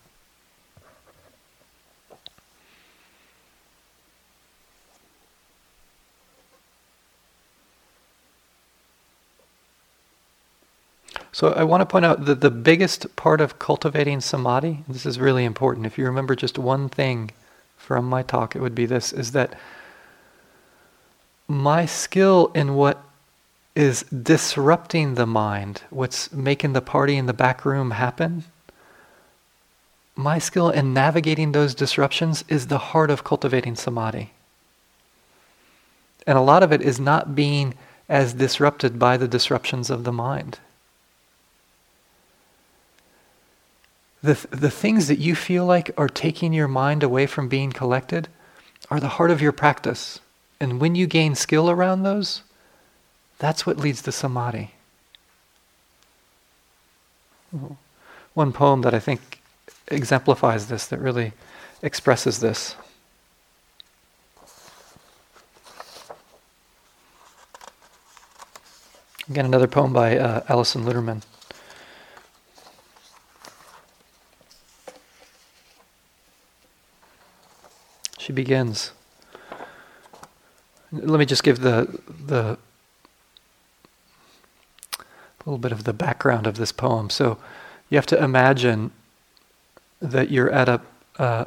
So 11.36 11.52
I 11.52 11.66
want 11.66 11.82
to 11.82 11.86
point 11.86 12.06
out 12.06 12.24
that 12.28 12.40
the 12.40 12.50
biggest 12.50 13.14
part 13.18 13.42
of 13.42 13.60
cultivating 13.60 14.22
samadhi, 14.22 14.86
this 14.88 15.06
is 15.06 15.20
really 15.20 15.44
important. 15.44 15.86
If 15.86 15.98
you 15.98 16.06
remember 16.06 16.34
just 16.34 16.58
one 16.58 16.88
thing 16.88 17.32
from 17.76 18.06
my 18.06 18.24
talk, 18.24 18.56
it 18.56 18.62
would 18.62 18.74
be 18.74 18.86
this 18.86 19.12
is 19.12 19.34
that 19.34 19.54
my 21.46 21.86
skill 21.86 22.54
in 22.56 22.76
what 22.76 23.04
is 23.76 24.04
disrupting 24.04 25.16
the 25.16 25.26
mind, 25.26 25.82
what's 25.90 26.32
making 26.32 26.72
the 26.72 26.80
party 26.80 27.18
in 27.18 27.26
the 27.26 27.34
back 27.34 27.66
room 27.66 27.92
happen, 27.92 28.46
my 30.16 30.40
skill 30.40 30.70
in 30.70 30.94
navigating 30.94 31.52
those 31.52 31.76
disruptions 31.76 32.46
is 32.48 32.68
the 32.68 32.78
heart 32.78 33.10
of 33.10 33.26
cultivating 33.26 33.76
samadhi. 33.76 34.32
And 36.26 36.38
a 36.38 36.42
lot 36.42 36.64
of 36.64 36.72
it 36.72 36.82
is 36.82 36.98
not 36.98 37.36
being 37.36 37.74
as 38.08 38.36
disrupted 38.36 38.98
by 38.98 39.18
the 39.18 39.28
disruptions 39.28 39.90
of 39.90 40.06
the 40.06 40.14
mind. 40.14 40.60
The, 44.26 44.48
the 44.50 44.72
things 44.72 45.08
that 45.08 45.20
you 45.20 45.36
feel 45.36 45.66
like 45.66 45.92
are 45.98 46.10
taking 46.10 46.54
your 46.54 46.68
mind 46.68 47.04
away 47.04 47.26
from 47.28 47.48
being 47.48 47.72
collected 47.72 48.28
are 48.90 49.00
the 49.00 49.08
heart 49.08 49.32
of 49.32 49.42
your 49.42 49.52
practice. 49.52 50.20
And 50.60 50.80
when 50.80 50.96
you 50.96 51.08
gain 51.08 51.36
skill 51.36 51.70
around 51.70 52.04
those, 52.04 52.44
that's 53.38 53.66
what 53.66 53.78
leads 53.78 54.02
to 54.04 54.12
samadhi. 54.12 54.72
One 58.34 58.52
poem 58.52 58.82
that 58.82 58.94
I 58.94 59.00
think 59.00 59.42
exemplifies 59.88 60.68
this, 60.68 60.88
that 60.88 61.00
really 61.00 61.34
expresses 61.82 62.40
this. 62.40 62.76
Again, 69.30 69.46
another 69.46 69.68
poem 69.68 69.94
by 69.94 70.18
uh, 70.18 70.44
Alison 70.50 70.84
Luterman. 70.84 71.24
She 78.26 78.34
begins. 78.34 78.92
Let 80.92 81.20
me 81.20 81.28
just 81.28 81.44
give 81.44 81.60
the 81.60 82.00
the 82.26 82.58
a 84.98 85.44
little 85.46 85.60
bit 85.60 85.72
of 85.72 85.84
the 85.84 85.94
background 85.94 86.48
of 86.48 86.58
this 86.58 86.72
poem. 86.72 87.12
So, 87.12 87.38
you 87.88 87.98
have 87.98 88.08
to 88.08 88.24
imagine 88.24 88.90
that 90.02 90.32
you're 90.32 90.50
at 90.50 90.68
a 90.68 90.82
uh, 91.20 91.46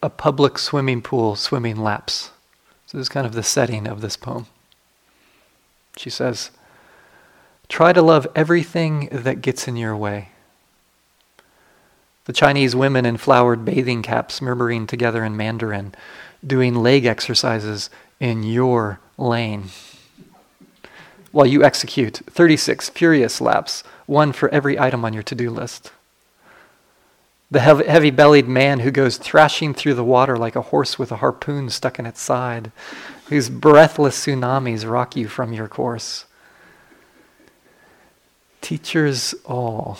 a 0.00 0.10
public 0.10 0.58
swimming 0.58 1.02
pool 1.02 1.34
swimming 1.34 1.74
laps. 1.74 2.30
So 2.86 2.96
this 2.96 3.06
is 3.06 3.08
kind 3.08 3.26
of 3.26 3.32
the 3.32 3.42
setting 3.42 3.88
of 3.88 4.00
this 4.00 4.16
poem. 4.16 4.46
She 5.96 6.08
says, 6.08 6.52
"Try 7.68 7.92
to 7.94 8.00
love 8.00 8.28
everything 8.36 9.08
that 9.10 9.42
gets 9.42 9.66
in 9.66 9.74
your 9.74 9.96
way." 9.96 10.28
The 12.30 12.34
Chinese 12.34 12.76
women 12.76 13.06
in 13.06 13.16
flowered 13.16 13.64
bathing 13.64 14.02
caps 14.02 14.40
murmuring 14.40 14.86
together 14.86 15.24
in 15.24 15.36
Mandarin, 15.36 15.92
doing 16.46 16.76
leg 16.76 17.04
exercises 17.04 17.90
in 18.20 18.44
your 18.44 19.00
lane. 19.18 19.70
While 21.32 21.46
you 21.46 21.64
execute 21.64 22.18
36 22.30 22.90
furious 22.90 23.40
laps, 23.40 23.82
one 24.06 24.30
for 24.30 24.48
every 24.50 24.78
item 24.78 25.04
on 25.04 25.12
your 25.12 25.24
to 25.24 25.34
do 25.34 25.50
list. 25.50 25.90
The 27.50 27.58
heavy 27.58 28.12
bellied 28.12 28.46
man 28.46 28.78
who 28.78 28.92
goes 28.92 29.16
thrashing 29.18 29.74
through 29.74 29.94
the 29.94 30.04
water 30.04 30.36
like 30.36 30.54
a 30.54 30.62
horse 30.62 31.00
with 31.00 31.10
a 31.10 31.16
harpoon 31.16 31.68
stuck 31.68 31.98
in 31.98 32.06
its 32.06 32.20
side, 32.20 32.70
whose 33.26 33.50
breathless 33.50 34.24
tsunamis 34.24 34.88
rock 34.88 35.16
you 35.16 35.26
from 35.26 35.52
your 35.52 35.66
course. 35.66 36.26
Teachers 38.60 39.34
all. 39.44 39.98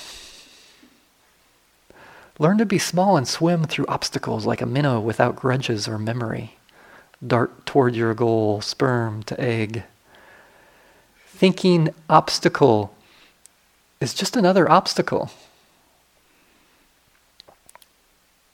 Learn 2.40 2.56
to 2.56 2.64
be 2.64 2.78
small 2.78 3.18
and 3.18 3.28
swim 3.28 3.64
through 3.64 3.84
obstacles 3.86 4.46
like 4.46 4.62
a 4.62 4.66
minnow 4.66 4.98
without 4.98 5.36
grudges 5.36 5.86
or 5.86 5.98
memory. 5.98 6.56
Dart 7.24 7.66
toward 7.66 7.94
your 7.94 8.14
goal, 8.14 8.62
sperm 8.62 9.22
to 9.24 9.38
egg. 9.38 9.82
Thinking 11.26 11.90
obstacle 12.08 12.94
is 14.00 14.14
just 14.14 14.36
another 14.36 14.70
obstacle. 14.70 15.30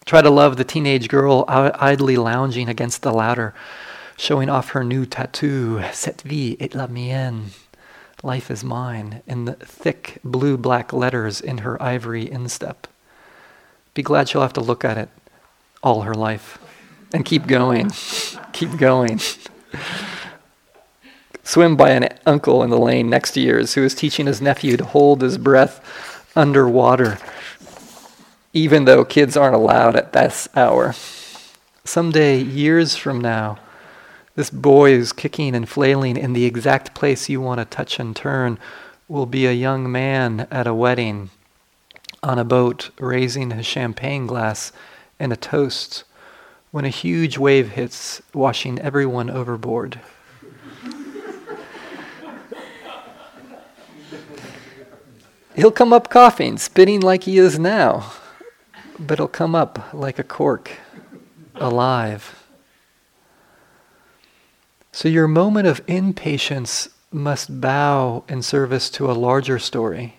Try 0.05 0.21
to 0.21 0.31
love 0.31 0.57
the 0.57 0.65
teenage 0.65 1.09
girl 1.09 1.45
idly 1.47 2.17
lounging 2.17 2.69
against 2.69 3.03
the 3.03 3.13
ladder, 3.13 3.55
showing 4.17 4.49
off 4.49 4.71
her 4.71 4.83
new 4.83 5.07
tattoo, 5.07 5.81
Cette 5.93 6.23
vie 6.23 6.57
est 6.59 6.75
la 6.75 6.89
mienne. 6.89 7.51
Life 8.25 8.51
is 8.51 8.65
mine, 8.65 9.23
in 9.29 9.45
the 9.45 9.55
thick 9.55 10.19
blue 10.25 10.57
black 10.57 10.93
letters 10.93 11.41
in 11.41 11.59
her 11.59 11.81
ivory 11.81 12.29
instep. 12.29 12.89
Be 13.97 14.03
glad 14.03 14.29
she'll 14.29 14.43
have 14.43 14.53
to 14.53 14.61
look 14.61 14.85
at 14.85 14.99
it 14.99 15.09
all 15.83 16.03
her 16.03 16.13
life. 16.13 16.59
And 17.15 17.25
keep 17.25 17.47
going. 17.47 17.91
keep 18.53 18.77
going. 18.77 19.21
Swim 21.43 21.77
by 21.77 21.93
an 21.93 22.11
uncle 22.27 22.63
in 22.63 22.69
the 22.69 22.79
lane 22.79 23.09
next 23.09 23.31
to 23.33 23.41
yours 23.41 23.73
who 23.73 23.83
is 23.83 23.95
teaching 23.95 24.27
his 24.27 24.43
nephew 24.43 24.77
to 24.77 24.85
hold 24.85 25.23
his 25.23 25.39
breath 25.39 26.31
underwater, 26.37 27.17
even 28.53 28.85
though 28.85 29.03
kids 29.03 29.35
aren't 29.35 29.55
allowed 29.55 29.97
at 29.97 30.13
this 30.13 30.47
hour. 30.55 30.95
Someday, 31.85 32.39
years 32.39 32.97
from 32.97 33.19
now, 33.19 33.59
this 34.35 34.51
boy 34.51 34.91
is 34.91 35.15
kicking 35.15 35.55
and 35.55 35.67
flailing 35.67 36.19
in 36.19 36.35
the 36.35 36.45
exact 36.45 36.95
place 36.95 37.31
you 37.31 37.41
want 37.41 37.61
to 37.61 37.65
touch 37.65 37.99
and 37.99 38.15
turn 38.15 38.59
will 39.09 39.25
be 39.25 39.47
a 39.47 39.53
young 39.53 39.91
man 39.91 40.47
at 40.51 40.67
a 40.67 40.75
wedding 40.75 41.31
on 42.27 42.41
a 42.41 42.45
boat 42.45 42.91
raising 42.99 43.53
his 43.53 43.65
champagne 43.65 44.27
glass 44.27 44.73
and 45.17 45.33
a 45.33 45.37
toast 45.37 46.03
when 46.73 46.85
a 46.85 46.89
huge 46.89 47.39
wave 47.39 47.71
hits, 47.71 48.21
washing 48.35 48.81
everyone 48.81 49.31
overboard. 49.31 50.01
he'll 55.55 55.71
come 55.71 55.93
up 55.93 56.11
coughing, 56.11 56.59
spitting 56.59 56.99
like 56.99 57.23
he 57.23 57.39
is 57.39 57.61
now, 57.61 58.13
but 58.99 59.19
he'll 59.21 59.29
come 59.29 59.55
up 59.55 59.95
like 59.95 60.19
a 60.19 60.25
cork, 60.25 60.73
alive. 61.55 62.43
So 64.91 65.09
your 65.09 65.29
moment 65.29 65.69
of 65.69 65.81
impatience 65.87 66.89
must 67.13 67.61
bow 67.61 68.25
in 68.29 68.43
service 68.43 68.91
to 68.91 69.09
a 69.09 69.15
larger 69.15 69.61
story. 69.61 70.17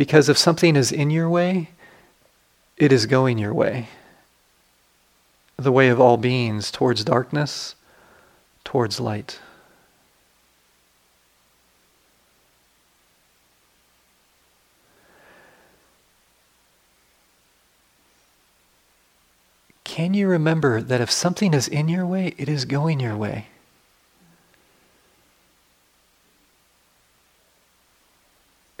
Because 0.00 0.30
if 0.30 0.38
something 0.38 0.76
is 0.76 0.92
in 0.92 1.10
your 1.10 1.28
way, 1.28 1.72
it 2.78 2.90
is 2.90 3.04
going 3.04 3.36
your 3.36 3.52
way. 3.52 3.88
The 5.58 5.70
way 5.70 5.90
of 5.90 6.00
all 6.00 6.16
beings 6.16 6.70
towards 6.70 7.04
darkness, 7.04 7.74
towards 8.64 8.98
light. 8.98 9.40
Can 19.84 20.14
you 20.14 20.28
remember 20.28 20.80
that 20.80 21.02
if 21.02 21.10
something 21.10 21.52
is 21.52 21.68
in 21.68 21.90
your 21.90 22.06
way, 22.06 22.34
it 22.38 22.48
is 22.48 22.64
going 22.64 23.00
your 23.00 23.18
way? 23.18 23.48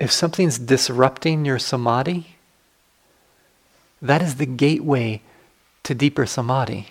If 0.00 0.10
something's 0.10 0.58
disrupting 0.58 1.44
your 1.44 1.58
samadhi, 1.58 2.36
that 4.00 4.22
is 4.22 4.36
the 4.36 4.46
gateway 4.46 5.20
to 5.82 5.94
deeper 5.94 6.24
samadhi, 6.24 6.88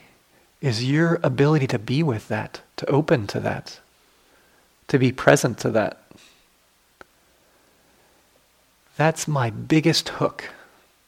is 0.61 0.85
your 0.85 1.19
ability 1.23 1.65
to 1.67 1.79
be 1.79 2.03
with 2.03 2.27
that, 2.27 2.61
to 2.77 2.85
open 2.87 3.25
to 3.25 3.39
that, 3.39 3.79
to 4.89 4.99
be 4.99 5.11
present 5.11 5.57
to 5.57 5.71
that. 5.71 6.03
That's 8.95 9.27
my 9.27 9.49
biggest 9.49 10.09
hook 10.09 10.51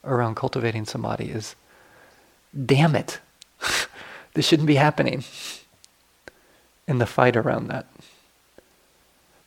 around 0.04 0.36
cultivating 0.36 0.86
samadhi 0.86 1.30
is 1.30 1.56
damn 2.66 2.96
it. 2.96 3.20
this 4.34 4.48
shouldn't 4.48 4.68
be 4.68 4.76
happening. 4.76 5.24
In 6.88 6.98
the 6.98 7.06
fight 7.06 7.38
around 7.38 7.68
that. 7.68 7.86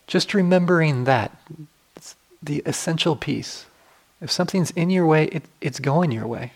Just 0.07 0.35
remembering 0.35 1.03
that 1.05 1.37
the 2.45 2.63
essential 2.67 3.17
piece. 3.17 3.67
If 4.21 4.31
something's 4.31 4.71
in 4.73 4.91
your 4.91 5.07
way, 5.07 5.27
it, 5.27 5.45
it's 5.61 5.81
going 5.81 6.13
your 6.13 6.27
way. 6.27 6.53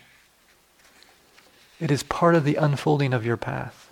It 1.79 1.91
is 1.91 2.03
part 2.03 2.35
of 2.35 2.43
the 2.43 2.55
unfolding 2.55 3.13
of 3.13 3.25
your 3.25 3.37
path. 3.37 3.89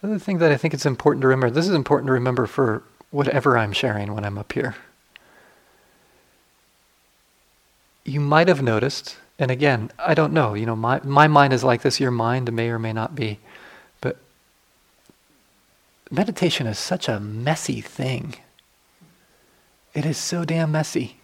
Another 0.00 0.18
thing 0.18 0.38
that 0.38 0.50
I 0.50 0.56
think 0.56 0.74
it's 0.74 0.84
important 0.84 1.22
to 1.22 1.28
remember, 1.28 1.54
this 1.54 1.68
is 1.68 1.74
important 1.74 2.08
to 2.08 2.12
remember 2.12 2.46
for 2.46 2.82
whatever 3.12 3.56
I'm 3.56 3.72
sharing 3.72 4.14
when 4.14 4.24
I'm 4.24 4.38
up 4.38 4.52
here. 4.52 4.74
You 8.04 8.18
might 8.18 8.48
have 8.48 8.62
noticed, 8.62 9.16
and 9.38 9.52
again, 9.52 9.92
I 9.98 10.14
don't 10.14 10.32
know, 10.32 10.54
you 10.54 10.66
know, 10.66 10.74
my, 10.74 11.00
my 11.04 11.28
mind 11.28 11.52
is 11.52 11.62
like 11.62 11.82
this, 11.82 12.00
your 12.00 12.10
mind 12.10 12.52
may 12.52 12.68
or 12.70 12.80
may 12.80 12.92
not 12.92 13.14
be, 13.14 13.38
but 14.00 14.16
meditation 16.10 16.66
is 16.66 16.80
such 16.80 17.08
a 17.08 17.20
messy 17.20 17.80
thing. 17.80 18.34
It 19.94 20.04
is 20.04 20.16
so 20.16 20.44
damn 20.44 20.72
messy. 20.72 21.18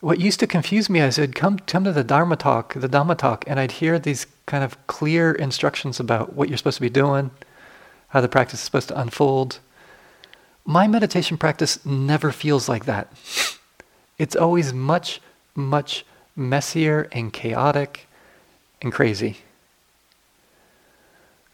What 0.00 0.20
used 0.20 0.40
to 0.40 0.46
confuse 0.46 0.88
me 0.88 1.00
is 1.00 1.18
I'd 1.18 1.34
come, 1.34 1.58
come 1.58 1.84
to 1.84 1.92
the 1.92 2.04
Dharma 2.04 2.36
talk, 2.36 2.74
the 2.74 2.88
Dhamma 2.88 3.18
talk, 3.18 3.44
and 3.46 3.58
I'd 3.58 3.72
hear 3.72 3.98
these 3.98 4.26
kind 4.46 4.62
of 4.62 4.86
clear 4.86 5.32
instructions 5.32 5.98
about 5.98 6.34
what 6.34 6.48
you're 6.48 6.58
supposed 6.58 6.76
to 6.76 6.82
be 6.82 6.90
doing, 6.90 7.30
how 8.08 8.20
the 8.20 8.28
practice 8.28 8.60
is 8.60 8.64
supposed 8.64 8.88
to 8.88 9.00
unfold. 9.00 9.58
My 10.64 10.86
meditation 10.86 11.36
practice 11.36 11.84
never 11.84 12.32
feels 12.32 12.68
like 12.68 12.86
that. 12.86 13.12
It's 14.18 14.36
always 14.36 14.72
much, 14.72 15.20
much 15.54 16.04
messier 16.36 17.08
and 17.12 17.32
chaotic 17.32 18.06
and 18.80 18.92
crazy. 18.92 19.38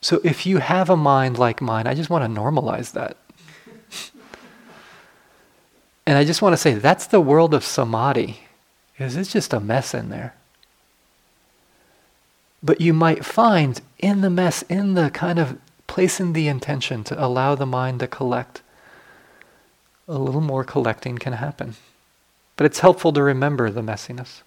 So 0.01 0.21
if 0.25 0.47
you 0.47 0.59
have 0.59 0.89
a 0.89 0.97
mind 0.97 1.39
like 1.39 1.61
mine, 1.61 1.87
I 1.87 1.95
just 1.95 2.11
want 2.11 2.25
to 2.25 2.41
normalize 2.41 2.93
that. 2.93 3.17
and 6.07 6.17
I 6.17 6.25
just 6.25 6.41
want 6.41 6.53
to 6.55 6.57
say 6.57 6.75
that's 6.75 7.07
the 7.07 7.21
world 7.21 7.53
of 7.53 7.65
samadhi, 7.65 8.41
because 8.93 9.17
it's 9.17 9.33
just 9.33 9.53
a 9.53 9.61
mess 9.61 9.93
in 9.93 10.09
there. 10.09 10.35
But 12.63 12.81
you 12.81 12.93
might 12.93 13.25
find 13.25 13.81
in 13.99 14.21
the 14.21 14.31
mess, 14.31 14.63
in 14.63 14.95
the 14.95 15.11
kind 15.11 15.39
of 15.39 15.59
placing 15.87 16.33
the 16.33 16.49
intention 16.49 17.05
to 17.05 17.23
allow 17.23 17.55
the 17.55 17.67
mind 17.67 18.01
to 18.01 18.07
collect, 18.07 18.63
a 20.09 20.19
little 20.19 20.41
more 20.41 20.65
collecting 20.65 21.19
can 21.19 21.35
happen. 21.35 21.77
But 22.57 22.67
it's 22.67 22.81
helpful 22.81 23.13
to 23.13 23.23
remember 23.23 23.71
the 23.71 23.81
messiness. 23.81 24.43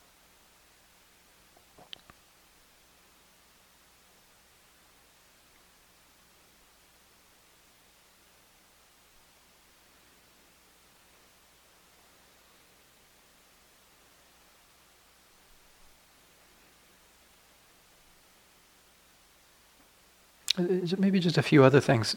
Uh, 20.56 20.64
maybe 21.00 21.20
just 21.20 21.38
a 21.38 21.42
few 21.42 21.64
other 21.64 21.80
things. 21.80 22.16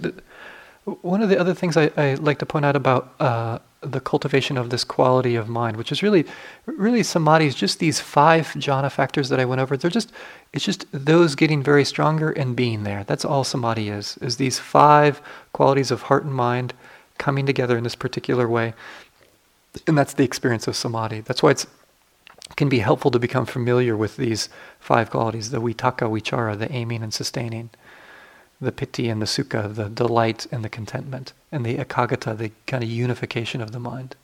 One 0.87 1.21
of 1.21 1.29
the 1.29 1.39
other 1.39 1.53
things 1.53 1.77
I, 1.77 1.91
I 1.97 2.15
like 2.15 2.39
to 2.39 2.47
point 2.47 2.65
out 2.65 2.77
about 2.77 3.13
uh, 3.19 3.59
the 3.81 4.01
cultivation 4.01 4.57
of 4.57 4.71
this 4.71 4.85
quality 4.85 5.35
of 5.35 5.49
mind, 5.49 5.77
which 5.77 5.91
is 5.91 6.01
really, 6.01 6.25
really 6.65 7.03
samadhi, 7.03 7.47
is 7.47 7.57
just 7.57 7.81
these 7.81 7.99
five 7.99 8.47
jhana 8.55 8.91
factors 8.91 9.29
that 9.29 9.41
I 9.41 9.45
went 9.45 9.61
over. 9.61 9.77
They're 9.77 9.91
just, 9.91 10.13
it's 10.53 10.65
just 10.65 10.87
those 10.93 11.35
getting 11.35 11.61
very 11.61 11.85
stronger 11.85 12.31
and 12.31 12.55
being 12.55 12.85
there. 12.85 13.03
That's 13.05 13.25
all 13.25 13.43
samadhi 13.43 13.89
is, 13.89 14.17
is 14.19 14.37
these 14.37 14.61
five 14.61 15.21
qualities 15.53 15.91
of 15.91 16.03
heart 16.03 16.25
and 16.25 16.33
mind 16.33 16.73
coming 17.19 17.47
together 17.47 17.77
in 17.77 17.85
this 17.85 17.97
particular 17.97 18.49
way. 18.49 18.75
And 19.89 19.99
that's 19.99 20.15
the 20.15 20.25
experience 20.25 20.69
of 20.69 20.77
samadhi. 20.77 21.21
That's 21.21 21.43
why 21.43 21.51
it's 21.51 21.67
can 22.55 22.69
be 22.69 22.79
helpful 22.79 23.11
to 23.11 23.19
become 23.19 23.45
familiar 23.45 23.97
with 23.97 24.17
these 24.17 24.49
five 24.79 25.11
qualities, 25.11 25.51
the 25.51 25.61
vitakka, 25.61 26.09
vichara, 26.09 26.57
the 26.57 26.71
aiming 26.71 27.03
and 27.03 27.13
sustaining 27.13 27.71
the 28.61 28.73
piti 28.73 29.09
and 29.09 29.21
the 29.21 29.27
sukha, 29.27 29.75
the 29.75 29.89
delight 29.89 30.47
and 30.51 30.65
the 30.65 30.69
contentment, 30.69 31.33
and 31.53 31.65
the 31.65 31.77
ekaggata, 31.77 32.37
the 32.37 32.53
kind 32.67 32.83
of 32.83 32.91
unification 32.91 33.61
of 33.61 33.73
the 33.73 33.79
mind. 33.79 34.17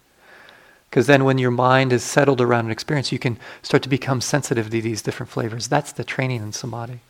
Because 0.89 1.07
then, 1.07 1.25
when 1.25 1.39
your 1.39 1.51
mind 1.51 1.93
is 1.93 2.03
settled 2.03 2.41
around 2.41 2.67
an 2.67 2.71
experience, 2.71 3.13
you 3.13 3.19
can 3.19 3.39
start 3.63 3.83
to 3.83 3.89
become 3.89 4.21
sensitive 4.21 4.69
to 4.71 4.83
these 4.83 5.01
different 5.01 5.31
flavors. 5.31 5.69
That's 5.69 5.93
the 5.93 6.05
training 6.05 6.43
in 6.43 6.53
samadhi. 6.53 7.01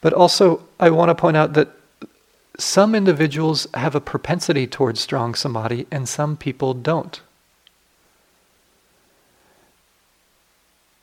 But 0.00 0.12
also, 0.12 0.64
I 0.80 0.90
want 0.90 1.10
to 1.10 1.14
point 1.14 1.36
out 1.36 1.52
that 1.54 1.68
some 2.58 2.94
individuals 2.94 3.66
have 3.74 3.94
a 3.94 4.00
propensity 4.00 4.66
towards 4.66 5.00
strong 5.00 5.34
samadhi, 5.34 5.86
and 5.90 6.08
some 6.08 6.36
people 6.36 6.74
don't. 6.74 7.20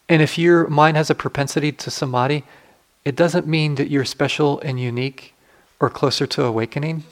And 0.07 0.21
if 0.21 0.37
your 0.37 0.67
mind 0.67 0.97
has 0.97 1.09
a 1.09 1.15
propensity 1.15 1.71
to 1.71 1.89
samadhi, 1.89 2.43
it 3.03 3.15
doesn't 3.15 3.47
mean 3.47 3.75
that 3.75 3.89
you're 3.89 4.05
special 4.05 4.59
and 4.61 4.79
unique 4.79 5.33
or 5.79 5.89
closer 5.89 6.27
to 6.27 6.45
awakening. 6.45 7.03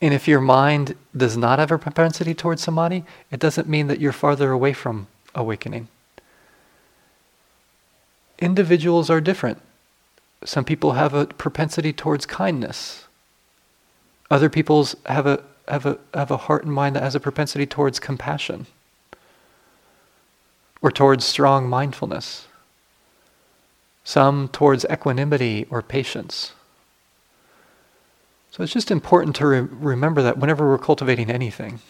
and 0.00 0.14
if 0.14 0.26
your 0.26 0.40
mind 0.40 0.96
does 1.16 1.36
not 1.36 1.58
have 1.58 1.70
a 1.70 1.78
propensity 1.78 2.34
towards 2.34 2.62
samadhi, 2.62 3.04
it 3.30 3.38
doesn't 3.38 3.68
mean 3.68 3.86
that 3.88 4.00
you're 4.00 4.12
farther 4.12 4.50
away 4.50 4.72
from 4.72 5.06
awakening. 5.34 5.88
Individuals 8.38 9.10
are 9.10 9.20
different. 9.20 9.60
Some 10.44 10.64
people 10.64 10.92
have 10.92 11.12
a 11.12 11.26
propensity 11.26 11.92
towards 11.92 12.24
kindness. 12.24 13.06
Other 14.30 14.48
people's 14.48 14.94
have 15.06 15.26
a 15.26 15.42
have 15.66 15.84
a 15.84 15.98
have 16.14 16.30
a 16.30 16.36
heart 16.36 16.64
and 16.64 16.72
mind 16.72 16.96
that 16.96 17.02
has 17.02 17.14
a 17.14 17.20
propensity 17.20 17.66
towards 17.66 17.98
compassion 17.98 18.66
or 20.80 20.90
towards 20.90 21.24
strong 21.24 21.68
mindfulness 21.68 22.47
some 24.08 24.48
towards 24.48 24.86
equanimity 24.90 25.66
or 25.68 25.82
patience. 25.82 26.54
So 28.50 28.62
it's 28.62 28.72
just 28.72 28.90
important 28.90 29.36
to 29.36 29.46
re- 29.46 29.60
remember 29.60 30.22
that 30.22 30.38
whenever 30.38 30.66
we're 30.66 30.78
cultivating 30.78 31.30
anything. 31.30 31.80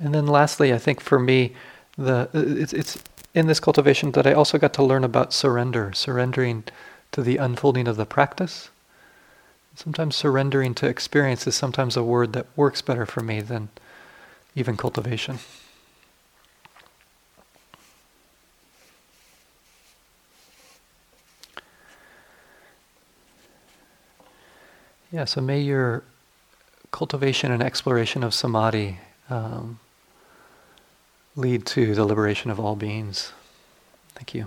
And 0.00 0.12
then 0.12 0.26
lastly, 0.26 0.72
I 0.74 0.78
think 0.78 1.00
for 1.00 1.20
me, 1.20 1.54
the 1.96 2.28
it's, 2.34 2.72
it's 2.72 2.98
in 3.34 3.46
this 3.46 3.60
cultivation 3.60 4.10
that 4.12 4.26
I 4.26 4.32
also 4.32 4.58
got 4.58 4.74
to 4.74 4.82
learn 4.82 5.04
about 5.04 5.32
surrender, 5.32 5.92
surrendering 5.92 6.64
to 7.12 7.22
the 7.22 7.36
unfolding 7.36 7.86
of 7.86 7.96
the 7.96 8.06
practice. 8.06 8.70
Sometimes 9.74 10.16
surrendering 10.16 10.74
to 10.74 10.86
experience 10.86 11.46
is 11.46 11.54
sometimes 11.54 11.96
a 11.96 12.02
word 12.02 12.32
that 12.34 12.46
works 12.56 12.82
better 12.82 13.06
for 13.06 13.20
me 13.20 13.40
than 13.40 13.68
even 14.54 14.76
cultivation. 14.76 15.38
Yeah, 25.10 25.26
so 25.26 25.42
may 25.42 25.60
your 25.60 26.04
cultivation 26.90 27.52
and 27.52 27.62
exploration 27.62 28.24
of 28.24 28.32
samadhi 28.32 28.98
um, 29.28 29.78
lead 31.36 31.66
to 31.66 31.94
the 31.94 32.04
liberation 32.04 32.50
of 32.50 32.58
all 32.58 32.76
beings. 32.76 33.32
Thank 34.14 34.34
you. 34.34 34.46